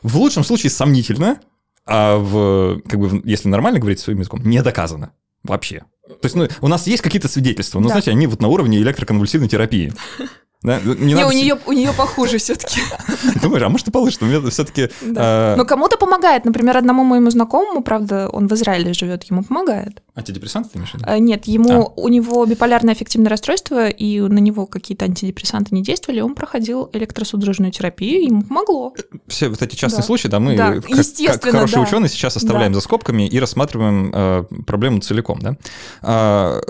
в 0.04 0.18
лучшем 0.18 0.44
случае 0.44 0.70
сомнительна, 0.70 1.39
а 1.86 2.18
в, 2.18 2.82
как 2.88 3.00
бы, 3.00 3.22
если 3.26 3.50
нормально 3.50 3.80
говорить 3.80 4.00
своим 4.00 4.20
языком, 4.20 4.42
не 4.44 4.62
доказано 4.62 5.13
вообще. 5.44 5.84
То 6.08 6.26
есть, 6.26 6.36
ну, 6.36 6.48
у 6.62 6.68
нас 6.68 6.86
есть 6.88 7.02
какие-то 7.02 7.28
свидетельства, 7.28 7.80
но, 7.80 7.88
да. 7.88 7.94
знаете, 7.94 8.12
они 8.12 8.28
вот 8.28 8.42
на 8.42 8.48
уровне 8.50 8.78
электроконвульсивной 8.80 9.50
терапии. 9.50 9.94
Да? 10.63 10.80
Не, 10.80 11.13
не 11.13 11.26
у, 11.26 11.32
нее, 11.32 11.60
у 11.65 11.73
нее 11.73 11.91
похуже 11.91 12.38
все-таки. 12.38 12.80
Думаешь, 13.41 13.63
а 13.63 13.69
может 13.69 13.89
и 13.89 13.91
получше, 13.91 14.19
но 14.21 14.49
все-таки... 14.49 14.89
Да. 15.02 15.21
А... 15.23 15.56
Но 15.58 15.65
кому-то 15.65 15.97
помогает. 15.97 16.45
Например, 16.45 16.78
одному 16.78 17.04
моему 17.04 17.30
знакомому, 17.30 17.84
правда, 17.84 18.30
он 18.30 18.47
в 18.47 18.54
Израиле 18.54 18.93
живет, 18.93 19.26
ему 19.26 19.43
помогает. 19.43 20.02
Антидепрессанты 20.15 20.69
ты 20.69 20.78
имеешь 20.78 20.91
в 20.91 20.93
виду? 20.95 21.06
А, 21.08 21.19
нет, 21.19 21.45
ему, 21.45 21.88
а. 21.88 21.93
у 21.97 22.08
него 22.08 22.45
биполярное 22.45 22.93
аффективное 22.93 23.30
расстройство, 23.30 23.89
и 23.89 24.21
на 24.21 24.39
него 24.39 24.65
какие-то 24.65 25.06
антидепрессанты 25.06 25.76
не 25.76 25.84
действовали, 25.84 26.21
он 26.21 26.34
проходил 26.34 26.89
электросудорожную 26.93 27.71
терапию, 27.71 28.23
ему 28.23 28.43
помогло. 28.43 28.93
Все 29.28 29.49
вот 29.49 29.62
эти 29.62 29.76
частые 29.76 30.02
да. 30.02 30.06
случаи, 30.06 30.28
да, 30.30 30.39
мы 30.39 30.56
да, 30.56 30.76
как, 30.76 31.41
как 31.41 31.52
хорошие 31.52 31.82
да. 31.82 31.88
ученые 31.88 32.10
сейчас 32.10 32.38
оставляем 32.38 32.71
да. 32.71 32.80
за 32.80 32.84
скобками 32.84 33.28
и 33.28 33.39
рассматриваем 33.39 34.12
э, 34.13 34.43
проблему 34.65 35.02
целиком, 35.02 35.39
да. 35.39 36.62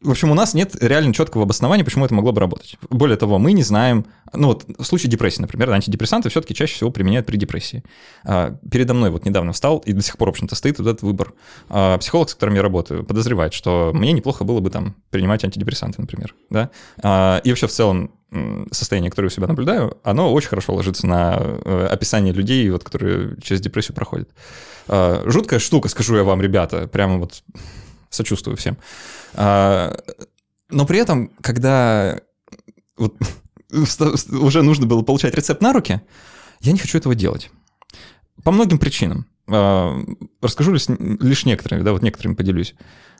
В 0.00 0.12
общем, 0.12 0.30
у 0.30 0.34
нас 0.34 0.54
нет 0.54 0.76
реально 0.80 1.12
четкого 1.12 1.42
обоснования, 1.42 1.84
почему 1.84 2.04
это 2.04 2.14
могло 2.14 2.30
бы 2.30 2.40
работать. 2.40 2.76
Более 2.88 3.16
того, 3.16 3.38
мы 3.40 3.50
не 3.52 3.64
знаем, 3.64 4.06
ну 4.32 4.46
вот 4.48 4.64
в 4.78 4.84
случае 4.84 5.10
депрессии, 5.10 5.40
например, 5.40 5.70
антидепрессанты 5.72 6.28
все-таки 6.28 6.54
чаще 6.54 6.74
всего 6.74 6.92
применяют 6.92 7.26
при 7.26 7.36
депрессии. 7.36 7.82
А, 8.24 8.56
передо 8.70 8.94
мной 8.94 9.10
вот 9.10 9.24
недавно 9.24 9.52
встал, 9.52 9.78
и 9.78 9.92
до 9.92 10.00
сих 10.00 10.16
пор, 10.16 10.28
в 10.28 10.30
общем-то, 10.30 10.54
стоит 10.54 10.78
вот 10.78 10.86
этот 10.86 11.02
выбор. 11.02 11.32
А, 11.68 11.98
психолог, 11.98 12.30
с 12.30 12.34
которым 12.34 12.54
я 12.54 12.62
работаю, 12.62 13.04
подозревает, 13.04 13.52
что 13.54 13.90
мне 13.92 14.12
неплохо 14.12 14.44
было 14.44 14.60
бы 14.60 14.70
там 14.70 14.94
принимать 15.10 15.44
антидепрессанты, 15.44 16.00
например, 16.00 16.32
да. 16.48 16.70
А, 17.02 17.40
и 17.42 17.48
вообще 17.50 17.66
в 17.66 17.72
целом 17.72 18.12
состояние, 18.70 19.10
которое 19.10 19.28
у 19.28 19.30
себя 19.32 19.48
наблюдаю, 19.48 19.98
оно 20.04 20.32
очень 20.32 20.50
хорошо 20.50 20.74
ложится 20.74 21.06
на 21.06 21.38
э, 21.40 21.88
описание 21.90 22.32
людей, 22.32 22.68
вот, 22.70 22.84
которые 22.84 23.36
через 23.42 23.62
депрессию 23.62 23.94
проходят. 23.94 24.28
Жуткая 24.86 25.58
штука, 25.58 25.88
скажу 25.88 26.14
я 26.14 26.24
вам, 26.24 26.42
ребята, 26.42 26.86
прямо 26.86 27.18
вот 27.18 27.42
сочувствую 28.10 28.56
всем. 28.56 28.76
А, 29.34 29.96
но 30.70 30.86
при 30.86 30.98
этом, 30.98 31.30
когда 31.40 32.20
вот, 32.96 33.16
уже 34.30 34.62
нужно 34.62 34.86
было 34.86 35.02
получать 35.02 35.34
рецепт 35.34 35.62
на 35.62 35.72
руки, 35.72 36.00
я 36.60 36.72
не 36.72 36.78
хочу 36.78 36.98
этого 36.98 37.14
делать. 37.14 37.50
По 38.42 38.50
многим 38.50 38.78
причинам. 38.78 39.26
А, 39.48 39.98
расскажу 40.40 40.72
лишь, 40.72 40.86
лишь 40.88 41.44
некоторые, 41.44 41.82
да, 41.82 41.92
вот 41.92 42.02
некоторыми 42.02 42.34
поделюсь. 42.34 42.74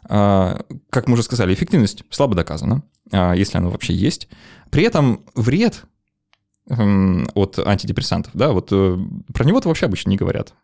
А, 0.04 0.60
как 0.90 1.08
мы 1.08 1.14
уже 1.14 1.22
сказали, 1.22 1.54
эффективность 1.54 2.04
слабо 2.10 2.34
доказана, 2.34 2.82
если 3.10 3.56
она 3.56 3.70
вообще 3.70 3.94
есть. 3.94 4.28
При 4.70 4.82
этом 4.82 5.24
вред 5.34 5.84
эм, 6.68 7.26
от 7.34 7.58
антидепрессантов, 7.58 8.32
да, 8.34 8.52
вот 8.52 8.68
э, 8.70 8.98
про 9.32 9.44
него-то 9.44 9.68
вообще 9.68 9.86
обычно 9.86 10.10
не 10.10 10.18
говорят 10.18 10.54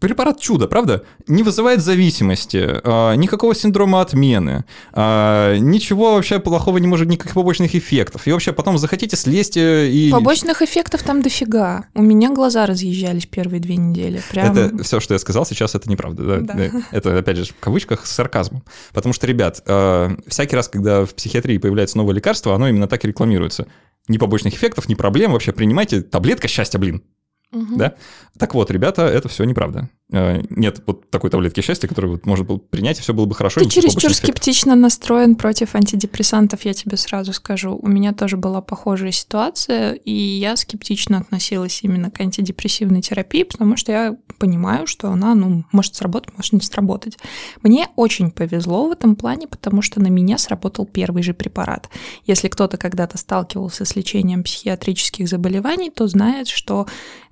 препарат 0.00 0.40
чудо, 0.40 0.68
правда? 0.68 1.04
Не 1.26 1.42
вызывает 1.42 1.82
зависимости, 1.82 2.64
а, 2.84 3.14
никакого 3.14 3.54
синдрома 3.54 4.00
отмены, 4.00 4.64
а, 4.92 5.56
ничего 5.56 6.14
вообще 6.14 6.38
плохого 6.38 6.78
не 6.78 6.86
может, 6.86 7.08
никаких 7.08 7.34
побочных 7.34 7.74
эффектов. 7.74 8.26
И 8.26 8.32
вообще 8.32 8.52
потом 8.52 8.78
захотите 8.78 9.16
слезьте 9.16 9.90
и... 9.90 10.10
Побочных 10.10 10.62
эффектов 10.62 11.02
там 11.02 11.22
дофига. 11.22 11.86
У 11.94 12.02
меня 12.02 12.30
глаза 12.30 12.66
разъезжались 12.66 13.26
первые 13.26 13.60
две 13.60 13.76
недели. 13.76 14.22
Прям... 14.30 14.56
Это 14.56 14.82
все, 14.82 15.00
что 15.00 15.14
я 15.14 15.18
сказал 15.18 15.46
сейчас, 15.46 15.74
это 15.74 15.90
неправда. 15.90 16.40
Да? 16.40 16.54
Да. 16.54 16.82
Это, 16.90 17.18
опять 17.18 17.36
же, 17.38 17.44
в 17.44 17.60
кавычках 17.60 18.06
с 18.06 18.12
сарказмом. 18.12 18.64
Потому 18.92 19.12
что, 19.12 19.26
ребят, 19.26 19.62
а, 19.66 20.10
всякий 20.26 20.56
раз, 20.56 20.68
когда 20.68 21.04
в 21.04 21.14
психиатрии 21.14 21.58
появляется 21.58 21.98
новое 21.98 22.14
лекарство, 22.14 22.54
оно 22.54 22.68
именно 22.68 22.88
так 22.88 23.04
и 23.04 23.08
рекламируется. 23.08 23.66
Ни 24.08 24.16
побочных 24.16 24.54
эффектов, 24.54 24.88
ни 24.88 24.94
проблем, 24.94 25.32
вообще 25.32 25.52
принимайте 25.52 26.00
таблетка 26.00 26.48
счастья, 26.48 26.78
блин. 26.78 27.02
Угу. 27.52 27.76
Да? 27.76 27.94
Так 28.38 28.54
вот, 28.54 28.70
ребята, 28.70 29.02
это 29.02 29.28
все 29.28 29.44
неправда. 29.44 29.88
Э, 30.10 30.40
нет 30.48 30.82
вот 30.86 31.10
такой 31.10 31.28
таблетки 31.28 31.60
счастья, 31.60 31.86
которую 31.86 32.12
вот 32.12 32.24
можно 32.24 32.44
было 32.44 32.56
принять, 32.56 32.98
и 32.98 33.02
все 33.02 33.12
было 33.12 33.26
бы 33.26 33.34
хорошо. 33.34 33.60
Ты 33.60 33.68
чересчур 33.68 34.14
скептично 34.14 34.74
настроен 34.74 35.36
против 35.36 35.74
антидепрессантов, 35.74 36.64
я 36.64 36.72
тебе 36.72 36.96
сразу 36.96 37.34
скажу. 37.34 37.78
У 37.80 37.88
меня 37.88 38.14
тоже 38.14 38.38
была 38.38 38.62
похожая 38.62 39.12
ситуация, 39.12 39.92
и 39.92 40.12
я 40.12 40.56
скептично 40.56 41.18
относилась 41.18 41.80
именно 41.82 42.10
к 42.10 42.20
антидепрессивной 42.20 43.02
терапии, 43.02 43.42
потому 43.42 43.76
что 43.76 43.92
я 43.92 44.16
понимаю, 44.38 44.86
что 44.86 45.10
она, 45.10 45.34
ну, 45.34 45.64
может 45.72 45.94
сработать, 45.94 46.32
может 46.36 46.54
не 46.54 46.60
сработать. 46.60 47.18
Мне 47.62 47.88
очень 47.96 48.30
повезло 48.30 48.88
в 48.88 48.92
этом 48.92 49.14
плане, 49.14 49.46
потому 49.46 49.82
что 49.82 50.00
на 50.00 50.08
меня 50.08 50.38
сработал 50.38 50.86
первый 50.86 51.22
же 51.22 51.34
препарат. 51.34 51.90
Если 52.24 52.48
кто-то 52.48 52.78
когда-то 52.78 53.18
сталкивался 53.18 53.84
с 53.84 53.94
лечением 53.94 54.42
психиатрических 54.42 55.28
заболеваний, 55.28 55.90
то 55.90 56.06
знает, 56.06 56.48
что 56.48 56.86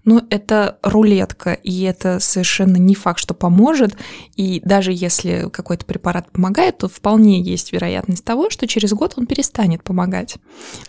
но 0.06 0.22
это 0.30 0.78
рулетка, 0.84 1.52
и 1.52 1.82
это 1.82 2.20
совершенно 2.20 2.65
не 2.74 2.94
факт, 2.94 3.18
что 3.20 3.34
поможет. 3.34 3.96
И 4.36 4.60
даже 4.64 4.92
если 4.92 5.48
какой-то 5.52 5.84
препарат 5.84 6.30
помогает, 6.30 6.78
то 6.78 6.88
вполне 6.88 7.40
есть 7.40 7.72
вероятность 7.72 8.24
того, 8.24 8.50
что 8.50 8.66
через 8.66 8.92
год 8.92 9.14
он 9.16 9.26
перестанет 9.26 9.82
помогать. 9.82 10.36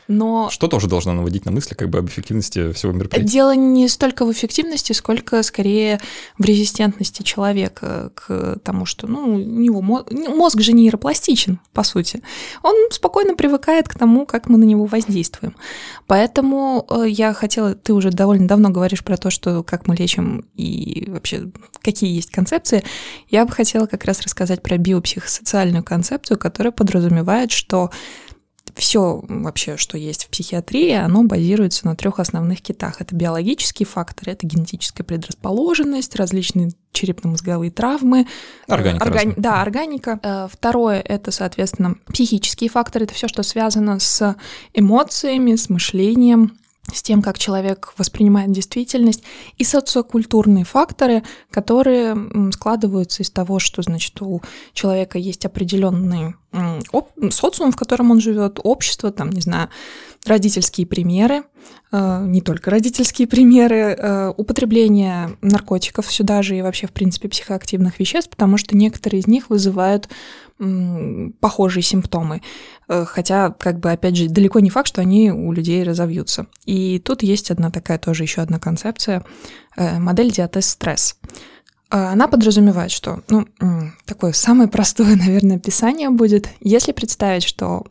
Но... 0.07 0.49
Что 0.49 0.67
тоже 0.67 0.87
должно 0.87 1.13
наводить 1.13 1.45
на 1.45 1.51
мысли 1.51 1.75
как 1.75 1.89
бы 1.89 1.99
об 1.99 2.07
эффективности 2.07 2.71
всего 2.73 2.91
мероприятия? 2.91 3.29
Дело 3.29 3.55
не 3.55 3.87
столько 3.87 4.25
в 4.25 4.31
эффективности, 4.31 4.93
сколько 4.93 5.43
скорее 5.43 5.99
в 6.37 6.45
резистентности 6.45 7.23
человека 7.23 8.11
к 8.15 8.59
тому, 8.63 8.85
что 8.85 9.07
ну, 9.07 9.35
у 9.35 9.37
него 9.37 9.81
мозг, 9.81 10.11
мозг 10.11 10.61
же 10.61 10.73
нейропластичен, 10.73 11.59
по 11.73 11.83
сути. 11.83 12.21
Он 12.63 12.73
спокойно 12.91 13.35
привыкает 13.35 13.87
к 13.87 13.95
тому, 13.95 14.25
как 14.25 14.49
мы 14.49 14.57
на 14.57 14.63
него 14.63 14.85
воздействуем. 14.85 15.55
Поэтому 16.07 16.85
э, 16.89 17.05
я 17.07 17.33
хотела, 17.33 17.75
ты 17.75 17.93
уже 17.93 18.11
довольно 18.11 18.47
давно 18.47 18.69
говоришь 18.69 19.03
про 19.03 19.17
то, 19.17 19.29
что 19.29 19.63
как 19.63 19.87
мы 19.87 19.95
лечим 19.95 20.45
и 20.55 21.05
вообще 21.07 21.49
какие 21.81 22.13
есть 22.13 22.31
концепции. 22.31 22.83
Я 23.29 23.45
бы 23.45 23.51
хотела 23.51 23.85
как 23.85 24.05
раз 24.05 24.21
рассказать 24.21 24.61
про 24.61 24.77
биопсихосоциальную 24.77 25.83
концепцию, 25.83 26.37
которая 26.37 26.71
подразумевает, 26.71 27.51
что 27.51 27.91
все 28.75 29.23
вообще, 29.27 29.77
что 29.77 29.97
есть 29.97 30.25
в 30.25 30.29
психиатрии, 30.29 30.91
оно 30.91 31.23
базируется 31.23 31.85
на 31.85 31.95
трех 31.95 32.19
основных 32.19 32.61
китах. 32.61 33.01
Это 33.01 33.15
биологические 33.15 33.87
факторы, 33.87 34.33
это 34.33 34.45
генетическая 34.45 35.03
предрасположенность, 35.03 36.15
различные 36.15 36.71
черепно-мозговые 36.91 37.71
травмы. 37.71 38.27
Органика. 38.67 39.05
Органи... 39.05 39.33
Да, 39.37 39.61
органика. 39.61 40.19
Э, 40.23 40.47
второе— 40.51 41.01
это, 41.05 41.31
соответственно, 41.31 41.95
психические 42.07 42.69
факторы. 42.69 43.05
Это 43.05 43.13
все, 43.13 43.27
что 43.27 43.43
связано 43.43 43.99
с 43.99 44.35
эмоциями, 44.73 45.55
с 45.55 45.69
мышлением, 45.69 46.57
с 46.93 47.03
тем, 47.03 47.21
как 47.21 47.37
человек 47.37 47.93
воспринимает 47.97 48.51
действительность, 48.51 49.23
и 49.57 49.63
социокультурные 49.63 50.63
факторы, 50.63 51.23
которые 51.51 52.15
складываются 52.51 53.23
из 53.23 53.29
того, 53.29 53.59
что, 53.59 53.81
значит, 53.81 54.21
у 54.21 54.41
человека 54.73 55.17
есть 55.17 55.45
определенный 55.45 56.35
социум, 57.29 57.71
в 57.71 57.75
котором 57.75 58.11
он 58.11 58.21
живет, 58.21 58.59
общество, 58.63 59.11
там, 59.11 59.29
не 59.29 59.41
знаю, 59.41 59.69
родительские 60.25 60.87
примеры, 60.87 61.43
э, 61.91 62.23
не 62.25 62.41
только 62.41 62.71
родительские 62.71 63.27
примеры, 63.27 63.95
э, 63.97 64.33
употребление 64.35 65.37
наркотиков 65.41 66.11
сюда 66.11 66.41
же 66.41 66.57
и 66.57 66.61
вообще, 66.61 66.87
в 66.87 66.91
принципе, 66.91 67.29
психоактивных 67.29 67.99
веществ, 67.99 68.29
потому 68.29 68.57
что 68.57 68.75
некоторые 68.75 69.19
из 69.19 69.27
них 69.27 69.49
вызывают 69.49 70.09
похожие 71.39 71.83
симптомы. 71.83 72.41
Э, 72.87 73.05
хотя, 73.05 73.51
как 73.51 73.79
бы, 73.79 73.91
опять 73.91 74.15
же, 74.15 74.27
далеко 74.27 74.59
не 74.59 74.69
факт, 74.69 74.87
что 74.87 75.01
они 75.01 75.31
у 75.31 75.51
людей 75.51 75.83
разовьются. 75.83 76.47
И 76.65 76.99
тут 76.99 77.23
есть 77.23 77.51
одна 77.51 77.69
такая 77.69 77.97
тоже 77.97 78.23
еще 78.23 78.41
одна 78.41 78.59
концепция, 78.59 79.23
модель 79.75 80.31
диатез-стресс. 80.31 81.17
Она 81.89 82.27
подразумевает, 82.27 82.91
что, 82.91 83.21
ну, 83.29 83.47
такое 84.05 84.33
самое 84.33 84.67
простое, 84.67 85.15
наверное, 85.15 85.57
описание 85.57 86.09
будет, 86.09 86.49
если 86.59 86.91
представить, 86.91 87.43
что 87.43 87.85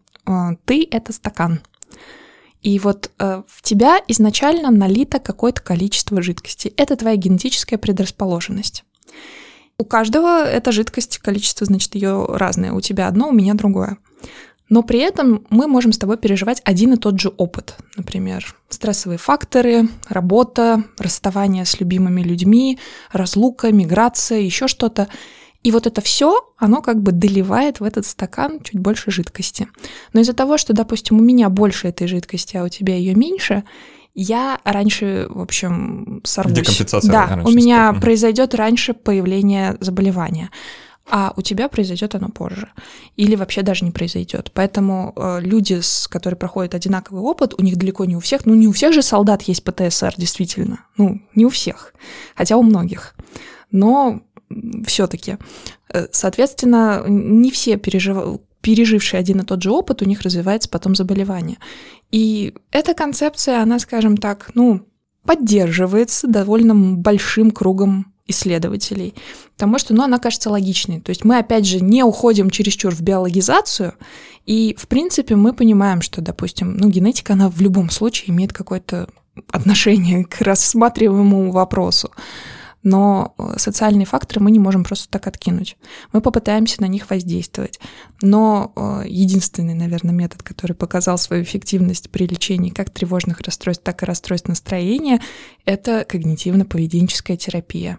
ты— 0.64 0.87
это 0.91 1.12
стакан— 1.12 1.61
и 2.67 2.81
вот 2.81 3.12
э, 3.21 3.43
в 3.47 3.62
тебя 3.62 4.01
изначально 4.09 4.73
налито 4.73 5.21
какое-то 5.21 5.62
количество 5.62 6.21
жидкости. 6.21 6.75
Это 6.77 6.97
твоя 6.97 7.14
генетическая 7.14 7.79
предрасположенность. 7.79 8.83
У 9.79 9.85
каждого 9.85 10.43
эта 10.43 10.72
жидкость, 10.72 11.18
количество, 11.18 11.66
значит, 11.66 11.95
ее 11.95 12.24
разное. 12.29 12.72
У 12.72 12.81
тебя 12.81 13.09
одно, 13.09 13.29
у 13.29 13.33
меня 13.33 13.53
другое. 13.53 13.99
Но 14.68 14.83
при 14.83 14.99
этом 15.01 15.47
мы 15.51 15.68
можем 15.68 15.93
с 15.93 15.99
тобой 15.99 16.16
переживать 16.16 16.62
один 16.64 16.95
и 16.95 16.97
тот 16.97 17.20
же 17.20 17.29
опыт. 17.37 17.77
Например, 17.95 18.57
стрессовые 18.68 19.18
факторы, 19.18 19.89
работа, 20.09 20.83
расставание 20.99 21.64
с 21.64 21.79
любимыми 21.79 22.22
людьми, 22.22 22.79
разлука, 23.12 23.70
миграция, 23.70 24.41
еще 24.41 24.66
что-то. 24.66 25.09
И 25.62 25.70
вот 25.70 25.87
это 25.87 26.01
все, 26.01 26.53
оно 26.57 26.81
как 26.81 27.03
бы 27.03 27.12
доливает 27.12 27.81
в 27.81 27.85
этот 27.85 28.07
стакан 28.07 28.61
чуть 28.61 28.81
больше 28.81 29.11
жидкости. 29.11 29.68
Но 30.12 30.20
из-за 30.20 30.33
того, 30.33 30.57
что, 30.57 30.72
допустим, 30.72 31.18
у 31.18 31.22
меня 31.22 31.49
больше 31.51 31.89
этой 31.89 32.07
жидкости, 32.07 32.57
а 32.57 32.64
у 32.64 32.68
тебя 32.68 32.97
ее 32.97 33.14
меньше, 33.14 33.62
я 34.17 34.59
раньше, 34.64 35.27
в 35.29 35.41
общем, 35.41 36.21
сорвусь. 36.25 36.57
Декомпенсация 36.57 37.12
да, 37.12 37.27
раньше 37.27 37.53
у 37.53 37.55
меня 37.55 37.91
стоит. 37.91 38.03
произойдет 38.03 38.55
раньше 38.55 38.95
появление 38.95 39.77
заболевания 39.81 40.51
а 41.09 41.33
у 41.37 41.43
тебя 41.43 41.69
произойдет 41.69 42.14
оно 42.14 42.29
позже. 42.29 42.69
Или 43.17 43.37
вообще 43.37 43.62
даже 43.62 43.85
не 43.85 43.93
произойдет. 43.93 44.51
Поэтому 44.53 45.12
э, 45.14 45.39
люди, 45.41 45.81
с, 45.81 46.09
которые 46.09 46.37
проходят 46.37 46.75
одинаковый 46.75 47.23
опыт, 47.23 47.55
у 47.57 47.62
них 47.62 47.77
далеко 47.77 48.05
не 48.05 48.17
у 48.17 48.21
всех, 48.21 48.45
ну 48.45 48.55
не 48.55 48.67
у 48.67 48.73
всех 48.73 48.93
же 48.93 49.03
солдат 49.03 49.43
есть 49.43 49.62
ПТСР, 49.62 50.14
действительно. 50.17 50.81
Ну, 50.97 51.23
не 51.35 51.47
у 51.47 51.49
всех, 51.49 51.95
хотя 52.35 52.57
у 52.57 52.62
многих. 52.62 53.14
Но 53.71 54.21
все-таки. 54.87 55.37
Э, 55.93 56.07
соответственно, 56.11 57.05
не 57.07 57.51
все 57.51 57.77
пережив... 57.77 58.41
пережившие 58.61 59.21
один 59.21 59.41
и 59.41 59.45
тот 59.45 59.62
же 59.62 59.71
опыт, 59.71 60.03
у 60.03 60.07
них 60.07 60.23
развивается 60.23 60.69
потом 60.69 60.97
заболевание. 60.97 61.59
И 62.11 62.55
эта 62.71 62.95
концепция, 62.95 63.63
она, 63.63 63.79
скажем 63.79 64.17
так, 64.17 64.51
ну, 64.55 64.87
поддерживается 65.25 66.29
довольно 66.29 66.75
большим 66.75 67.51
кругом 67.51 68.13
исследователей, 68.29 69.15
потому 69.55 69.79
что, 69.79 69.95
ну, 69.95 70.03
она 70.03 70.19
кажется 70.19 70.51
логичной. 70.51 71.01
То 71.01 71.11
есть 71.11 71.25
мы, 71.25 71.39
опять 71.39 71.67
же, 71.67 71.81
не 71.81 72.03
уходим 72.03 72.51
чересчур 72.51 72.95
в 72.95 73.01
биологизацию, 73.01 73.95
и, 74.47 74.77
в 74.79 74.89
принципе, 74.89 75.37
мы 75.37 75.53
понимаем, 75.53 76.01
что, 76.03 76.21
допустим, 76.21 76.77
ну, 76.77 76.89
генетика, 76.89 77.35
она 77.35 77.49
в 77.49 77.61
любом 77.61 77.91
случае 77.91 78.31
имеет 78.31 78.53
какое-то 78.53 79.09
отношение 79.51 80.25
к 80.25 80.41
рассматриваемому 80.41 81.51
вопросу 81.53 82.11
но 82.87 83.34
э, 83.37 83.55
социальные 83.57 84.07
факторы 84.07 84.41
мы 84.41 84.53
не 84.53 84.61
можем 84.61 84.84
просто 84.84 85.09
так 85.11 85.26
откинуть. 85.26 85.76
Мы 86.12 86.20
попытаемся 86.20 86.80
на 86.80 86.87
них 86.87 87.11
воздействовать. 87.11 87.80
Но 88.22 88.72
э, 88.76 89.03
единственный, 89.09 89.74
наверное, 89.74 90.14
метод, 90.14 90.45
который 90.45 90.74
показал 90.74 91.18
свою 91.18 91.43
эффективность 91.43 92.11
при 92.11 92.28
лечении 92.28 92.70
как 92.70 92.91
тревожных 92.91 93.41
расстройств, 93.41 93.82
так 93.82 94.05
и 94.05 94.07
расстройств 94.07 94.49
настроения, 94.49 95.20
это 95.64 96.07
когнитивно-поведенческая 96.09 97.37
терапия. 97.37 97.99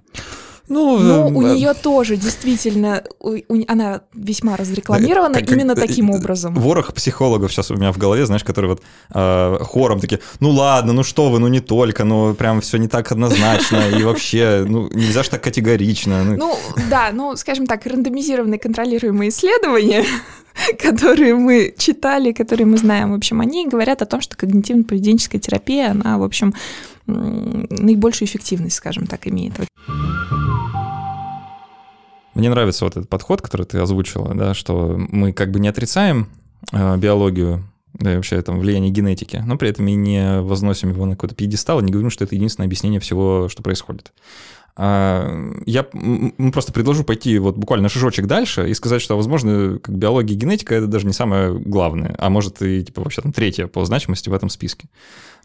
Ну, 0.70 1.00
Но 1.00 1.28
у 1.28 1.42
нее 1.42 1.74
тоже 1.74 2.18
действительно, 2.18 3.04
она 3.68 4.02
весьма 4.14 4.58
разрекламирована 4.58 5.36
как, 5.36 5.52
именно 5.52 5.76
как, 5.76 5.88
таким 5.88 6.10
образом. 6.10 6.56
Ворох 6.56 6.94
психологов 6.94 7.52
сейчас 7.52 7.72
у 7.72 7.76
меня 7.76 7.92
в 7.92 7.98
голове, 7.98 8.26
знаешь, 8.26 8.44
которые 8.44 8.72
вот 8.72 8.82
э, 9.14 9.58
хором 9.62 10.00
такие, 10.00 10.20
ну 10.42 10.50
ладно, 10.50 10.92
ну 10.94 11.04
что 11.04 11.30
вы, 11.30 11.40
ну 11.40 11.48
не 11.48 11.62
только, 11.62 12.04
ну 12.04 12.34
прям 12.34 12.60
все 12.60 12.78
не 12.78 12.90
так 12.90 13.12
однозначно, 13.12 13.90
и 13.98 14.04
вообще, 14.04 14.66
ну 14.68 14.90
нельзя 14.94 15.24
же 15.24 15.30
так 15.30 15.42
категорично. 15.42 16.24
Ну. 16.24 16.36
ну 16.36 16.58
да, 16.90 17.12
ну 17.14 17.36
скажем 17.38 17.66
так, 17.66 17.86
рандомизированные 17.86 18.60
контролируемые 18.60 19.30
исследования, 19.30 20.04
которые 20.82 21.36
мы 21.36 21.74
читали, 21.78 22.34
которые 22.34 22.66
мы 22.66 22.78
знаем, 22.78 23.12
в 23.12 23.16
общем, 23.16 23.40
они 23.40 23.68
говорят 23.68 24.02
о 24.02 24.06
том, 24.06 24.20
что 24.20 24.36
когнитивно-поведенческая 24.36 25.40
терапия, 25.40 25.92
она, 25.92 26.18
в 26.18 26.24
общем, 26.24 26.54
наибольшую 27.06 28.28
эффективность, 28.28 28.76
скажем 28.76 29.08
так, 29.08 29.28
имеет. 29.28 29.54
Мне 32.38 32.52
нравится 32.52 32.86
вот 32.86 32.96
этот 32.96 33.10
подход, 33.10 33.42
который 33.42 33.66
ты 33.66 33.80
озвучила, 33.80 34.36
да, 34.36 34.54
что 34.54 34.96
мы 34.96 35.34
как 35.34 35.50
бы 35.50 35.60
не 35.60 35.70
отрицаем 35.70 36.30
э, 36.72 36.98
биологию, 36.98 37.64
да 37.94 38.14
и 38.14 38.16
вообще 38.16 38.40
там 38.44 38.60
влияние 38.60 38.92
генетики, 38.92 39.42
но 39.44 39.58
при 39.58 39.70
этом 39.70 39.88
и 39.88 39.96
не 39.96 40.42
возносим 40.42 40.92
его 40.92 41.08
на 41.08 41.16
какой-то 41.16 41.34
пьедестал, 41.34 41.80
и 41.80 41.84
не 41.84 41.92
говорим, 41.92 42.12
что 42.12 42.24
это 42.24 42.36
единственное 42.36 42.68
объяснение 42.68 43.00
всего, 43.00 43.50
что 43.50 43.64
происходит. 43.64 44.14
А, 44.80 45.54
я 45.66 45.84
просто 46.52 46.72
предложу 46.72 47.04
пойти 47.04 47.40
вот 47.40 47.58
буквально 47.58 47.90
шажочек 47.90 48.28
дальше 48.28 48.70
и 48.70 48.76
сказать, 48.76 49.02
что, 49.02 49.16
возможно, 49.16 49.80
как 49.80 49.96
биология 49.96 50.36
и 50.36 50.40
генетика— 50.40 50.76
это 50.76 50.86
даже 50.86 51.08
не 51.08 51.14
самое 51.14 51.58
главное, 51.58 52.16
а 52.20 52.30
может 52.30 52.62
и 52.62 52.84
типа 52.84 53.02
вообще 53.02 53.24
там 53.24 53.34
третье 53.34 53.66
по 53.66 53.84
значимости 53.86 54.30
в 54.30 54.34
этом 54.34 54.50
списке. 54.50 54.88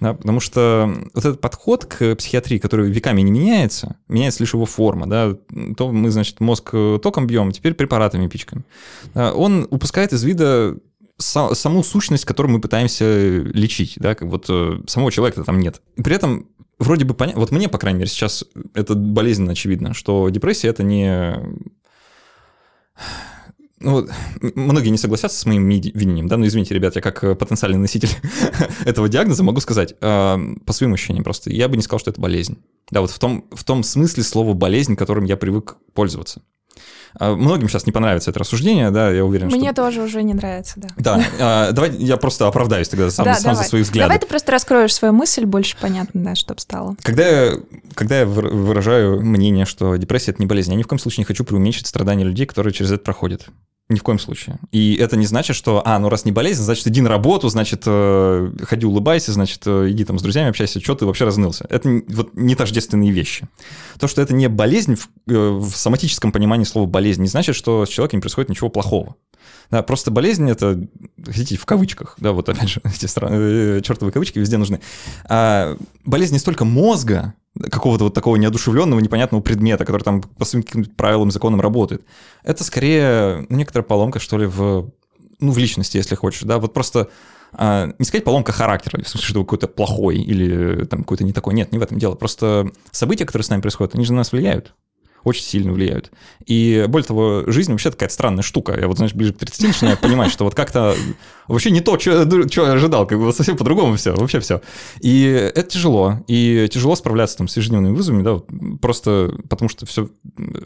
Да, 0.00 0.14
потому 0.14 0.40
что 0.40 0.92
вот 1.14 1.24
этот 1.24 1.40
подход 1.40 1.86
к 1.86 2.16
психиатрии, 2.16 2.58
который 2.58 2.90
веками 2.90 3.22
не 3.22 3.30
меняется, 3.30 3.96
меняется 4.08 4.42
лишь 4.42 4.52
его 4.52 4.66
форма, 4.66 5.08
да, 5.08 5.36
то 5.76 5.92
мы, 5.92 6.10
значит, 6.10 6.40
мозг 6.40 6.70
током 6.70 7.26
бьем, 7.26 7.52
теперь 7.52 7.74
препаратами 7.74 8.26
пичкаем. 8.26 8.64
Он 9.14 9.66
упускает 9.70 10.12
из 10.12 10.24
вида 10.24 10.76
саму 11.18 11.84
сущность, 11.84 12.24
которую 12.24 12.52
мы 12.52 12.60
пытаемся 12.60 13.04
лечить, 13.04 13.94
да, 13.96 14.14
как 14.14 14.28
вот 14.28 14.46
э, 14.48 14.80
самого 14.86 15.12
человека 15.12 15.44
там 15.44 15.60
нет. 15.60 15.80
При 16.02 16.16
этом 16.16 16.48
вроде 16.82 17.04
бы 17.04 17.14
понятно, 17.14 17.40
вот 17.40 17.50
мне, 17.50 17.68
по 17.68 17.78
крайней 17.78 18.00
мере, 18.00 18.10
сейчас 18.10 18.44
это 18.74 18.94
болезненно 18.94 19.52
очевидно, 19.52 19.94
что 19.94 20.28
депрессия 20.28 20.68
это 20.68 20.82
не... 20.82 21.36
Ну, 23.80 24.06
многие 24.54 24.90
не 24.90 24.98
согласятся 24.98 25.40
с 25.40 25.44
моим 25.44 25.68
видением, 25.68 26.28
да, 26.28 26.36
но 26.36 26.46
извините, 26.46 26.72
ребят, 26.72 26.94
я 26.94 27.02
как 27.02 27.36
потенциальный 27.36 27.78
носитель 27.78 28.10
этого 28.84 29.08
диагноза 29.08 29.42
могу 29.42 29.58
сказать, 29.58 29.94
э, 30.00 30.38
по 30.64 30.72
своим 30.72 30.94
ощущениям 30.94 31.24
просто, 31.24 31.50
я 31.50 31.66
бы 31.66 31.76
не 31.76 31.82
сказал, 31.82 31.98
что 31.98 32.10
это 32.12 32.20
болезнь. 32.20 32.58
Да, 32.92 33.00
вот 33.00 33.10
в 33.10 33.18
том, 33.18 33.48
в 33.50 33.64
том 33.64 33.82
смысле 33.82 34.22
слова 34.22 34.54
болезнь, 34.54 34.94
которым 34.94 35.24
я 35.24 35.36
привык 35.36 35.78
пользоваться. 35.94 36.42
А, 37.18 37.34
многим 37.34 37.68
сейчас 37.68 37.86
не 37.86 37.92
понравится 37.92 38.30
это 38.30 38.40
рассуждение, 38.40 38.90
да, 38.90 39.10
я 39.10 39.24
уверен, 39.24 39.48
Мне 39.48 39.72
что... 39.72 39.82
тоже 39.82 40.02
уже 40.02 40.22
не 40.22 40.34
нравится, 40.34 40.74
да. 40.76 40.88
Да, 40.96 41.24
а, 41.40 41.72
давай 41.72 41.90
я 41.96 42.16
просто 42.16 42.46
оправдаюсь 42.46 42.88
тогда 42.88 43.10
сам, 43.10 43.24
Да, 43.24 43.34
сам 43.34 43.54
за 43.54 43.64
свои 43.64 43.82
взгляды. 43.82 44.08
Давай 44.08 44.18
ты 44.18 44.26
просто 44.26 44.52
раскроешь 44.52 44.94
свою 44.94 45.12
мысль, 45.12 45.44
больше 45.44 45.76
понятно, 45.80 46.22
да, 46.22 46.34
чтобы 46.34 46.60
стало. 46.60 46.96
Когда 47.02 47.26
я, 47.26 47.52
когда 47.94 48.20
я 48.20 48.24
выра- 48.24 48.50
выражаю 48.50 49.20
мнение, 49.20 49.66
что 49.66 49.96
депрессия— 49.96 50.30
это 50.32 50.40
не 50.40 50.46
болезнь, 50.46 50.70
я 50.72 50.78
ни 50.78 50.82
в 50.82 50.86
коем 50.86 50.98
случае 50.98 51.22
не 51.22 51.26
хочу 51.26 51.44
преуменьшить 51.44 51.86
страдания 51.86 52.24
людей, 52.24 52.46
которые 52.46 52.72
через 52.72 52.92
это 52.92 53.02
проходят. 53.04 53.46
Ни 53.92 53.98
в 53.98 54.02
коем 54.02 54.18
случае. 54.18 54.58
И 54.70 54.94
это 54.94 55.18
не 55.18 55.26
значит, 55.26 55.54
что, 55.54 55.82
а, 55.84 55.98
ну 55.98 56.08
раз 56.08 56.24
не 56.24 56.32
болезнь, 56.32 56.62
значит, 56.62 56.86
иди 56.86 57.02
на 57.02 57.10
работу, 57.10 57.50
значит, 57.50 57.82
э, 57.84 58.50
ходи 58.62 58.86
улыбайся, 58.86 59.32
значит, 59.32 59.62
э, 59.66 59.90
иди 59.90 60.06
там 60.06 60.18
с 60.18 60.22
друзьями 60.22 60.48
общайся, 60.48 60.80
что 60.80 60.94
ты 60.94 61.04
вообще 61.04 61.26
разнылся. 61.26 61.66
Это 61.68 62.00
вот 62.08 62.30
не 62.32 62.54
тождественные 62.54 63.10
вещи. 63.10 63.48
То, 63.98 64.08
что 64.08 64.22
это 64.22 64.32
не 64.32 64.48
болезнь 64.48 64.94
в, 64.94 65.10
э, 65.28 65.50
в 65.50 65.72
соматическом 65.72 66.32
понимании 66.32 66.64
слова 66.64 66.86
болезнь, 66.86 67.20
не 67.20 67.28
значит, 67.28 67.54
что 67.54 67.84
с 67.84 67.90
человеком 67.90 68.16
не 68.18 68.22
происходит 68.22 68.48
ничего 68.48 68.70
плохого. 68.70 69.14
Да, 69.70 69.82
просто 69.82 70.10
болезнь 70.10 70.50
это, 70.50 70.88
хотите, 71.22 71.58
в 71.58 71.66
кавычках, 71.66 72.14
да, 72.18 72.32
вот 72.32 72.48
опять 72.48 72.70
же, 72.70 72.80
эти 72.84 73.04
стра- 73.04 73.28
э, 73.30 73.82
чертовы 73.82 74.10
кавычки 74.10 74.38
везде 74.38 74.56
нужны. 74.56 74.80
А 75.28 75.76
болезнь 76.06 76.32
не 76.32 76.38
столько 76.38 76.64
мозга, 76.64 77.34
какого-то 77.70 78.04
вот 78.04 78.14
такого 78.14 78.36
неодушевленного, 78.36 79.00
непонятного 79.00 79.42
предмета, 79.42 79.84
который 79.84 80.02
там 80.02 80.22
по 80.22 80.44
своим 80.44 80.62
каким-то 80.62 80.90
правилам, 80.90 81.30
законам 81.30 81.60
работает. 81.60 82.04
Это 82.44 82.64
скорее 82.64 83.46
ну, 83.48 83.56
некоторая 83.56 83.84
поломка, 83.84 84.20
что 84.20 84.38
ли, 84.38 84.46
в, 84.46 84.90
ну, 85.40 85.52
в 85.52 85.58
личности, 85.58 85.96
если 85.98 86.14
хочешь, 86.14 86.42
да, 86.42 86.58
вот 86.58 86.72
просто 86.72 87.08
а, 87.52 87.92
не 87.98 88.04
сказать 88.04 88.24
поломка 88.24 88.52
характера, 88.52 89.02
в 89.02 89.08
смысле, 89.08 89.28
что 89.28 89.44
какой-то 89.44 89.68
плохой 89.68 90.18
или 90.18 90.84
там 90.86 91.00
какой-то 91.00 91.24
не 91.24 91.32
такой. 91.32 91.54
Нет, 91.54 91.72
не 91.72 91.78
в 91.78 91.82
этом 91.82 91.98
дело. 91.98 92.14
Просто 92.14 92.70
события, 92.90 93.26
которые 93.26 93.44
с 93.44 93.50
нами 93.50 93.60
происходят, 93.60 93.94
они 93.94 94.04
же 94.04 94.12
на 94.12 94.18
нас 94.18 94.32
влияют 94.32 94.74
очень 95.24 95.44
сильно 95.44 95.72
влияют. 95.72 96.10
И 96.46 96.84
более 96.88 97.06
того, 97.06 97.44
жизнь 97.46 97.70
вообще 97.70 97.90
такая 97.90 98.08
странная 98.08 98.42
штука. 98.42 98.78
Я 98.78 98.88
вот, 98.88 98.96
знаешь, 98.96 99.14
ближе 99.14 99.32
к 99.32 99.38
30 99.38 99.68
начинаю 99.68 99.96
понимать, 99.96 100.32
что 100.32 100.44
вот 100.44 100.54
как-то 100.54 100.94
вообще 101.46 101.70
не 101.70 101.80
то, 101.80 101.98
что 101.98 102.26
я 102.46 102.72
ожидал, 102.72 103.06
как 103.06 103.18
бы 103.18 103.32
совсем 103.32 103.56
по-другому 103.56 103.96
все, 103.96 104.14
вообще 104.14 104.40
все. 104.40 104.60
И 105.00 105.22
это 105.22 105.70
тяжело, 105.70 106.18
и 106.26 106.68
тяжело 106.72 106.96
справляться 106.96 107.36
там 107.38 107.48
с 107.48 107.56
ежедневными 107.56 107.94
вызовами, 107.94 108.22
да, 108.22 108.40
просто 108.80 109.34
потому 109.48 109.68
что 109.68 109.86
все, 109.86 110.08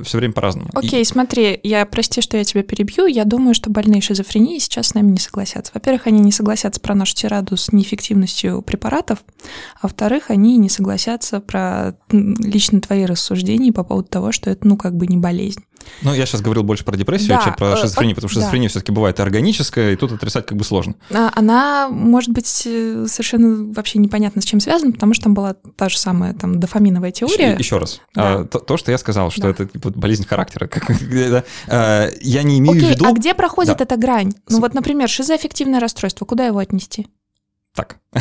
все 0.03 0.19
время 0.19 0.33
по-разному. 0.33 0.71
Окей, 0.75 1.05
смотри, 1.05 1.59
я 1.63 1.85
прости, 1.87 2.21
что 2.21 2.37
я 2.37 2.45
тебя 2.45 2.63
перебью. 2.63 3.07
Я 3.07 3.25
думаю, 3.25 3.55
что 3.55 3.71
больные 3.71 4.01
шизофренией 4.01 4.61
сейчас 4.61 4.89
с 4.89 4.95
нами 4.95 5.11
не 5.11 5.19
согласятся. 5.19 5.73
Во-первых, 5.75 6.07
они 6.07 6.21
не 6.21 6.33
согласятся 6.33 6.81
про 6.81 6.95
нашу 6.95 7.15
тираду 7.15 7.57
с 7.57 7.73
неэффективностью 7.73 8.63
препаратов, 8.63 9.19
а 9.75 9.81
во-вторых, 9.85 10.31
они 10.31 10.57
не 10.57 10.69
согласятся 10.69 11.41
про 11.41 11.97
лично 12.11 12.81
твои 12.81 13.05
рассуждения 13.05 13.73
по 13.73 13.85
поводу 13.85 14.09
того, 14.09 14.33
что 14.33 14.46
это, 14.51 14.67
ну, 14.67 14.77
как 14.77 14.95
бы 14.97 15.07
не 15.07 15.17
болезнь. 15.17 15.65
Ну, 16.03 16.13
я 16.15 16.27
сейчас 16.27 16.41
говорил 16.41 16.63
больше 16.65 16.85
про 16.85 16.97
депрессию, 16.97 17.29
Да, 17.29 17.43
чем 17.45 17.55
про 17.55 17.73
э, 17.73 17.77
шизофрению, 17.77 18.17
потому 18.17 18.29
что 18.29 18.41
да. 18.41 18.45
шизофрения 18.47 18.69
все-таки 18.69 18.91
бывает 18.93 19.21
органическая, 19.21 19.93
и 19.93 19.97
тут 19.97 20.13
отрицать 20.13 20.45
как 20.47 20.59
бы 20.59 20.65
сложно. 20.65 20.97
А, 21.13 21.31
Она 21.35 21.89
может 21.89 22.31
быть 22.31 22.63
э, 22.67 23.07
совершенно 23.09 23.73
вообще 23.73 23.99
непонятно 23.99 24.43
с 24.43 24.45
чем 24.45 24.59
связана, 24.61 24.93
потому 24.93 25.15
что 25.15 25.25
там 25.25 25.35
была 25.35 25.55
та 25.55 25.89
же 25.89 25.99
самая 25.99 26.35
там 26.35 26.59
дофаминовая 26.59 27.13
теория. 27.13 27.55
Еще 27.57 27.79
раз. 27.79 28.01
Да. 28.15 28.41
А, 28.41 28.45
то, 28.45 28.59
то, 28.59 28.77
что 28.77 28.91
я 28.91 28.99
сказал, 28.99 29.31
что 29.31 29.43
Да. 29.43 29.49
это 29.51 29.67
типа, 29.67 29.91
болезнь 29.91 30.27
характера, 30.27 30.67
как, 30.67 30.91
а, 31.69 32.09
я 32.21 32.43
не 32.43 32.59
имею 32.59 32.77
Окей, 32.77 32.89
в 32.89 32.91
виду... 32.97 33.07
а 33.07 33.13
где 33.13 33.35
проходит 33.35 33.79
Да. 33.79 33.85
эта 33.85 33.97
грань? 33.97 34.33
С- 34.47 34.53
Ну 34.55 34.61
вот, 34.61 34.75
например, 34.75 35.09
шизоаффективное 35.09 35.79
расстройство, 35.81 36.25
куда 36.25 36.47
его 36.47 36.59
отнести? 36.59 37.07
Так. 37.75 37.99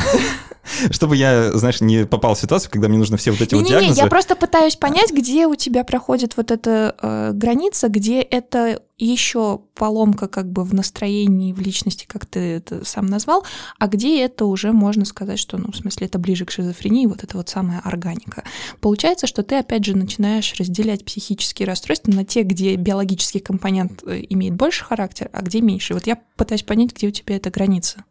Чтобы 0.92 1.16
я, 1.16 1.52
знаешь, 1.54 1.82
не 1.82 2.06
попал 2.06 2.36
в 2.36 2.40
ситуацию, 2.40 2.72
когда 2.72 2.88
мне 2.88 2.98
нужно 2.98 3.18
все 3.18 3.32
вот 3.32 3.42
эти 3.42 3.56
вот 3.56 3.64
Не-не-не, 3.64 3.80
диагнозы... 3.80 4.02
я 4.02 4.08
просто 4.08 4.36
пытаюсь 4.36 4.76
понять, 4.76 5.12
где 5.12 5.48
у 5.48 5.56
тебя 5.56 5.84
проходит 5.84 6.38
вот 6.38 6.52
эта 6.52 6.96
э, 7.02 7.32
граница, 7.34 7.90
где 7.90 8.22
это 8.22 8.82
еще 8.98 9.62
поломка 9.74 10.28
как 10.28 10.50
бы 10.50 10.64
в 10.64 10.74
настроении, 10.74 11.52
в 11.52 11.60
личности, 11.60 12.06
как 12.08 12.26
ты 12.26 12.40
это 12.40 12.86
сам 12.86 13.08
назвал, 13.08 13.44
а 13.78 13.88
где 13.88 14.24
это 14.24 14.46
уже 14.46 14.72
можно 14.72 15.04
сказать, 15.04 15.38
что, 15.38 15.58
ну, 15.58 15.72
в 15.72 15.76
смысле, 15.76 16.08
это 16.08 16.18
ближе 16.18 16.46
к 16.46 16.52
шизофрении, 16.52 17.06
вот 17.06 17.24
это 17.24 17.36
вот 17.36 17.50
самая 17.50 17.82
органика. 17.84 18.44
Получается, 18.80 19.28
что 19.28 19.44
ты, 19.44 19.58
опять 19.58 19.84
же, 19.84 19.98
начинаешь 19.98 20.54
разделять 20.58 21.04
психические 21.04 21.68
расстройства 21.68 22.12
на 22.12 22.24
те, 22.24 22.44
где 22.44 22.76
биологический 22.76 23.40
компонент 23.40 24.02
э, 24.06 24.22
имеет 24.30 24.56
больше 24.56 24.86
характер, 24.86 25.30
а 25.34 25.42
где 25.42 25.60
меньше. 25.60 25.94
Вот 25.94 26.08
я 26.08 26.18
пытаюсь 26.38 26.64
понять, 26.64 26.96
где 26.96 27.08
у 27.08 27.12
тебя 27.12 27.36
эта 27.36 27.50
граница. 27.50 28.06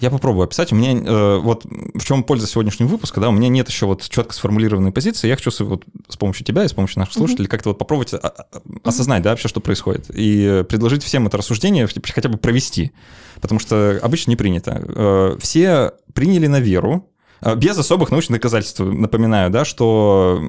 Я 0.00 0.10
попробую 0.10 0.44
описать. 0.44 0.72
У 0.72 0.76
меня 0.76 0.92
э, 0.92 1.38
вот 1.38 1.64
в 1.64 2.04
чем 2.04 2.22
польза 2.24 2.46
сегодняшнего 2.46 2.88
выпуска, 2.88 3.20
да, 3.20 3.28
у 3.28 3.32
меня 3.32 3.48
нет 3.48 3.68
еще 3.68 3.86
вот 3.86 4.08
четко 4.08 4.32
сформулированной 4.34 4.92
позиции. 4.92 5.28
Я 5.28 5.36
хочу 5.36 5.50
вот 5.64 5.84
с 6.08 6.16
помощью 6.16 6.46
тебя 6.46 6.64
и 6.64 6.68
с 6.68 6.72
помощью 6.72 7.00
наших 7.00 7.14
слушателей 7.14 7.48
как-то 7.48 7.70
вот 7.70 7.78
попробовать 7.78 8.14
а- 8.14 8.18
а- 8.18 8.46
осознать, 8.84 9.22
да, 9.22 9.30
вообще, 9.30 9.48
что 9.48 9.60
происходит. 9.60 10.06
И 10.14 10.64
предложить 10.68 11.02
всем 11.02 11.26
это 11.26 11.36
рассуждение 11.36 11.86
хотя 11.86 12.28
бы 12.28 12.38
провести. 12.38 12.92
Потому 13.40 13.58
что 13.60 13.98
обычно 14.02 14.30
не 14.30 14.36
принято. 14.36 14.82
Э, 14.86 15.36
Все 15.40 15.92
приняли 16.14 16.46
на 16.46 16.60
веру, 16.60 17.06
э, 17.42 17.54
без 17.56 17.76
особых 17.76 18.10
научных 18.10 18.38
доказательств, 18.40 18.80
напоминаю, 18.80 19.50
да, 19.50 19.64
что 19.64 20.42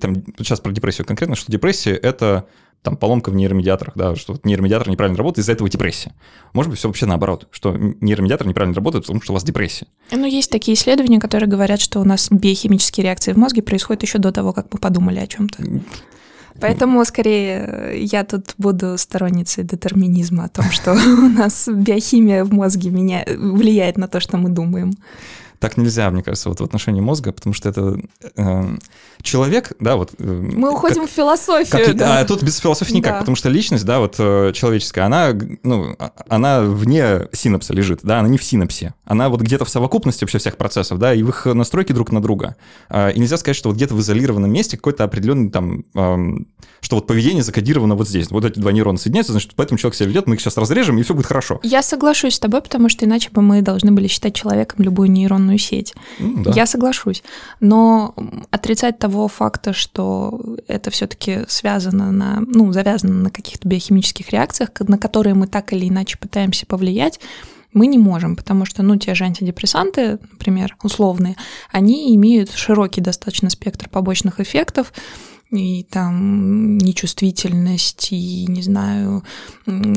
там, 0.00 0.24
сейчас 0.38 0.60
про 0.60 0.72
депрессию 0.72 1.06
конкретно, 1.06 1.36
что 1.36 1.52
депрессия— 1.52 1.92
это 2.02 2.46
там 2.82 2.96
поломка 2.96 3.30
в 3.30 3.34
нейромедиаторах, 3.34 3.94
да, 3.96 4.14
что 4.16 4.34
вот 4.34 4.44
нейромедиатор 4.44 4.88
неправильно 4.88 5.18
работает, 5.18 5.42
из-за 5.42 5.52
этого 5.52 5.68
депрессия. 5.68 6.12
Может 6.52 6.70
быть, 6.70 6.78
все 6.78 6.88
вообще 6.88 7.06
наоборот, 7.06 7.48
что 7.50 7.76
нейромедиатор 7.76 8.46
неправильно 8.46 8.74
работает, 8.74 9.04
потому 9.04 9.20
что 9.20 9.32
у 9.32 9.34
вас 9.34 9.44
депрессия. 9.44 9.86
Ну, 10.10 10.26
есть 10.26 10.50
такие 10.50 10.74
исследования, 10.74 11.20
которые 11.20 11.48
говорят, 11.48 11.80
что 11.80 12.00
у 12.00 12.04
нас 12.04 12.28
биохимические 12.30 13.04
реакции 13.04 13.32
в 13.32 13.36
мозге 13.38 13.62
происходят 13.62 14.02
еще 14.02 14.18
до 14.18 14.32
того, 14.32 14.52
как 14.52 14.72
мы 14.72 14.78
подумали 14.78 15.18
о 15.18 15.26
чем-то. 15.26 15.62
Поэтому, 16.60 17.04
скорее, 17.04 17.94
я 18.00 18.24
тут 18.24 18.54
буду 18.58 18.98
сторонницей 18.98 19.64
детерминизма 19.64 20.44
о 20.44 20.48
том, 20.48 20.64
что 20.70 20.92
у 21.18 21.28
нас 21.28 21.68
биохимия 21.68 22.44
в 22.44 22.52
мозге 22.52 22.90
меня 22.90 23.24
влияет 23.26 23.96
на 23.96 24.08
то, 24.08 24.20
что 24.20 24.36
мы 24.36 24.50
думаем. 24.50 24.92
Так 25.58 25.76
нельзя, 25.76 26.10
мне 26.10 26.22
кажется, 26.22 26.48
вот 26.48 26.60
в 26.60 26.64
отношении 26.64 27.00
мозга, 27.00 27.32
потому 27.32 27.52
что 27.52 27.68
это 27.68 27.98
э, 28.36 28.64
человек, 29.22 29.72
да, 29.80 29.96
вот... 29.96 30.12
э, 30.18 30.24
Мы 30.24 30.68
как- 30.68 30.78
уходим 30.78 31.06
в 31.08 31.10
философию, 31.10 31.86
Как, 31.86 31.96
да. 31.96 32.20
а 32.20 32.24
тут 32.24 32.42
без 32.44 32.58
философии 32.58 32.92
никак, 32.94 33.14
Да. 33.14 33.18
потому 33.20 33.34
что 33.36 33.48
личность, 33.48 33.84
да, 33.84 33.98
вот 33.98 34.14
э, 34.18 34.52
человеческая, 34.54 35.02
она, 35.02 35.32
ну, 35.64 35.96
а- 35.98 36.12
она 36.28 36.60
вне 36.62 37.28
синапса 37.32 37.72
лежит, 37.74 38.00
да, 38.04 38.20
она 38.20 38.28
не 38.28 38.38
в 38.38 38.44
синапсе. 38.44 38.94
Она 39.04 39.28
вот 39.28 39.40
где-то 39.40 39.64
в 39.64 39.68
совокупности 39.68 40.22
вообще 40.24 40.38
всех 40.38 40.56
процессов, 40.56 40.98
да, 40.98 41.12
и 41.12 41.22
в 41.24 41.30
их 41.30 41.46
настройке 41.46 41.92
друг 41.92 42.12
на 42.12 42.22
друга. 42.22 42.54
А, 42.88 43.08
И 43.08 43.18
нельзя 43.18 43.36
сказать, 43.36 43.56
что 43.56 43.68
вот 43.70 43.76
где-то 43.76 43.94
в 43.94 44.00
изолированном 44.00 44.50
месте 44.52 44.76
какой-то 44.76 45.02
определенный 45.04 45.50
там, 45.50 45.84
что 46.80 46.96
вот 46.96 47.06
поведение 47.06 47.42
закодировано 47.42 47.96
вот 47.96 48.08
здесь. 48.08 48.30
Вот 48.30 48.44
эти 48.44 48.58
два 48.60 48.70
нейрона 48.70 48.98
соединяются, 48.98 49.32
значит, 49.32 49.52
поэтому 49.56 49.78
человек 49.78 49.96
себя 49.96 50.08
ведет, 50.08 50.26
мы 50.28 50.36
их 50.36 50.40
сейчас 50.40 50.56
разрежем, 50.56 50.98
и 50.98 51.02
все 51.02 51.14
будет 51.14 51.26
хорошо. 51.26 51.58
Я 51.64 51.82
соглашусь 51.82 52.34
с 52.34 52.38
тобой, 52.38 52.62
потому 52.62 52.88
что 52.88 53.04
иначе 53.04 53.30
бы 53.30 53.42
мы 53.42 53.62
должны 53.62 53.90
были 53.90 54.06
считать 54.06 54.34
человеком 54.34 54.84
любую 54.84 55.10
нейронную 55.10 55.47
сеть. 55.56 55.94
М, 56.18 56.42
да. 56.42 56.52
Я 56.54 56.66
соглашусь. 56.66 57.22
Но 57.60 58.14
отрицать 58.50 58.98
того 58.98 59.28
факта, 59.28 59.72
что 59.72 60.56
это 60.66 60.90
все-таки 60.90 61.44
связано 61.48 62.12
на, 62.12 62.40
ну, 62.46 62.72
завязано 62.72 63.14
на 63.14 63.30
каких-то 63.30 63.66
биохимических 63.66 64.30
реакциях, 64.30 64.70
на 64.80 64.98
которые 64.98 65.34
мы 65.34 65.46
так 65.46 65.72
или 65.72 65.88
иначе 65.88 66.18
пытаемся 66.18 66.66
повлиять, 66.66 67.20
мы 67.72 67.86
не 67.86 67.98
можем, 67.98 68.34
потому 68.34 68.64
что, 68.64 68.82
ну, 68.82 68.96
те 68.96 69.14
же 69.14 69.24
антидепрессанты, 69.24 70.18
например, 70.32 70.76
условные, 70.82 71.36
они 71.70 72.14
имеют 72.16 72.50
широкий 72.50 73.00
достаточно 73.00 73.50
спектр 73.50 73.88
побочных 73.88 74.40
эффектов, 74.40 74.92
и 75.50 75.84
там 75.84 76.76
нечувствительность, 76.78 78.08
и, 78.10 78.46
не 78.46 78.62
знаю, 78.62 79.22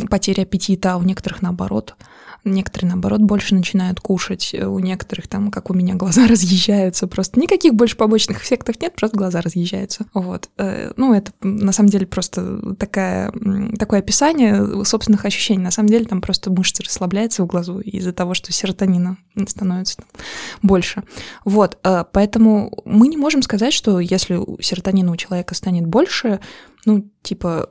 потеря 0.10 0.44
аппетита, 0.44 0.94
а 0.94 0.98
у 0.98 1.04
некоторых 1.04 1.42
наоборот. 1.42 1.96
Некоторые, 2.44 2.90
наоборот, 2.90 3.22
больше 3.22 3.54
начинают 3.54 4.00
кушать, 4.00 4.54
у 4.54 4.80
некоторых 4.80 5.28
там, 5.28 5.52
как 5.52 5.70
у 5.70 5.74
меня, 5.74 5.96
глаза 6.02 6.28
разъезжаются, 6.28 7.08
просто 7.08 7.40
никаких 7.40 7.74
больше 7.74 7.96
побочных 7.98 8.44
эффектов 8.44 8.82
нет, 8.82 8.96
просто 8.96 9.18
глаза 9.18 9.42
разъезжаются. 9.42 10.06
Вот. 10.14 10.50
Э, 10.58 10.92
Ну, 10.98 11.14
это 11.14 11.32
на 11.42 11.72
самом 11.72 11.90
деле 11.90 12.08
просто 12.08 12.76
такая, 12.76 13.32
такое 13.78 14.00
описание 14.00 14.84
собственных 14.86 15.26
ощущений. 15.26 15.64
На 15.64 15.72
самом 15.72 15.90
деле 15.90 16.06
там 16.06 16.22
просто 16.22 16.52
мышцы 16.52 16.84
расслабляются 16.84 17.44
в 17.44 17.48
глазу 17.48 17.80
из-за 17.80 18.14
того, 18.14 18.34
что 18.34 18.52
серотонина 18.52 19.18
становится 19.48 20.04
больше. 20.62 21.04
Вот, 21.46 21.78
э, 21.84 22.06
поэтому 22.12 22.82
мы 22.86 23.08
не 23.08 23.18
можем 23.18 23.42
сказать, 23.42 23.74
что 23.74 24.00
если 24.00 24.40
серотонина 24.62 25.12
у 25.12 25.16
человека 25.16 25.56
станет 25.56 25.86
больше, 25.86 26.40
ну, 26.86 27.10
типа, 27.22 27.70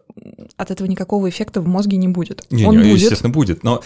от 0.56 0.70
этого 0.70 0.86
никакого 0.86 1.28
эффекта 1.28 1.60
в 1.60 1.66
мозге 1.68 1.96
не 1.96 2.08
будет. 2.08 2.44
Не, 2.50 2.64
Он 2.66 2.76
не, 2.76 2.90
будет. 2.90 3.00
естественно, 3.02 3.30
будет. 3.32 3.64
Но 3.64 3.82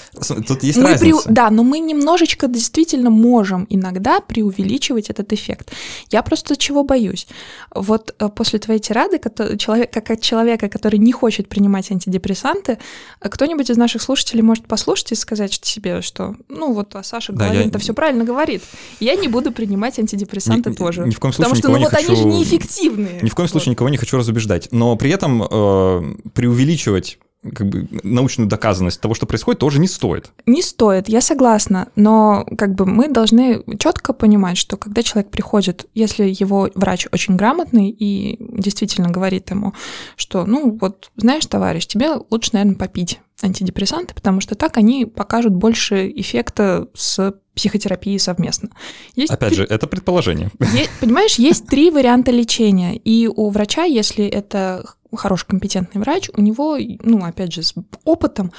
тут 0.46 0.62
есть 0.62 0.78
Мы 0.78 0.90
разница. 0.90 1.04
преу- 1.28 1.32
Да, 1.32 1.50
но 1.50 1.62
мы 1.62 1.78
немножечко 1.78 2.48
действительно 2.48 3.10
можем 3.10 3.66
иногда 3.70 4.20
преувеличивать 4.20 5.10
этот 5.10 5.32
эффект. 5.32 5.72
Я 6.10 6.22
просто 6.22 6.56
чего 6.56 6.82
боюсь? 6.84 7.26
Вот 7.74 8.14
э, 8.18 8.28
после 8.28 8.58
твоей 8.58 8.80
тирады, 8.80 9.20
человек, 9.58 9.92
как 9.92 10.10
от 10.10 10.20
человека, 10.20 10.68
который 10.68 10.98
не 10.98 11.12
хочет 11.12 11.48
принимать 11.48 11.90
антидепрессанты, 11.90 12.78
э, 13.20 13.28
кто-нибудь 13.28 13.70
из 13.70 13.76
наших 13.76 14.02
слушателей 14.02 14.42
может 14.42 14.66
послушать 14.66 15.12
и 15.12 15.14
сказать 15.14 15.52
себе, 15.64 16.02
что, 16.02 16.34
ну 16.48 16.72
вот, 16.72 16.94
а 16.96 17.02
Саша 17.02 17.32
Да, 17.32 17.44
Головин 17.48 17.70
я- 17.72 17.78
все 17.78 17.94
правильно 17.94 18.24
говорит. 18.24 18.62
Я 19.00 19.14
не 19.14 19.28
буду 19.28 19.52
принимать 19.52 19.98
антидепрессанты 19.98 20.70
Ни- 20.70 20.74
тоже. 20.74 21.06
ни 21.06 21.10
в 21.10 21.20
коем 21.20 21.32
Потому 21.32 21.54
случае 21.54 21.62
что, 21.62 21.68
ну 21.68 21.84
вот 21.84 21.92
не 21.92 21.98
они 21.98 22.06
же 22.08 22.22
хочу- 22.22 22.28
неэффективные. 22.28 23.20
Ни 23.22 23.28
в 23.28 23.34
коем 23.34 23.44
Вот. 23.46 23.50
случае 23.50 23.70
никого 23.72 23.88
не 23.88 23.96
хочу 23.96 24.16
разубеждать. 24.16 24.68
Но 24.72 24.96
при 24.96 25.10
этом 25.10 25.42
э, 25.42 26.14
преувеличивать 26.32 27.18
как 27.54 27.68
бы, 27.68 27.86
научную 28.02 28.48
доказанность 28.48 29.00
того, 29.02 29.12
что 29.14 29.26
происходит, 29.26 29.60
тоже 29.60 29.78
не 29.78 29.86
стоит. 29.86 30.30
Не 30.46 30.62
стоит, 30.62 31.08
я 31.10 31.20
согласна, 31.20 31.88
но 31.94 32.46
как 32.56 32.74
бы 32.74 32.86
мы 32.86 33.08
должны 33.08 33.62
четко 33.78 34.14
понимать, 34.14 34.56
что 34.56 34.78
когда 34.78 35.02
человек 35.02 35.30
приходит, 35.30 35.86
если 35.94 36.24
его 36.24 36.70
врач 36.74 37.06
очень 37.12 37.36
грамотный 37.36 37.90
и 37.90 38.38
действительно 38.40 39.10
говорит 39.10 39.50
ему, 39.50 39.74
что, 40.16 40.46
ну 40.46 40.78
вот, 40.80 41.10
знаешь, 41.16 41.44
товарищ, 41.44 41.86
тебе 41.86 42.12
лучше, 42.30 42.50
наверное, 42.54 42.76
попить 42.76 43.20
антидепрессанты, 43.42 44.14
потому 44.14 44.40
что 44.40 44.54
так 44.54 44.78
они 44.78 45.04
покажут 45.04 45.52
больше 45.52 46.10
эффекта 46.16 46.88
с 46.94 47.34
психотерапией 47.54 48.18
совместно. 48.18 48.70
Есть 49.16 49.32
Опять 49.32 49.50
три- 49.50 49.58
же, 49.58 49.64
это 49.64 49.86
предположение. 49.86 50.50
Е- 50.60 50.88
понимаешь, 50.98 51.34
есть 51.34 51.66
три 51.66 51.90
варианта 51.90 52.30
лечения, 52.30 52.96
и 52.96 53.28
у 53.28 53.50
врача, 53.50 53.84
если 53.84 54.24
это 54.24 54.84
хороший 55.16 55.46
компетентный 55.46 56.00
врач, 56.00 56.30
у 56.34 56.40
него, 56.40 56.76
ну, 57.02 57.24
опять 57.24 57.52
же, 57.52 57.62
с 57.62 57.74
опытом, 58.04 58.52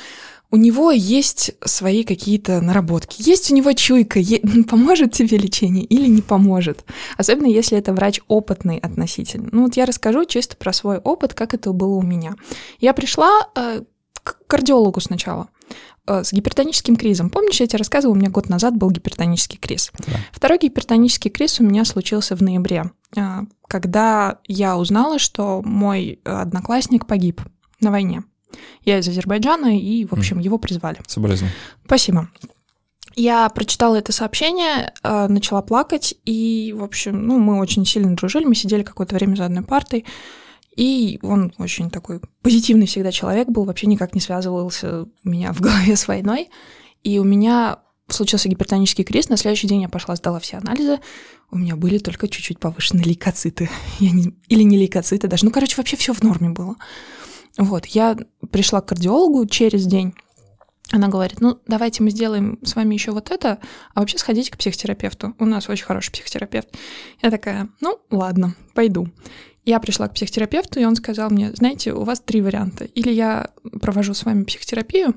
у 0.52 0.58
него 0.58 0.92
есть 0.92 1.52
свои 1.66 2.04
какие-то 2.04 2.62
наработки. 2.62 3.22
Есть 3.22 3.52
у 3.52 3.56
него 3.56 3.74
чуйка, 3.74 4.20
е- 4.20 4.42
поможет 4.70 5.12
тебе 5.12 5.38
лечение 5.38 5.84
или 5.84 6.08
не 6.08 6.22
поможет. 6.22 6.86
Особенно 7.18 7.48
если 7.48 7.78
это 7.78 7.94
врач 7.94 8.22
опытный 8.28 8.78
относительно. 8.78 9.50
Ну 9.52 9.64
вот 9.64 9.76
я 9.76 9.86
расскажу 9.86 10.26
чисто 10.26 10.56
про 10.56 10.72
свой 10.72 10.98
опыт, 10.98 11.34
как 11.34 11.54
это 11.54 11.72
было 11.74 11.96
у 11.96 12.02
меня. 12.04 12.36
Я 12.80 12.94
пришла 12.94 13.32
э, 13.56 13.82
к 14.24 14.38
кардиологу 14.48 15.02
сначала 15.02 15.50
с 16.08 16.34
гипертоническим 16.34 16.96
кризом. 16.96 17.30
Помнишь, 17.30 17.60
я 17.60 17.68
тебе 17.68 17.80
рассказывала, 17.80 18.16
у 18.16 18.18
меня 18.18 18.30
год 18.30 18.50
назад 18.50 18.76
был 18.76 18.92
гипертонический 18.92 19.58
криз. 19.58 19.92
Да. 20.08 20.14
Второй 20.32 20.60
гипертонический 20.60 21.32
криз 21.32 21.60
у 21.60 21.64
меня 21.64 21.86
случился 21.86 22.36
в 22.36 22.42
ноябре, 22.42 22.92
э, 23.16 23.22
когда 23.68 24.40
я 24.48 24.78
узнала, 24.78 25.20
что 25.20 25.62
мой 25.64 26.20
э, 26.24 26.30
одноклассник 26.30 27.08
погиб 27.08 27.42
на 27.82 27.92
войне. 27.92 28.24
Я 28.84 29.00
из 29.00 29.08
Азербайджана, 29.08 29.78
и, 29.78 30.06
в 30.06 30.14
общем, 30.14 30.40
его 30.40 30.58
призвали. 30.58 31.00
Соболезную. 31.08 31.52
Спасибо. 31.86 32.30
Я 33.16 33.48
прочитала 33.50 33.96
это 33.96 34.12
сообщение, 34.12 34.94
э, 35.02 35.28
начала 35.28 35.62
плакать, 35.62 36.16
и, 36.26 36.74
в 36.78 36.84
общем, 36.84 37.26
ну, 37.26 37.40
мы 37.40 37.60
очень 37.60 37.86
сильно 37.86 38.16
дружили, 38.16 38.46
мы 38.46 38.56
сидели 38.56 38.84
какое-то 38.84 39.16
время 39.16 39.36
за 39.36 39.46
одной 39.46 39.64
партой, 39.64 40.06
и 40.76 41.20
он 41.22 41.54
очень 41.58 41.90
такой 41.90 42.20
позитивный 42.42 42.86
всегда 42.86 43.12
человек 43.12 43.48
был, 43.48 43.64
вообще 43.66 43.88
никак 43.88 44.14
не 44.14 44.22
связывался 44.22 45.04
у 45.04 45.30
меня 45.30 45.54
в 45.54 45.62
голове 45.62 45.96
с 45.96 46.08
войной, 46.08 46.50
и 47.04 47.20
у 47.20 47.24
меня 47.24 47.80
случился 48.08 48.50
гипертонический 48.50 49.04
крест, 49.04 49.30
на 49.30 49.38
следующий 49.38 49.68
день 49.68 49.82
я 49.82 49.90
пошла, 49.90 50.16
сдала 50.16 50.40
все 50.40 50.58
анализы, 50.58 51.00
у 51.52 51.58
меня 51.58 51.76
были 51.76 51.98
только 51.98 52.28
чуть-чуть 52.28 52.60
повышенные 52.60 53.06
лейкоциты, 53.06 53.70
я 54.00 54.12
не- 54.12 54.36
или 54.48 54.64
не 54.64 54.78
лейкоциты 54.78 55.28
даже, 55.28 55.46
ну, 55.46 55.52
короче, 55.52 55.76
вообще 55.78 55.98
все 55.98 56.14
в 56.14 56.22
норме 56.22 56.50
было. 56.50 56.76
Вот, 57.58 57.86
я 57.86 58.18
пришла 58.52 58.82
к 58.82 58.88
кардиологу 58.88 59.46
через 59.48 59.86
день, 59.86 60.14
она 60.96 61.10
говорит, 61.10 61.42
ну, 61.42 61.60
давайте 61.68 62.04
мы 62.04 62.10
сделаем 62.10 62.58
с 62.64 62.76
вами 62.76 62.94
еще 62.94 63.12
вот 63.12 63.30
это, 63.30 63.60
а 63.94 64.00
вообще 64.00 64.18
сходите 64.18 64.52
к 64.52 64.58
психотерапевту. 64.58 65.36
У 65.40 65.46
нас 65.46 65.70
очень 65.70 65.86
хороший 65.86 66.12
психотерапевт. 66.12 66.70
Я 67.22 67.32
такая, 67.32 67.70
ну, 67.82 68.00
ладно, 68.10 68.56
пойду. 68.74 69.10
Я 69.66 69.80
пришла 69.80 70.08
к 70.08 70.14
психотерапевту, 70.14 70.80
и 70.80 70.86
он 70.86 70.96
сказал 70.96 71.30
мне, 71.30 71.52
знаете, 71.54 71.92
у 71.92 72.04
вас 72.04 72.22
три 72.22 72.42
варианта. 72.42 72.86
Или 72.86 73.12
я 73.12 73.50
провожу 73.82 74.14
с 74.14 74.24
вами 74.24 74.44
психотерапию, 74.44 75.16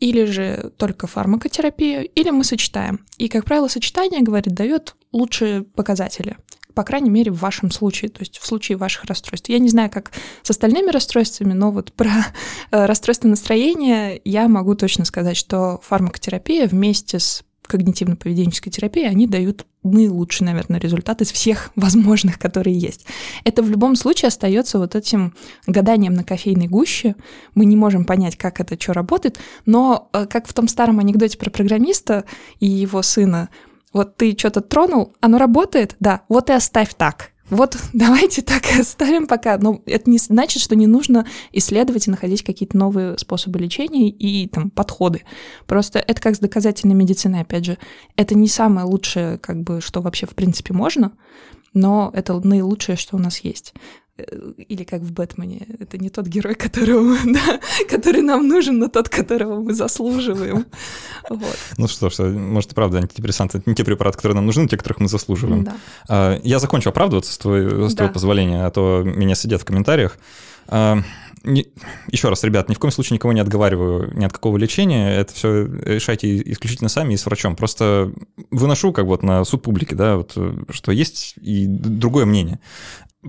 или 0.00 0.24
же 0.24 0.72
только 0.76 1.06
фармакотерапию, 1.06 2.06
или 2.06 2.30
мы 2.30 2.44
сочетаем. 2.44 3.06
И, 3.16 3.28
как 3.28 3.44
правило, 3.44 3.68
сочетание, 3.68 4.20
говорит, 4.20 4.54
дает 4.54 4.96
лучшие 5.16 5.62
показатели. 5.62 6.36
По 6.74 6.84
крайней 6.84 7.08
мере, 7.08 7.32
в 7.32 7.38
вашем 7.38 7.70
случае, 7.70 8.10
то 8.10 8.20
есть 8.20 8.38
в 8.38 8.46
случае 8.46 8.76
ваших 8.76 9.04
расстройств. 9.04 9.48
Я 9.48 9.58
не 9.58 9.70
знаю, 9.70 9.90
как 9.90 10.12
с 10.42 10.50
остальными 10.50 10.90
расстройствами, 10.90 11.54
но 11.54 11.70
вот 11.70 11.92
про 11.94 12.10
э, 12.70 12.84
расстройство 12.84 13.28
настроения 13.28 14.20
я 14.24 14.46
могу 14.46 14.74
точно 14.74 15.06
сказать, 15.06 15.38
что 15.38 15.80
фармакотерапия 15.82 16.66
вместе 16.66 17.18
с 17.18 17.44
когнитивно-поведенческой 17.66 18.70
терапией, 18.70 19.08
они 19.08 19.26
дают 19.26 19.66
наилучший, 19.82 20.44
наверное, 20.44 20.80
результат 20.80 21.22
из 21.22 21.30
всех 21.32 21.70
возможных, 21.76 22.38
которые 22.38 22.76
есть. 22.76 23.06
Это 23.44 23.62
в 23.62 23.70
любом 23.70 23.96
случае 23.96 24.28
остается 24.28 24.78
вот 24.78 24.94
этим 24.94 25.34
гаданием 25.66 26.14
на 26.14 26.24
кофейной 26.24 26.68
гуще. 26.68 27.16
Мы 27.54 27.64
не 27.64 27.76
можем 27.76 28.04
понять, 28.04 28.36
как 28.36 28.60
это 28.60 28.80
что 28.80 28.92
работает, 28.92 29.38
но 29.64 30.08
э, 30.12 30.26
как 30.26 30.46
в 30.46 30.54
том 30.54 30.68
старом 30.68 30.98
анекдоте 30.98 31.38
про 31.38 31.50
программиста 31.50 32.24
и 32.60 32.66
его 32.66 33.02
сына, 33.02 33.48
вот 33.96 34.16
ты 34.16 34.36
что-то 34.38 34.60
тронул, 34.60 35.14
оно 35.20 35.38
работает, 35.38 35.96
да, 36.00 36.22
вот 36.28 36.50
и 36.50 36.52
оставь 36.52 36.94
так. 36.94 37.32
Вот 37.48 37.76
давайте 37.92 38.42
так 38.42 38.70
и 38.70 38.80
оставим 38.80 39.26
пока. 39.26 39.56
Но 39.58 39.80
это 39.86 40.10
не 40.10 40.18
значит, 40.18 40.62
что 40.62 40.76
не 40.76 40.86
нужно 40.86 41.26
исследовать 41.52 42.06
и 42.06 42.10
находить 42.10 42.42
какие-то 42.42 42.76
новые 42.76 43.18
способы 43.18 43.58
лечения 43.58 44.10
и 44.10 44.48
там 44.48 44.70
подходы. 44.70 45.22
Просто 45.66 45.98
это 45.98 46.20
как 46.20 46.36
с 46.36 46.40
доказательной 46.40 46.94
медициной, 46.94 47.40
опять 47.40 47.64
же. 47.64 47.78
Это 48.16 48.34
не 48.34 48.48
самое 48.48 48.86
лучшее, 48.86 49.38
как 49.38 49.62
бы, 49.62 49.80
что 49.80 50.02
вообще 50.02 50.26
в 50.26 50.34
принципе 50.34 50.74
можно, 50.74 51.12
но 51.72 52.10
это 52.14 52.34
наилучшее, 52.34 52.96
что 52.96 53.16
у 53.16 53.20
нас 53.20 53.38
есть. 53.40 53.74
Э, 54.18 54.22
Или 54.68 54.84
как 54.84 55.02
в 55.02 55.12
Бэтмене, 55.12 55.66
это 55.78 55.98
не 55.98 56.08
тот 56.10 56.26
герой, 56.26 56.54
которого, 56.54 57.16
да, 57.24 57.60
который 57.88 58.22
нам 58.22 58.48
нужен, 58.48 58.78
но 58.78 58.88
тот, 58.88 59.08
которого 59.08 59.60
мы 59.60 59.74
заслуживаем. 59.74 60.64
Вот, 61.30 61.58
Ну 61.76 61.88
что 61.88 62.08
ж, 62.08 62.18
может 62.32 62.72
и 62.72 62.74
правда 62.74 62.98
антидепрессанты 62.98 63.58
это 63.58 63.68
не 63.68 63.74
те 63.74 63.84
препараты, 63.84 64.16
которые 64.16 64.36
нам 64.36 64.46
нужны, 64.46 64.68
те, 64.68 64.76
которых 64.76 65.00
мы 65.00 65.08
заслуживаем. 65.08 65.64
да. 65.64 65.76
А, 66.08 66.40
Я 66.44 66.58
закончу 66.60 66.88
оправдываться 66.90 67.32
с 67.32 67.38
твоего, 67.38 67.88
с 67.88 67.94
твоего 67.94 68.08
Да. 68.10 68.14
позволения, 68.14 68.64
а 68.64 68.70
то 68.70 69.02
меня 69.04 69.34
сидят 69.34 69.60
в 69.62 69.64
комментариях. 69.64 70.18
А, 70.68 70.98
не- 71.42 71.66
Еще 72.10 72.28
раз, 72.28 72.42
ребят, 72.44 72.68
ни 72.68 72.74
в 72.74 72.78
коем 72.78 72.92
случае 72.92 73.14
никого 73.16 73.32
не 73.32 73.40
отговариваю 73.40 74.12
ни 74.16 74.24
от 74.24 74.32
какого 74.32 74.56
лечения. 74.56 75.16
Это 75.16 75.32
все 75.34 75.64
решайте 75.66 76.40
исключительно 76.52 76.88
сами 76.88 77.14
и 77.14 77.16
с 77.16 77.26
врачом. 77.26 77.54
Просто 77.56 78.12
выношу 78.50 78.92
как 78.92 79.06
вот 79.06 79.22
на 79.22 79.44
суд 79.44 79.62
публики, 79.62 79.94
да, 79.94 80.16
вот, 80.16 80.32
э, 80.36 80.54
что 80.70 80.92
есть 80.92 81.34
и 81.40 81.66
другое 81.66 82.24
мнение. 82.24 82.58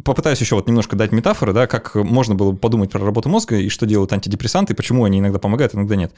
Попытаюсь 0.04 0.40
еще 0.40 0.56
вот 0.56 0.68
немножко 0.68 0.96
дать 0.96 1.12
метафоры, 1.12 1.54
да, 1.54 1.68
как 1.68 1.96
можно 1.96 2.36
было 2.36 2.52
бы 2.52 2.58
подумать 2.58 2.92
про 2.92 3.04
работу 3.04 3.30
мозга 3.30 3.58
и 3.58 3.70
что 3.70 3.86
делают 3.86 4.14
антидепрессанты, 4.14 4.74
и 4.74 4.76
почему 4.76 5.04
они 5.06 5.20
иногда 5.20 5.40
помогают, 5.40 5.76
иногда 5.76 5.96
нет 5.96 6.14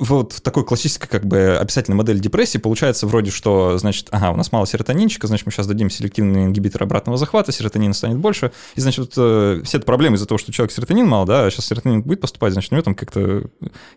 вот 0.00 0.32
в 0.32 0.40
такой 0.40 0.64
классической 0.64 1.08
как 1.08 1.26
бы 1.26 1.56
описательной 1.60 1.96
модели 1.96 2.18
депрессии 2.18 2.58
получается 2.58 3.06
вроде, 3.06 3.30
что, 3.30 3.76
значит, 3.78 4.08
ага, 4.10 4.30
у 4.30 4.36
нас 4.36 4.50
мало 4.50 4.66
серотонинчика, 4.66 5.26
значит, 5.26 5.46
мы 5.46 5.52
сейчас 5.52 5.66
дадим 5.66 5.90
селективный 5.90 6.44
ингибитор 6.44 6.82
обратного 6.82 7.18
захвата, 7.18 7.52
серотонин 7.52 7.92
станет 7.92 8.16
больше, 8.16 8.52
и, 8.76 8.80
значит, 8.80 9.00
вот, 9.00 9.12
э, 9.16 9.62
все 9.64 9.76
это 9.76 9.86
проблемы 9.86 10.16
из-за 10.16 10.26
того, 10.26 10.38
что 10.38 10.50
у 10.50 10.52
человека 10.52 10.74
серотонин 10.74 11.06
мало, 11.06 11.26
да, 11.26 11.44
а 11.44 11.50
сейчас 11.50 11.66
серотонин 11.66 12.02
будет 12.02 12.20
поступать, 12.20 12.52
значит, 12.52 12.72
у 12.72 12.76
него 12.76 12.82
там 12.82 12.94
как-то 12.94 13.42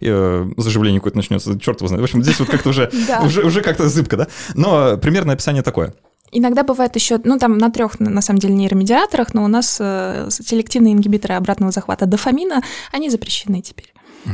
э, 0.02 0.50
заживление 0.58 1.00
какое-то 1.00 1.18
начнется, 1.18 1.58
черт 1.60 1.80
его 1.80 1.88
знает. 1.88 2.02
В 2.02 2.04
общем, 2.04 2.22
здесь 2.22 2.40
вот 2.40 2.50
как-то 2.50 2.70
уже, 2.70 2.92
уже, 3.24 3.44
уже 3.44 3.62
как-то 3.62 3.88
зыбко, 3.88 4.18
да, 4.18 4.28
но 4.56 4.98
примерное 4.98 5.36
описание 5.36 5.64
такое. 5.64 5.94
Иногда 6.34 6.64
бывает 6.64 6.96
еще, 6.96 7.20
ну 7.24 7.38
там 7.38 7.58
на 7.58 7.70
трех 7.70 8.00
на 8.00 8.22
самом 8.22 8.40
деле 8.40 8.54
нейромедиаторах, 8.56 9.34
но 9.34 9.44
у 9.44 9.48
нас 9.48 9.78
э, 9.80 10.28
селективные 10.30 10.94
ингибиторы 10.94 11.36
обратного 11.36 11.72
захвата 11.72 12.06
дофамина, 12.06 12.62
они 12.92 13.10
запрещены 13.10 13.62
теперь. 13.62 13.94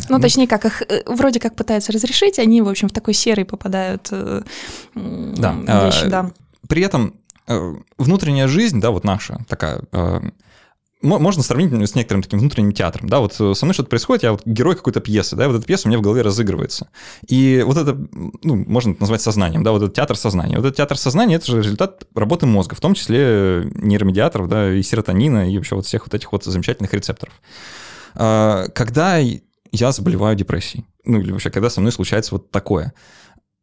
Ну, 0.09 0.19
точнее, 0.19 0.47
как 0.47 0.65
их 0.65 0.83
э, 0.83 1.03
вроде 1.05 1.39
как 1.39 1.55
пытаются 1.55 1.91
разрешить, 1.91 2.39
они, 2.39 2.61
в 2.61 2.69
общем, 2.69 2.89
в 2.89 2.91
такой 2.91 3.13
серый 3.13 3.45
попадают 3.45 4.09
э, 4.11 4.41
Да, 4.95 5.53
вещи, 5.85 6.05
а, 6.05 6.09
да. 6.09 6.31
При 6.67 6.83
этом 6.83 7.15
э, 7.47 7.75
внутренняя 7.97 8.47
жизнь, 8.47 8.79
да, 8.79 8.91
вот 8.91 9.03
наша 9.03 9.39
такая, 9.47 9.81
э, 9.91 10.21
можно 11.01 11.43
сравнить 11.43 11.71
с 11.89 11.95
некоторым 11.95 12.23
таким 12.23 12.39
внутренним 12.39 12.73
театром, 12.73 13.07
да, 13.07 13.19
вот 13.19 13.35
э, 13.39 13.53
со 13.53 13.65
мной 13.65 13.73
что-то 13.73 13.89
происходит, 13.89 14.23
я 14.23 14.31
вот 14.33 14.41
герой 14.45 14.75
какой-то 14.75 14.99
пьесы, 14.99 15.35
да, 15.35 15.47
вот 15.47 15.57
эта 15.57 15.65
пьеса 15.65 15.87
у 15.87 15.89
меня 15.89 15.97
в 15.97 16.01
голове 16.01 16.21
разыгрывается. 16.21 16.89
И 17.27 17.63
вот 17.65 17.77
это, 17.77 17.97
ну, 18.43 18.55
можно 18.55 18.91
это 18.91 19.01
назвать 19.01 19.21
сознанием, 19.21 19.63
да, 19.63 19.71
вот 19.71 19.81
этот 19.81 19.95
театр 19.95 20.17
сознания. 20.17 20.57
Вот 20.57 20.65
этот 20.65 20.77
театр 20.77 20.97
сознания– 20.97 21.35
это 21.37 21.45
же 21.45 21.57
результат 21.61 22.05
работы 22.15 22.45
мозга, 22.45 22.75
в 22.75 22.81
том 22.81 22.93
числе 22.93 23.69
нейромедиаторов, 23.75 24.49
да, 24.49 24.73
и 24.73 24.81
серотонина, 24.83 25.49
и 25.49 25.57
вообще 25.57 25.75
вот 25.75 25.85
всех 25.85 26.05
вот 26.05 26.13
этих 26.13 26.31
вот 26.31 26.43
замечательных 26.43 26.93
рецепторов. 26.93 27.33
А, 28.15 28.67
Когда 28.69 29.17
я 29.17 29.91
заболеваю 29.91 30.35
депрессией, 30.35 30.85
ну, 31.05 31.19
или 31.19 31.31
вообще, 31.31 31.49
когда 31.49 31.69
со 31.69 31.79
мной 31.79 31.91
случается 31.91 32.35
вот 32.35 32.51
такое, 32.51 32.93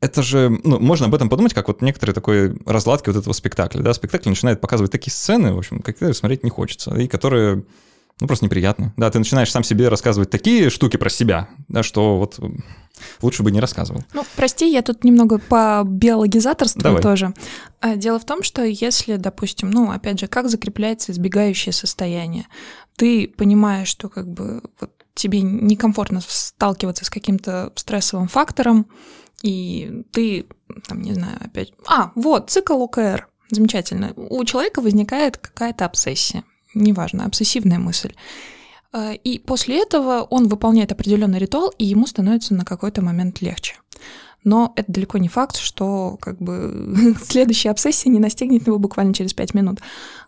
это 0.00 0.22
же, 0.22 0.60
ну, 0.64 0.78
можно 0.78 1.06
об 1.06 1.14
этом 1.14 1.28
подумать, 1.28 1.54
как 1.54 1.68
вот 1.68 1.80
некоторые 1.82 2.14
такой 2.14 2.58
разладки 2.66 3.08
вот 3.08 3.16
этого 3.16 3.32
спектакля, 3.32 3.82
да, 3.82 3.94
спектакль 3.94 4.28
начинает 4.28 4.60
показывать 4.60 4.92
такие 4.92 5.12
сцены, 5.12 5.54
в 5.54 5.58
общем, 5.58 5.80
которые 5.80 6.14
смотреть 6.14 6.44
не 6.44 6.50
хочется, 6.50 6.94
и 6.94 7.08
которые 7.08 7.64
ну, 8.20 8.26
просто 8.26 8.46
неприятно. 8.46 8.94
Да, 8.96 9.10
ты 9.10 9.18
начинаешь 9.18 9.50
сам 9.50 9.62
себе 9.62 9.88
рассказывать 9.88 10.30
такие 10.30 10.70
штуки 10.70 10.96
про 10.96 11.10
себя, 11.10 11.48
да, 11.68 11.82
что 11.82 12.18
вот 12.18 12.40
лучше 13.20 13.42
бы 13.42 13.50
не 13.50 13.60
рассказывал. 13.60 14.04
Ну, 14.14 14.24
прости, 14.36 14.70
я 14.70 14.80
тут 14.80 15.04
немного 15.04 15.38
по 15.38 15.82
биологизаторству 15.84 16.98
тоже. 17.00 17.34
А, 17.80 17.96
дело 17.96 18.18
в 18.18 18.24
том, 18.24 18.42
что 18.42 18.64
если, 18.64 19.16
допустим, 19.16 19.70
ну, 19.70 19.90
опять 19.90 20.18
же, 20.18 20.28
как 20.28 20.48
закрепляется 20.48 21.12
избегающее 21.12 21.74
состояние, 21.74 22.46
ты 22.96 23.28
понимаешь, 23.28 23.88
что 23.88 24.08
как 24.08 24.26
бы 24.26 24.62
вот 24.80 24.92
тебе 25.14 25.42
некомфортно 25.42 26.20
сталкиваться 26.26 27.04
с 27.04 27.10
каким-то 27.10 27.72
стрессовым 27.74 28.28
фактором, 28.28 28.86
и 29.42 30.02
ты, 30.12 30.46
там, 30.88 31.02
не 31.02 31.12
знаю, 31.12 31.38
опять... 31.40 31.72
А, 31.86 32.12
вот, 32.14 32.50
цикл 32.50 32.82
ОКР. 32.82 33.28
Замечательно. 33.50 34.12
У 34.16 34.44
человека 34.44 34.80
возникает 34.80 35.36
какая-то 35.36 35.84
обсессия. 35.84 36.44
Неважно, 36.74 37.24
обсессивная 37.24 37.78
мысль. 37.78 38.12
А, 38.92 39.12
и 39.12 39.38
после 39.38 39.82
этого 39.82 40.22
он 40.22 40.48
выполняет 40.48 40.92
определенный 40.92 41.38
ритуал, 41.38 41.72
и 41.78 41.84
ему 41.84 42.06
становится 42.06 42.54
на 42.54 42.64
какой-то 42.64 43.02
момент 43.02 43.40
легче. 43.40 43.76
Но 44.42 44.72
это 44.76 44.92
далеко 44.92 45.18
не 45.18 45.28
факт, 45.28 45.56
что 45.56 46.16
как 46.20 46.38
бы 46.38 47.14
следующая 47.22 47.70
обсессия 47.70 48.10
не 48.10 48.20
настигнет 48.20 48.66
его 48.66 48.78
буквально 48.78 49.12
через 49.12 49.34
пять 49.34 49.54
минут. 49.54 49.80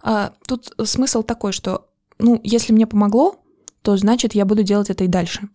А, 0.02 0.32
тут 0.46 0.72
смысл 0.84 1.22
такой, 1.22 1.52
что 1.52 1.88
ну, 2.18 2.40
если 2.42 2.72
мне 2.72 2.86
помогло, 2.86 3.36
то 3.82 3.96
значит 3.96 4.34
я 4.34 4.44
буду 4.44 4.62
делать 4.62 4.90
это 4.90 5.04
и 5.04 5.09
дальше. 5.09 5.48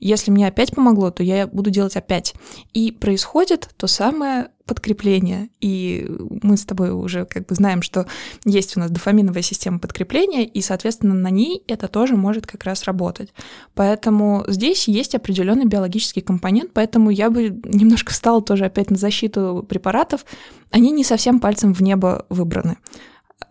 Если 0.00 0.30
мне 0.30 0.48
опять 0.48 0.74
помогло, 0.74 1.10
то 1.10 1.22
я 1.22 1.46
буду 1.46 1.70
делать 1.70 1.96
опять. 1.96 2.34
И 2.72 2.90
происходит 2.90 3.68
то 3.76 3.86
самое 3.86 4.48
подкрепление. 4.64 5.50
И 5.60 6.08
мы 6.42 6.56
с 6.56 6.64
тобой 6.64 6.90
уже 6.92 7.26
как 7.26 7.46
бы 7.46 7.54
знаем, 7.54 7.82
что 7.82 8.06
есть 8.44 8.76
у 8.76 8.80
нас 8.80 8.90
дофаминовая 8.90 9.42
система 9.42 9.78
подкрепления, 9.78 10.44
и, 10.44 10.60
соответственно, 10.62 11.14
на 11.14 11.28
ней 11.28 11.64
это 11.66 11.88
тоже 11.88 12.16
может 12.16 12.46
как 12.46 12.64
раз 12.64 12.84
работать. 12.84 13.34
Поэтому 13.74 14.44
здесь 14.46 14.88
есть 14.88 15.14
определенный 15.14 15.66
биологический 15.66 16.20
компонент, 16.20 16.70
поэтому 16.72 17.10
я 17.10 17.30
бы 17.30 17.48
немножко 17.64 18.12
встала 18.12 18.42
тоже 18.42 18.66
опять 18.66 18.90
на 18.90 18.96
защиту 18.96 19.66
препаратов. 19.68 20.24
Они 20.70 20.92
не 20.92 21.04
совсем 21.04 21.40
пальцем 21.40 21.74
в 21.74 21.80
небо 21.80 22.26
выбраны 22.28 22.76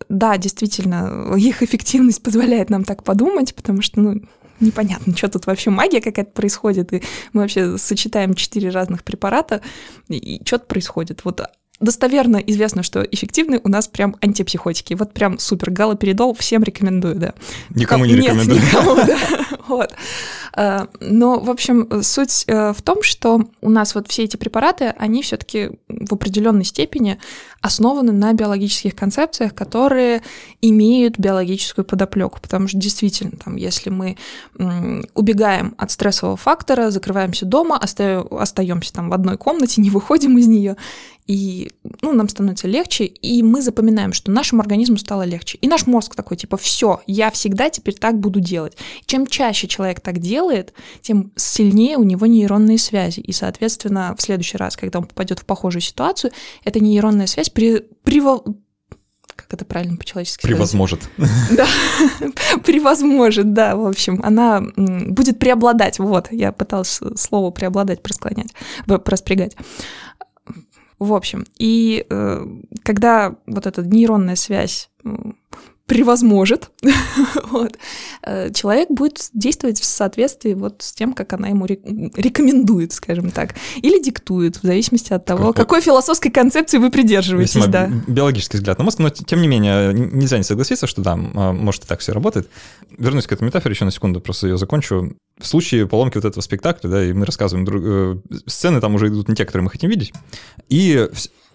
да, 0.08 0.38
действительно, 0.38 1.36
их 1.36 1.62
эффективность 1.62 2.24
позволяет 2.24 2.70
нам 2.70 2.84
так 2.84 3.04
подумать, 3.04 3.54
потому 3.54 3.82
что, 3.82 4.00
ну, 4.00 4.22
непонятно, 4.60 5.16
что 5.16 5.30
тут 5.30 5.46
вообще 5.46 5.70
магия 5.70 6.02
какая-то 6.02 6.32
происходит, 6.32 6.94
и 6.94 7.04
мы 7.34 7.42
вообще 7.42 7.78
сочетаем 7.78 8.34
четыре 8.34 8.70
разных 8.70 9.04
препарата, 9.04 9.62
и 10.08 10.42
что-то 10.46 10.66
происходит. 10.66 11.24
Вот 11.26 11.42
достоверно 11.80 12.38
известно, 12.38 12.84
что 12.84 13.02
эффективны 13.04 13.62
у 13.64 13.70
нас 13.70 13.88
прям 13.88 14.16
антипсихотики. 14.22 14.94
Вот 14.94 15.14
прям 15.14 15.40
супер. 15.40 15.72
Галоперидол 15.72 16.34
всем 16.34 16.64
рекомендую, 16.64 17.16
да. 17.16 17.34
Никому 17.70 18.06
не 18.06 18.16
рекомендую. 18.16 18.60
Нет, 18.60 18.74
никому, 18.74 18.96
да. 18.96 19.18
Вот. 19.68 19.94
А, 20.54 20.88
но, 21.00 21.40
в 21.40 21.50
общем, 21.50 22.02
суть 22.02 22.44
э, 22.48 22.74
в 22.74 22.82
том, 22.82 23.04
что 23.04 23.42
у 23.62 23.70
нас 23.70 23.94
вот 23.94 24.08
все 24.08 24.24
эти 24.24 24.36
препараты, 24.36 24.96
они 24.98 25.22
все-таки 25.22 25.72
в 25.88 26.14
определенной 26.14 26.66
степени 26.66 27.20
основаны 27.62 28.12
на 28.12 28.34
биологических 28.34 28.96
концепциях, 28.96 29.54
которые 29.54 30.24
имеют 30.62 31.20
биологическую 31.20 31.86
подоплеку. 31.86 32.40
Потому 32.42 32.68
что 32.68 32.78
действительно, 32.78 33.34
там, 33.44 33.58
если 33.58 33.90
мы 33.92 34.18
убегаем 35.14 35.76
от 35.78 35.92
стрессового 35.92 36.38
фактора, 36.38 36.90
закрываемся 36.90 37.46
дома, 37.46 37.78
остаемся 37.78 38.94
там 38.94 39.10
в 39.10 39.14
одной 39.14 39.38
комнате, 39.38 39.82
не 39.82 39.92
выходим 39.92 40.38
из 40.38 40.48
нее, 40.48 40.78
и 41.30 41.70
ну, 42.02 42.12
нам 42.14 42.28
становится 42.28 42.68
легче, 42.68 43.06
и 43.06 43.44
мы 43.44 43.62
запоминаем, 43.62 44.14
что 44.14 44.32
нашему 44.32 44.64
организму 44.64 44.98
стало 44.98 45.22
легче. 45.22 45.60
И 45.62 45.68
наш 45.68 45.86
мозг 45.86 46.16
такой, 46.16 46.38
типа, 46.38 46.58
все, 46.58 47.02
я 47.06 47.30
всегда 47.30 47.70
теперь 47.70 47.94
так 47.94 48.20
буду 48.20 48.40
делать. 48.40 48.76
Чем 49.06 49.28
чаще 49.28 49.68
человек 49.68 50.00
так 50.00 50.18
делает, 50.18 50.74
тем 51.02 51.32
сильнее 51.36 51.98
у 51.98 52.04
него 52.04 52.26
нейронные 52.26 52.80
связи. 52.80 53.20
И, 53.20 53.32
соответственно, 53.32 54.16
в 54.18 54.24
следующий 54.24 54.58
раз, 54.58 54.76
когда 54.76 54.98
он 54.98 55.06
попадет 55.06 55.38
в 55.38 55.46
похожую 55.46 55.84
ситуацию, 55.84 56.32
эта 56.64 56.80
нейронная 56.80 57.28
связь 57.28 57.52
при, 57.52 57.86
при, 58.04 58.22
как 59.36 59.54
это 59.54 59.66
правильно 59.66 59.98
по-человечески 59.98 60.42
Превозможет. 60.42 61.08
Да, 61.52 61.68
превозможет, 62.66 63.54
да, 63.54 63.76
в 63.76 63.86
общем, 63.86 64.20
она 64.24 64.64
будет 64.76 65.38
преобладать, 65.38 66.00
вот, 66.00 66.32
я 66.32 66.52
пыталась 66.52 67.00
слово 67.18 67.52
преобладать 67.52 68.02
просклонять, 68.02 68.50
проспрягать. 69.06 69.56
В 71.00 71.14
общем, 71.14 71.46
и 71.58 72.06
э, 72.10 72.46
когда 72.84 73.36
вот 73.48 73.66
эта 73.66 73.82
нейронная 73.82 74.36
связь 74.36 74.90
превозможет, 75.90 76.70
вот, 77.52 77.78
э, 78.22 78.54
человек 78.54 78.90
будет 78.90 79.30
действовать 79.34 79.82
в 79.82 79.86
соответствии 79.86 80.54
вот 80.54 80.82
с 80.84 80.94
тем, 80.94 81.14
как 81.14 81.34
она 81.34 81.50
ему 81.50 81.66
рекомендует, 81.66 82.94
скажем 82.94 83.32
так, 83.32 83.56
или 83.78 84.02
диктует, 84.02 84.58
в 84.58 84.62
зависимости 84.62 85.12
от 85.12 85.26
того, 85.26 85.48
какой, 85.48 85.66
какой 85.66 85.82
философской 85.82 86.30
концепции 86.30 86.78
вы 86.78 86.92
придерживаетесь. 86.92 87.56
Весьма 87.56 87.68
да. 87.68 87.90
биологический 88.08 88.58
взгляд 88.58 88.78
на 88.78 88.84
мозг, 88.84 89.00
но 89.00 89.10
тем 89.10 89.42
не 89.42 89.48
менее 89.48 89.92
нельзя 89.94 90.38
не 90.38 90.44
согласиться, 90.44 90.86
что 90.86 91.02
да, 91.02 91.16
может 91.16 91.86
и 91.86 91.88
так 91.88 92.00
все 92.00 92.14
работает. 92.14 92.50
Вернусь 92.98 93.26
к 93.26 93.32
этой 93.32 93.44
метафоре 93.44 93.74
еще 93.74 93.86
на 93.86 93.92
секунду, 93.92 94.22
просто 94.22 94.48
ее 94.48 94.58
закончу. 94.58 95.16
В 95.40 95.48
случае 95.48 95.88
поломки 95.88 96.18
вот 96.18 96.26
этого 96.26 96.42
спектакля, 96.42 96.88
да, 96.88 97.04
и 97.04 97.14
мы 97.14 97.26
рассказываем, 97.26 97.66
друг, 97.66 97.82
э, 97.84 98.18
сцены 98.46 98.80
там 98.80 98.94
уже 98.94 99.08
идут 99.08 99.28
не 99.28 99.36
те, 99.36 99.46
которые 99.46 99.64
мы 99.64 99.72
хотим 99.72 99.90
видеть, 99.90 100.14
и 100.68 101.10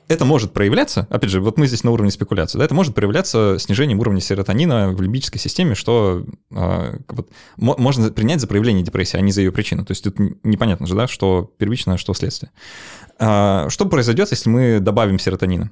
это 0.09 0.25
может 0.25 0.53
проявляться, 0.53 1.07
опять 1.11 1.31
же, 1.31 1.41
вот 1.41 1.59
мы 1.59 1.67
здесь 1.67 1.85
на 1.85 1.91
уровне 1.91 2.11
спекуляции, 2.11 2.59
да, 2.59 2.65
это 2.65 2.75
может 2.75 2.95
проявляться 2.95 3.57
снижением 3.59 4.01
уровня 4.01 4.21
серотонина 4.21 4.91
в 4.91 5.01
лимбической 5.01 5.41
системе, 5.41 5.75
что 5.75 6.25
э, 6.51 6.99
вот, 7.09 7.31
можно 7.57 8.11
принять 8.11 8.41
за 8.41 8.47
проявление 8.47 8.85
депрессии, 8.85 9.17
а 9.17 9.21
не 9.21 9.33
за 9.33 9.41
ее 9.41 9.53
причину. 9.53 9.85
То 9.85 9.93
есть 9.93 10.05
тут 10.05 10.17
непонятно 10.45 10.87
же, 10.87 10.95
да, 10.95 11.07
что 11.07 11.51
первичное, 11.59 11.97
что 11.97 12.13
следствие. 12.15 12.51
Э, 13.19 13.67
что 13.71 13.87
произойдет, 13.87 14.31
если 14.31 14.51
мы 14.51 14.81
добавим 14.81 15.19
серотонина? 15.19 15.71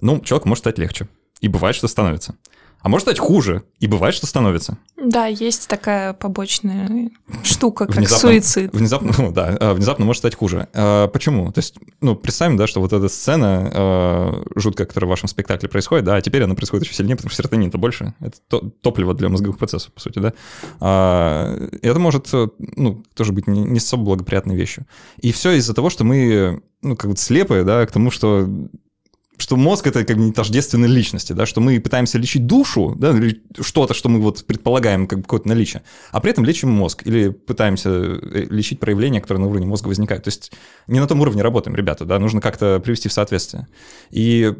Ну, 0.00 0.20
человек 0.20 0.46
может 0.46 0.62
стать 0.62 0.78
легче. 0.78 1.08
И 1.40 1.48
бывает, 1.48 1.76
что 1.76 1.88
становится. 1.88 2.36
А 2.82 2.88
может 2.88 3.04
стать 3.04 3.18
хуже, 3.20 3.62
и 3.78 3.86
бывает, 3.86 4.14
что 4.14 4.26
становится. 4.26 4.76
Да, 4.96 5.26
есть 5.26 5.68
такая 5.68 6.14
побочная 6.14 7.10
штука, 7.44 7.86
как 7.86 7.96
внезапно, 7.96 8.18
суицид. 8.18 8.74
Внезапно, 8.74 9.12
ну, 9.16 9.32
да, 9.32 9.56
а, 9.60 9.74
внезапно 9.74 10.04
может 10.04 10.18
стать 10.18 10.34
хуже. 10.34 10.68
А, 10.74 11.06
почему? 11.06 11.52
То 11.52 11.58
есть, 11.58 11.76
ну, 12.00 12.16
представим, 12.16 12.56
да, 12.56 12.66
что 12.66 12.80
вот 12.80 12.92
эта 12.92 13.08
сцена 13.08 13.70
а, 13.72 14.44
жуткая, 14.56 14.86
которая 14.88 15.06
в 15.06 15.10
вашем 15.10 15.28
спектакле 15.28 15.68
происходит, 15.68 16.04
да, 16.04 16.16
а 16.16 16.20
теперь 16.20 16.42
она 16.42 16.56
происходит 16.56 16.84
еще 16.84 16.94
сильнее, 16.94 17.14
потому 17.14 17.30
что 17.30 17.42
серотонин-то 17.42 17.78
больше. 17.78 18.14
Это 18.18 18.38
то, 18.48 18.60
топливо 18.80 19.14
для 19.14 19.28
мозговых 19.28 19.58
процессов, 19.58 19.92
по 19.92 20.00
сути, 20.00 20.18
да. 20.18 20.32
А, 20.80 21.56
это 21.82 22.00
может, 22.00 22.30
ну, 22.32 23.04
тоже 23.14 23.32
быть 23.32 23.46
не, 23.46 23.60
не 23.60 23.78
особо 23.78 24.04
благоприятной 24.04 24.56
вещью. 24.56 24.86
И 25.20 25.30
все 25.30 25.52
из-за 25.52 25.72
того, 25.72 25.88
что 25.88 26.02
мы, 26.02 26.62
ну, 26.82 26.96
как 26.96 27.10
бы 27.10 27.16
слепые, 27.16 27.62
да, 27.62 27.86
к 27.86 27.92
тому, 27.92 28.10
что 28.10 28.48
что 29.42 29.56
мозг 29.56 29.88
это 29.88 30.04
как 30.04 30.16
бы 30.16 30.22
не 30.22 30.32
тождественные 30.32 30.88
личности, 30.88 31.32
да, 31.32 31.46
что 31.46 31.60
мы 31.60 31.80
пытаемся 31.80 32.16
лечить 32.16 32.46
душу, 32.46 32.94
да, 32.96 33.12
что-то, 33.60 33.92
что 33.92 34.08
мы 34.08 34.20
вот 34.20 34.46
предполагаем 34.46 35.08
как 35.08 35.22
какое-то 35.22 35.48
наличие, 35.48 35.82
а 36.12 36.20
при 36.20 36.30
этом 36.30 36.44
лечим 36.44 36.70
мозг 36.70 37.02
или 37.04 37.30
пытаемся 37.30 37.90
э, 37.90 38.46
лечить 38.48 38.78
проявления, 38.78 39.20
которые 39.20 39.42
на 39.42 39.50
уровне 39.50 39.66
мозга 39.66 39.88
возникают. 39.88 40.24
То 40.24 40.28
есть 40.28 40.52
не 40.86 41.00
на 41.00 41.08
том 41.08 41.20
уровне 41.20 41.42
работаем, 41.42 41.76
ребята, 41.76 42.04
да, 42.04 42.20
нужно 42.20 42.40
как-то 42.40 42.78
привести 42.78 43.08
в 43.08 43.12
соответствие. 43.12 43.66
И 44.10 44.54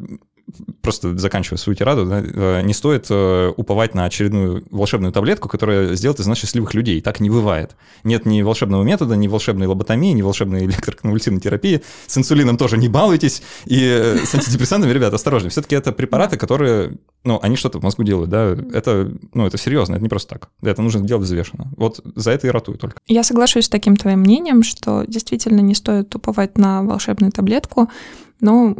просто 0.81 1.17
заканчивая 1.17 1.57
свою 1.57 1.75
тираду, 1.75 2.05
да, 2.05 2.21
э, 2.23 2.61
не 2.63 2.73
стоит 2.73 3.07
э, 3.09 3.53
уповать 3.55 3.95
на 3.95 4.05
очередную 4.05 4.63
волшебную 4.69 5.11
таблетку, 5.11 5.49
которая 5.49 5.95
сделает 5.95 6.19
из 6.19 6.27
нас 6.27 6.37
счастливых 6.37 6.73
людей. 6.73 7.01
Так 7.01 7.19
не 7.19 7.29
бывает. 7.29 7.75
Нет 8.03 8.25
ни 8.25 8.41
волшебного 8.41 8.83
метода, 8.83 9.15
ни 9.15 9.27
волшебной 9.27 9.67
лоботомии, 9.67 10.11
ни 10.13 10.21
волшебной 10.21 10.65
электроконвульсивной 10.65 11.41
терапии. 11.41 11.81
С 12.07 12.17
инсулином 12.17 12.57
тоже 12.57 12.77
не 12.77 12.89
балуйтесь. 12.89 13.41
И 13.65 13.83
э, 13.83 14.25
с 14.25 14.33
антидепрессантами, 14.35 14.91
ребята, 14.91 15.15
осторожнее. 15.15 15.49
Все-таки 15.49 15.75
это 15.75 15.91
препараты, 15.91 16.37
которые, 16.37 16.97
ну, 17.23 17.39
они 17.41 17.55
что-то 17.55 17.79
в 17.79 17.83
мозгу 17.83 18.03
делают, 18.03 18.29
да. 18.29 18.55
Это, 18.73 19.11
ну, 19.33 19.45
это 19.45 19.57
серьезно, 19.57 19.95
это 19.95 20.03
не 20.03 20.09
просто 20.09 20.35
так. 20.35 20.49
Это 20.61 20.81
нужно 20.81 21.01
делать 21.01 21.23
взвешенно. 21.23 21.71
Вот 21.77 22.01
за 22.15 22.31
это 22.31 22.47
и 22.47 22.49
ратую 22.49 22.77
только. 22.77 22.97
Я 23.07 23.23
соглашусь 23.23 23.65
с 23.65 23.69
таким 23.69 23.95
твоим 23.95 24.19
мнением, 24.19 24.63
что 24.63 25.03
действительно 25.07 25.59
не 25.61 25.75
стоит 25.75 26.13
уповать 26.15 26.57
на 26.57 26.83
волшебную 26.83 27.31
таблетку, 27.31 27.89
но 28.41 28.75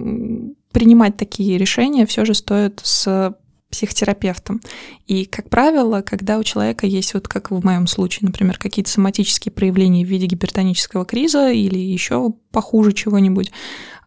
принимать 0.74 1.16
такие 1.16 1.58
решения 1.58 2.06
все 2.06 2.26
же 2.26 2.34
стоит 2.34 2.82
с 2.84 3.36
психотерапевтом. 3.74 4.62
И, 5.08 5.26
как 5.26 5.50
правило, 5.50 6.02
когда 6.02 6.38
у 6.38 6.44
человека 6.44 6.86
есть, 6.86 7.16
вот 7.16 7.28
как 7.28 7.50
в 7.50 7.66
моем 7.66 7.88
случае, 7.88 8.28
например, 8.28 8.58
какие-то 8.60 8.92
соматические 8.92 9.52
проявления 9.52 10.06
в 10.06 10.08
виде 10.08 10.28
гипертонического 10.28 11.06
криза 11.06 11.50
или 11.50 11.80
еще 11.80 12.34
похуже 12.52 12.94
чего-нибудь, 12.94 13.52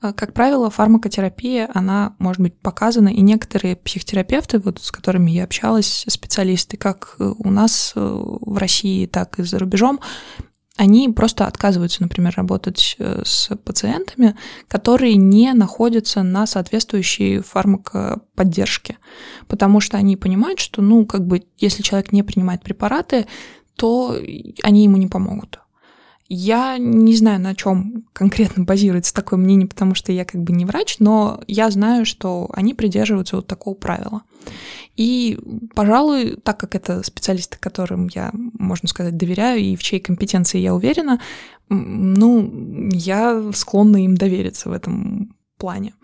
э, 0.02 0.12
как 0.12 0.34
правило, 0.34 0.70
фармакотерапия, 0.70 1.68
она 1.74 2.14
может 2.20 2.40
быть 2.40 2.56
показана, 2.60 3.08
и 3.08 3.20
некоторые 3.20 3.74
психотерапевты, 3.74 4.60
вот 4.60 4.80
с 4.80 4.92
которыми 4.92 5.32
я 5.32 5.42
общалась, 5.42 6.04
специалисты, 6.06 6.76
как 6.76 7.16
у 7.18 7.50
нас 7.50 7.92
э, 7.96 8.00
в 8.00 8.56
России, 8.56 9.06
так 9.06 9.40
и 9.40 9.42
за 9.42 9.58
рубежом, 9.58 9.98
они 10.76 11.08
просто 11.08 11.46
отказываются, 11.46 12.02
например, 12.02 12.34
работать 12.36 12.96
э, 12.98 13.22
с 13.24 13.54
пациентами, 13.56 14.36
которые 14.68 15.16
не 15.16 15.52
находятся 15.54 16.22
на 16.22 16.46
соответствующей 16.46 17.40
фармакоподдержке, 17.40 18.98
потому 19.48 19.80
что 19.80 19.96
они 19.96 20.16
понимают, 20.16 20.60
что, 20.60 20.82
ну, 20.82 21.06
как 21.06 21.26
бы, 21.26 21.42
если 21.58 21.82
человек 21.82 22.12
не 22.12 22.22
принимает 22.22 22.62
препараты, 22.62 23.26
то 23.76 24.16
они 24.62 24.84
ему 24.84 24.96
не 24.96 25.06
помогут. 25.06 25.60
Я 26.28 26.76
не 26.78 27.14
знаю, 27.14 27.40
на 27.40 27.54
чем 27.54 28.04
конкретно 28.12 28.64
базируется 28.64 29.14
такое 29.14 29.38
мнение, 29.38 29.68
потому 29.68 29.94
что 29.94 30.10
я 30.12 30.24
как 30.24 30.42
бы 30.42 30.52
не 30.52 30.64
врач, 30.64 30.96
но 30.98 31.40
я 31.46 31.70
знаю, 31.70 32.04
что 32.04 32.50
они 32.52 32.74
придерживаются 32.74 33.36
вот 33.36 33.46
такого 33.46 33.74
правила. 33.74 34.22
И, 34.96 35.38
пожалуй, 35.74 36.36
так 36.42 36.58
как 36.58 36.74
это 36.74 37.02
специалисты, 37.02 37.58
которым 37.58 38.08
я, 38.14 38.30
можно 38.32 38.88
сказать, 38.88 39.16
доверяю 39.16 39.60
и 39.60 39.76
в 39.76 39.82
чьей 39.82 40.00
компетенции 40.00 40.58
я 40.58 40.74
уверена, 40.74 41.20
ну, 41.68 42.90
я 42.92 43.52
склонна 43.52 44.04
им 44.04 44.16
довериться 44.16 44.70
в 44.70 44.72
этом 44.72 45.36
плане 45.58 45.94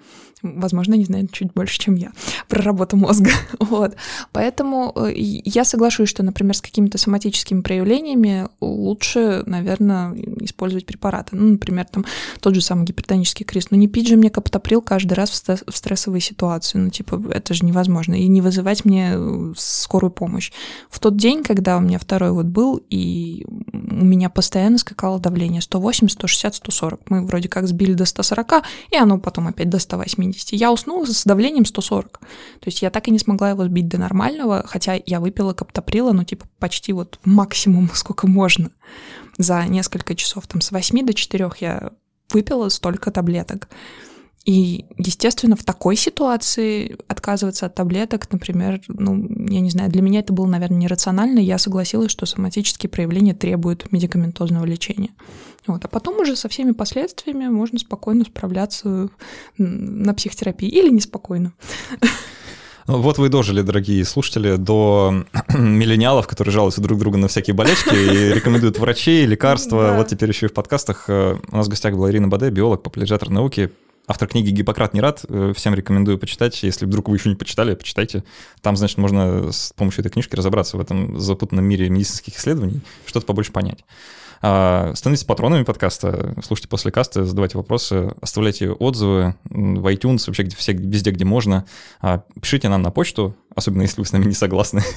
возможно, 0.43 0.95
они 0.95 1.05
знают 1.05 1.33
чуть 1.33 1.53
больше, 1.53 1.79
чем 1.79 1.95
я 1.95 2.13
про 2.49 2.63
работу 2.63 2.97
мозга. 2.97 3.31
вот. 3.59 3.97
Поэтому 4.33 4.93
э, 4.97 5.13
я 5.15 5.65
соглашусь, 5.65 6.09
что, 6.09 6.23
например, 6.23 6.57
с 6.57 6.61
какими-то 6.61 6.99
соматическими 6.99 7.61
проявлениями 7.61 8.49
лучше, 8.61 9.43
наверное, 9.47 10.15
использовать 10.41 10.87
препараты. 10.87 11.37
Ну, 11.37 11.53
например, 11.53 11.87
там 11.87 12.05
тот 12.41 12.55
же 12.55 12.61
самый 12.61 12.85
гипертонический 12.85 13.45
крест. 13.45 13.69
Ну, 13.71 13.77
не 13.77 13.89
пить 13.89 14.09
же 14.09 14.17
мне 14.17 14.31
каптоприл 14.31 14.83
каждый 14.83 15.15
раз 15.15 15.31
в 15.31 15.77
стрессовой 15.77 16.21
ситуации. 16.21 16.79
Ну, 16.79 16.91
типа, 16.91 17.23
это 17.33 17.55
же 17.55 17.65
невозможно. 17.65 18.15
И 18.15 18.27
не 18.27 18.41
вызывать 18.41 18.85
мне 18.85 19.13
э, 19.15 19.53
скорую 19.57 20.11
помощь. 20.11 20.53
В 20.91 20.99
тот 20.99 21.17
день, 21.17 21.43
когда 21.43 21.77
у 21.77 21.81
меня 21.81 21.99
второй 21.99 22.33
вот 22.33 22.47
был, 22.47 22.83
и 22.91 23.45
у 23.73 24.05
меня 24.05 24.29
постоянно 24.31 24.79
скакало 24.79 25.21
давление 25.21 25.61
180, 25.61 26.19
160, 26.19 26.55
140. 26.57 27.11
Мы 27.11 27.27
вроде 27.27 27.49
как 27.49 27.69
сбили 27.69 27.95
до 27.95 28.05
140, 28.05 28.63
и 28.91 28.97
оно 28.97 29.19
потом 29.19 29.49
опять 29.49 29.71
до 29.71 29.79
180. 29.79 30.32
180. 30.33 30.53
Я 30.53 30.73
уснула 30.73 31.07
с 31.07 31.25
давлением 31.25 31.65
140. 31.65 32.19
То 32.19 32.27
есть 32.67 32.83
я 32.83 32.91
так 32.91 33.09
и 33.09 33.11
не 33.11 33.19
смогла 33.19 33.51
его 33.51 33.65
сбить 33.65 33.89
до 33.89 33.99
нормального, 33.99 34.65
хотя 34.67 35.01
я 35.05 35.21
выпила 35.21 35.53
каптоприла, 35.53 36.13
ну, 36.13 36.25
типа, 36.25 36.47
почти 36.59 36.93
вот 36.93 37.19
максимум, 37.25 37.91
сколько 37.95 38.27
можно. 38.27 38.71
За 39.39 39.65
несколько 39.67 40.15
часов, 40.15 40.47
там, 40.47 40.61
с 40.61 40.71
8 40.71 41.07
до 41.07 41.15
4 41.15 41.51
я 41.61 41.93
выпила 42.31 42.69
столько 42.69 43.11
таблеток. 43.11 43.69
И, 44.45 44.87
естественно, 44.99 45.55
в 45.55 45.63
такой 45.63 45.95
ситуации 45.95 46.97
отказываться 47.07 47.67
от 47.67 47.77
таблеток, 47.77 48.31
например, 48.33 48.81
ну, 48.89 49.15
я 49.49 49.61
не 49.61 49.71
знаю, 49.71 49.89
для 49.91 50.03
меня 50.03 50.19
это 50.19 50.33
было, 50.33 50.47
наверное, 50.47 50.79
нерационально. 50.79 51.39
Я 51.39 51.59
согласилась, 51.59 52.11
что 52.11 52.27
соматические 52.27 52.91
проявления 52.91 53.35
требуют 53.35 53.93
медикаментозного 53.93 54.65
лечения. 54.65 55.11
Вот. 55.67 55.85
А 55.85 55.89
потом 55.89 56.19
уже 56.19 56.37
со 56.37 56.49
всеми 56.49 56.73
последствиями 56.73 57.47
можно 57.49 57.79
спокойно 57.79 58.25
справляться 58.25 59.09
на 59.59 60.15
психотерапии 60.15 60.69
или 60.69 60.91
неспокойно. 60.91 61.53
Ну, 62.89 63.01
вот 63.01 63.19
вы 63.19 63.29
дожили, 63.29 63.63
дорогие 63.63 64.05
слушатели, 64.05 64.57
до 64.57 65.25
миллениалов, 65.55 66.27
которые 66.27 66.53
жалуются 66.53 66.81
друг 66.81 66.99
друга 66.99 67.17
на 67.17 67.29
всякие 67.29 67.55
болячки 67.55 67.95
и 67.95 68.33
рекомендуют 68.35 68.79
врачей, 68.79 69.25
лекарства. 69.25 69.89
Да. 69.89 69.97
Вот 69.99 70.09
теперь 70.09 70.31
еще 70.31 70.47
и 70.47 70.49
в 70.49 70.53
подкастах. 70.53 71.05
Э, 71.09 71.37
у 71.49 71.57
нас 71.57 71.67
в 71.67 71.71
гостях 71.71 71.95
была 71.95 72.11
Ирина 72.11 72.27
Баде, 72.27 72.51
биолог, 72.51 72.83
популяризатор 72.83 73.31
науки, 73.31 73.71
автор 74.09 74.29
книги 74.29 74.51
«Гиппократ 74.51 74.95
не 74.95 75.01
рад». 75.01 75.25
Э, 75.29 75.53
всем 75.55 75.75
рекомендую 75.75 76.19
почитать. 76.19 76.61
Если 76.65 76.85
вдруг 76.85 77.09
вы 77.09 77.17
еще 77.17 77.29
не 77.29 77.37
почитали, 77.37 77.75
почитайте. 77.75 78.25
Там, 78.63 78.77
значит, 78.77 78.99
можно 78.99 79.53
с 79.53 79.73
помощью 79.77 80.01
этой 80.01 80.11
книжки 80.11 80.35
разобраться 80.35 80.77
в 80.77 80.81
этом 80.81 81.21
запутанном 81.21 81.65
мире 81.65 81.89
медицинских 81.89 82.37
исследований, 82.37 82.81
что-то 83.07 83.27
побольше 83.27 83.53
понять. 83.53 83.85
А, 84.45 84.93
становитесь 84.95 85.25
патронами 85.25 85.63
подкаста, 85.63 86.35
слушайте 86.45 86.69
после 86.69 86.91
каста, 86.91 87.25
задавайте 87.25 87.57
вопросы, 87.57 88.13
оставляйте 88.21 88.71
отзывы 88.71 89.37
в 89.45 89.87
iTunes, 89.87 90.25
вообще 90.27 90.43
где, 90.43 90.57
все, 90.57 90.73
везде, 90.73 91.13
где 91.13 91.25
можно. 91.25 91.65
А, 92.01 92.25
пишите 92.41 92.69
нам 92.69 92.83
на 92.83 92.91
почту, 92.91 93.37
особенно 93.55 93.83
если 93.83 94.01
вы 94.01 94.07
с 94.07 94.13
нами 94.13 94.25
не 94.25 94.35
согласны. 94.35 94.83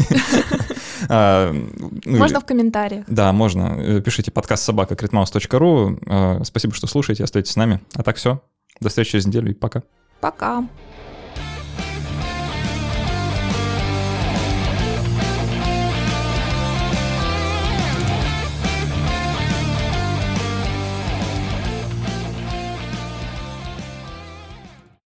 А, 1.10 1.52
ну 1.52 2.18
можно 2.18 2.40
в 2.40 2.46
комментариях. 2.46 3.04
Да, 3.08 3.32
можно. 3.34 3.76
Э, 3.78 4.02
пишите 4.02 4.32
подкаст 4.32 4.64
собака 4.64 4.96
Спасибо, 4.96 6.74
что 6.74 6.88
слушаете, 6.88 7.26
остаетесь 7.26 7.52
с 7.52 7.58
нами. 7.58 7.82
А 7.96 8.02
так 8.02 8.16
все. 8.16 8.42
До 8.80 8.88
встречи 8.88 9.12
через 9.12 9.26
неделю 9.28 9.52
и 9.52 9.54
пока. 9.54 9.84
Пока. 10.22 10.66